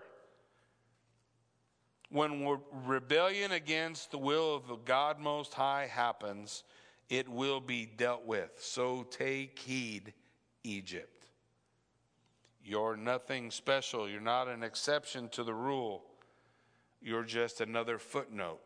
when 2.12 2.58
rebellion 2.84 3.52
against 3.52 4.10
the 4.10 4.18
will 4.18 4.54
of 4.54 4.68
the 4.68 4.76
God 4.76 5.18
Most 5.18 5.54
High 5.54 5.86
happens, 5.90 6.62
it 7.08 7.26
will 7.26 7.60
be 7.60 7.86
dealt 7.86 8.26
with. 8.26 8.50
So 8.58 9.04
take 9.10 9.58
heed, 9.58 10.12
Egypt. 10.62 11.26
You're 12.64 12.96
nothing 12.96 13.50
special. 13.50 14.08
You're 14.08 14.20
not 14.20 14.46
an 14.46 14.62
exception 14.62 15.30
to 15.30 15.42
the 15.42 15.54
rule. 15.54 16.04
You're 17.00 17.24
just 17.24 17.60
another 17.60 17.98
footnote 17.98 18.60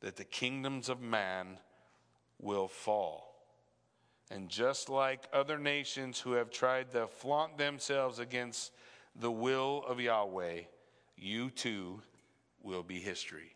that 0.00 0.16
the 0.16 0.24
kingdoms 0.24 0.88
of 0.88 1.00
man 1.00 1.58
will 2.40 2.68
fall. 2.68 3.34
And 4.30 4.48
just 4.48 4.88
like 4.88 5.28
other 5.32 5.58
nations 5.58 6.20
who 6.20 6.32
have 6.32 6.50
tried 6.50 6.92
to 6.92 7.08
flaunt 7.08 7.58
themselves 7.58 8.20
against 8.20 8.72
the 9.16 9.30
will 9.30 9.84
of 9.86 10.00
Yahweh, 10.00 10.60
you 11.16 11.50
too 11.50 12.00
will 12.64 12.82
be 12.82 12.98
history. 12.98 13.54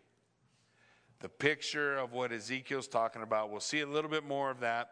The 1.20 1.28
picture 1.28 1.96
of 1.96 2.12
what 2.12 2.30
Ezekiel's 2.30 2.86
talking 2.86 3.22
about, 3.22 3.50
we'll 3.50 3.60
see 3.60 3.80
a 3.80 3.86
little 3.86 4.10
bit 4.10 4.24
more 4.24 4.50
of 4.50 4.60
that 4.60 4.90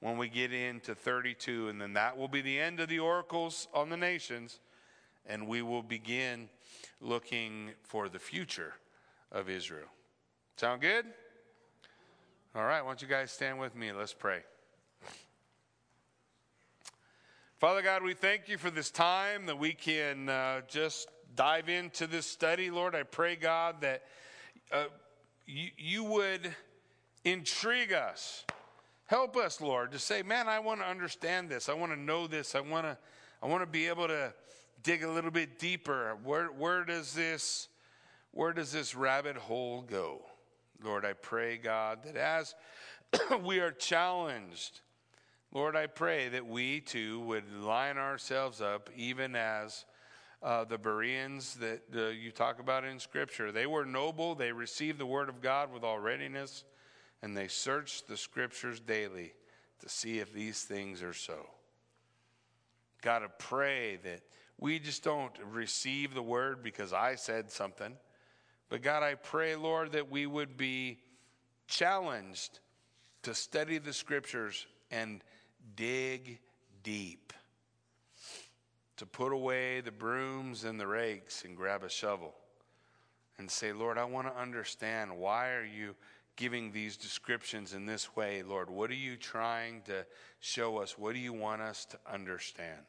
when 0.00 0.16
we 0.16 0.28
get 0.28 0.52
into 0.52 0.94
32, 0.94 1.68
and 1.68 1.80
then 1.80 1.94
that 1.94 2.16
will 2.16 2.28
be 2.28 2.40
the 2.40 2.58
end 2.58 2.80
of 2.80 2.88
the 2.88 2.98
oracles 2.98 3.68
on 3.74 3.90
the 3.90 3.96
nations, 3.96 4.60
and 5.26 5.46
we 5.46 5.62
will 5.62 5.82
begin 5.82 6.48
looking 7.00 7.70
for 7.82 8.08
the 8.08 8.18
future 8.18 8.74
of 9.32 9.50
Israel. 9.50 9.88
Sound 10.56 10.80
good? 10.80 11.04
All 12.54 12.64
right, 12.64 12.80
why 12.82 12.88
don't 12.88 13.02
you 13.02 13.08
guys 13.08 13.30
stand 13.30 13.58
with 13.58 13.74
me? 13.74 13.92
Let's 13.92 14.14
pray. 14.14 14.40
Father 17.58 17.82
God, 17.82 18.02
we 18.02 18.14
thank 18.14 18.48
you 18.48 18.58
for 18.58 18.70
this 18.70 18.90
time 18.90 19.46
that 19.46 19.58
we 19.58 19.72
can 19.72 20.28
uh, 20.28 20.60
just 20.68 21.08
dive 21.36 21.68
into 21.68 22.06
this 22.06 22.26
study. 22.26 22.70
Lord, 22.70 22.94
I 22.94 23.04
pray, 23.04 23.36
God, 23.36 23.82
that 23.82 24.02
uh, 24.72 24.86
you, 25.46 25.68
you 25.76 26.04
would 26.04 26.54
intrigue 27.24 27.92
us 27.92 28.44
Help 29.06 29.36
us, 29.36 29.60
Lord, 29.60 29.92
to 29.92 30.00
say, 30.00 30.22
man, 30.22 30.48
I 30.48 30.58
want 30.58 30.80
to 30.80 30.86
understand 30.86 31.48
this. 31.48 31.68
I 31.68 31.74
want 31.74 31.92
to 31.92 31.98
know 31.98 32.26
this. 32.26 32.56
I 32.56 32.60
want 32.60 32.86
to, 32.86 32.98
I 33.40 33.46
want 33.46 33.62
to 33.62 33.66
be 33.66 33.86
able 33.86 34.08
to 34.08 34.34
dig 34.82 35.04
a 35.04 35.10
little 35.10 35.30
bit 35.30 35.60
deeper. 35.60 36.16
Where, 36.24 36.46
where 36.46 36.84
does 36.84 37.14
this, 37.14 37.68
where 38.32 38.52
does 38.52 38.72
this 38.72 38.96
rabbit 38.96 39.36
hole 39.36 39.82
go? 39.82 40.22
Lord, 40.82 41.04
I 41.04 41.12
pray, 41.12 41.56
God, 41.56 42.00
that 42.02 42.16
as 42.16 42.56
we 43.44 43.60
are 43.60 43.70
challenged, 43.70 44.80
Lord, 45.52 45.76
I 45.76 45.86
pray 45.86 46.28
that 46.30 46.44
we 46.44 46.80
too 46.80 47.20
would 47.20 47.50
line 47.54 47.98
ourselves 47.98 48.60
up, 48.60 48.90
even 48.96 49.36
as 49.36 49.84
uh, 50.46 50.64
the 50.64 50.78
Bereans 50.78 51.56
that 51.56 51.82
uh, 51.94 52.06
you 52.06 52.30
talk 52.30 52.60
about 52.60 52.84
in 52.84 52.98
Scripture. 53.00 53.52
They 53.52 53.66
were 53.66 53.84
noble, 53.84 54.34
they 54.34 54.52
received 54.52 54.98
the 54.98 55.04
word 55.04 55.28
of 55.28 55.42
God 55.42 55.72
with 55.72 55.82
all 55.82 55.98
readiness 55.98 56.64
and 57.22 57.36
they 57.36 57.48
searched 57.48 58.06
the 58.06 58.16
scriptures 58.16 58.80
daily 58.80 59.32
to 59.80 59.88
see 59.88 60.18
if 60.18 60.32
these 60.32 60.62
things 60.62 61.02
are 61.02 61.12
so. 61.12 61.46
Got 63.02 63.20
to 63.20 63.28
pray 63.38 63.98
that 64.04 64.20
we 64.58 64.78
just 64.78 65.02
don't 65.02 65.32
receive 65.50 66.14
the 66.14 66.22
word 66.22 66.62
because 66.62 66.92
I 66.92 67.14
said 67.16 67.50
something. 67.50 67.94
But 68.68 68.82
God, 68.82 69.02
I 69.02 69.14
pray, 69.14 69.54
Lord, 69.56 69.92
that 69.92 70.10
we 70.10 70.26
would 70.26 70.56
be 70.56 70.98
challenged 71.68 72.60
to 73.22 73.34
study 73.34 73.78
the 73.78 73.92
scriptures 73.92 74.66
and 74.90 75.22
dig 75.74 76.38
deep, 76.82 77.32
to 78.96 79.06
put 79.06 79.32
away 79.32 79.80
the 79.80 79.92
brooms 79.92 80.64
and 80.64 80.80
the 80.80 80.86
rakes 80.86 81.44
and 81.44 81.56
grab 81.56 81.82
a 81.82 81.88
shovel 81.88 82.34
and 83.38 83.50
say, 83.50 83.72
Lord, 83.72 83.98
I 83.98 84.04
want 84.04 84.26
to 84.26 84.40
understand 84.40 85.16
why 85.16 85.50
are 85.50 85.64
you 85.64 85.94
giving 86.36 86.72
these 86.72 86.96
descriptions 86.96 87.72
in 87.72 87.86
this 87.86 88.14
way, 88.14 88.42
Lord? 88.42 88.70
What 88.70 88.90
are 88.90 88.94
you 88.94 89.16
trying 89.16 89.82
to 89.82 90.06
show 90.40 90.78
us? 90.78 90.98
What 90.98 91.14
do 91.14 91.18
you 91.18 91.32
want 91.32 91.62
us 91.62 91.84
to 91.86 91.98
understand? 92.10 92.80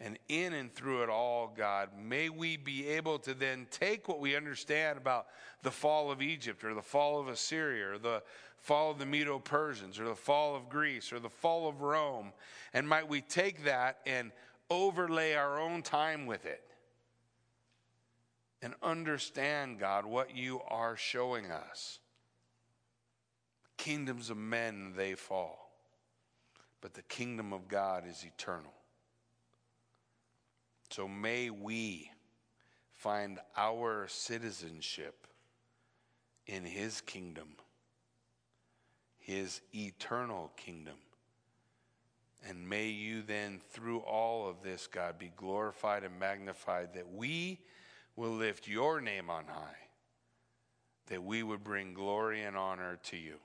And 0.00 0.18
in 0.28 0.54
and 0.54 0.72
through 0.72 1.02
it 1.02 1.10
all, 1.10 1.52
God, 1.54 1.90
may 2.00 2.30
we 2.30 2.56
be 2.56 2.88
able 2.88 3.18
to 3.20 3.34
then 3.34 3.66
take 3.70 4.08
what 4.08 4.18
we 4.18 4.34
understand 4.34 4.96
about 4.96 5.26
the 5.62 5.70
fall 5.70 6.10
of 6.10 6.22
Egypt 6.22 6.64
or 6.64 6.74
the 6.74 6.80
fall 6.80 7.20
of 7.20 7.28
Assyria 7.28 7.92
or 7.92 7.98
the 7.98 8.22
fall 8.56 8.90
of 8.90 8.98
the 8.98 9.06
Medo 9.06 9.38
Persians 9.38 9.98
or 9.98 10.04
the 10.04 10.14
fall 10.14 10.54
of 10.54 10.68
Greece 10.68 11.12
or 11.12 11.18
the 11.18 11.28
fall 11.28 11.68
of 11.68 11.82
Rome, 11.82 12.32
and 12.72 12.88
might 12.88 13.08
we 13.08 13.20
take 13.20 13.64
that 13.64 13.98
and 14.06 14.32
overlay 14.70 15.34
our 15.34 15.60
own 15.60 15.82
time 15.82 16.26
with 16.26 16.46
it 16.46 16.62
and 18.62 18.74
understand, 18.82 19.78
God, 19.78 20.06
what 20.06 20.36
you 20.36 20.60
are 20.68 20.96
showing 20.96 21.50
us. 21.50 21.98
Kingdoms 23.76 24.30
of 24.30 24.36
men, 24.36 24.92
they 24.96 25.14
fall, 25.14 25.72
but 26.80 26.94
the 26.94 27.02
kingdom 27.02 27.52
of 27.52 27.68
God 27.68 28.04
is 28.06 28.24
eternal. 28.24 28.74
So 30.90 31.08
may 31.08 31.50
we 31.50 32.10
find 32.92 33.38
our 33.56 34.06
citizenship 34.08 35.26
in 36.46 36.64
his 36.64 37.00
kingdom, 37.00 37.48
his 39.18 39.62
eternal 39.74 40.50
kingdom. 40.56 40.96
And 42.48 42.68
may 42.68 42.88
you 42.88 43.22
then, 43.22 43.60
through 43.70 43.98
all 44.00 44.48
of 44.48 44.62
this, 44.62 44.86
God, 44.86 45.18
be 45.18 45.30
glorified 45.36 46.04
and 46.04 46.18
magnified 46.18 46.94
that 46.94 47.12
we 47.12 47.60
will 48.16 48.32
lift 48.32 48.66
your 48.66 49.00
name 49.00 49.28
on 49.28 49.44
high, 49.46 49.76
that 51.08 51.22
we 51.22 51.42
would 51.42 51.62
bring 51.62 51.92
glory 51.92 52.42
and 52.42 52.56
honor 52.56 52.98
to 53.04 53.16
you. 53.16 53.36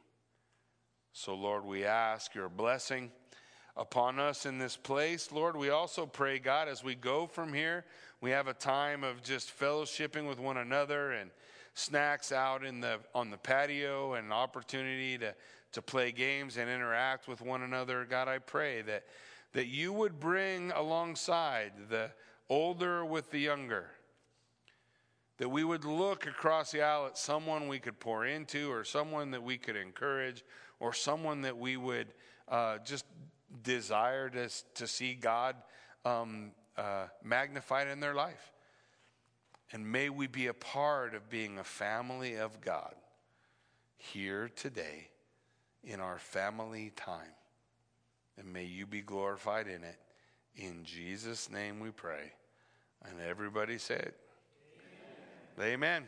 So, 1.11 1.35
Lord, 1.35 1.65
we 1.65 1.85
ask 1.85 2.33
your 2.35 2.49
blessing 2.49 3.11
upon 3.77 4.19
us 4.19 4.45
in 4.45 4.57
this 4.57 4.77
place. 4.77 5.31
Lord, 5.31 5.55
we 5.55 5.69
also 5.69 6.05
pray, 6.05 6.39
God, 6.39 6.67
as 6.67 6.83
we 6.83 6.95
go 6.95 7.27
from 7.27 7.53
here, 7.53 7.85
we 8.21 8.31
have 8.31 8.47
a 8.47 8.53
time 8.53 9.03
of 9.03 9.23
just 9.23 9.57
fellowshipping 9.57 10.27
with 10.27 10.39
one 10.39 10.57
another 10.57 11.11
and 11.11 11.31
snacks 11.73 12.31
out 12.31 12.63
in 12.63 12.79
the 12.79 12.99
on 13.13 13.29
the 13.29 13.37
patio 13.37 14.13
and 14.13 14.27
an 14.27 14.31
opportunity 14.31 15.17
to 15.17 15.35
to 15.75 15.81
play 15.81 16.11
games 16.11 16.57
and 16.57 16.69
interact 16.69 17.27
with 17.27 17.41
one 17.41 17.61
another. 17.61 18.05
God, 18.09 18.27
I 18.27 18.39
pray 18.39 18.81
that 18.83 19.03
that 19.55 19.67
you 19.67 19.93
would 19.93 20.19
bring 20.19 20.71
alongside 20.71 21.71
the 21.89 22.11
older 22.49 23.05
with 23.05 23.31
the 23.31 23.39
younger 23.39 23.85
that 25.37 25.49
we 25.49 25.63
would 25.63 25.85
look 25.85 26.27
across 26.27 26.71
the 26.71 26.81
aisle 26.81 27.07
at 27.07 27.17
someone 27.17 27.67
we 27.67 27.79
could 27.79 27.99
pour 27.99 28.25
into 28.25 28.71
or 28.71 28.83
someone 28.83 29.31
that 29.31 29.43
we 29.43 29.57
could 29.57 29.75
encourage 29.75 30.43
or 30.79 30.93
someone 30.93 31.41
that 31.41 31.57
we 31.57 31.77
would 31.77 32.07
uh, 32.47 32.77
just 32.85 33.05
desire 33.63 34.29
to, 34.29 34.49
to 34.75 34.87
see 34.87 35.13
God 35.13 35.55
um, 36.05 36.51
uh, 36.77 37.07
magnified 37.23 37.87
in 37.87 37.99
their 37.99 38.13
life. 38.13 38.53
And 39.71 39.89
may 39.89 40.09
we 40.09 40.27
be 40.27 40.47
a 40.47 40.53
part 40.53 41.15
of 41.15 41.29
being 41.29 41.59
a 41.59 41.63
family 41.63 42.35
of 42.35 42.61
God 42.61 42.93
here 43.97 44.49
today 44.55 45.09
in 45.85 45.99
our 45.99 46.17
family 46.17 46.91
time. 46.95 47.33
And 48.37 48.51
may 48.51 48.65
you 48.65 48.85
be 48.85 49.01
glorified 49.01 49.67
in 49.67 49.83
it. 49.83 49.97
In 50.55 50.83
Jesus' 50.83 51.49
name 51.49 51.79
we 51.79 51.91
pray. 51.91 52.33
And 53.03 53.21
everybody 53.21 53.77
say 53.77 53.95
it. 53.95 54.17
Amen. 55.59 55.73
Amen. 55.73 56.03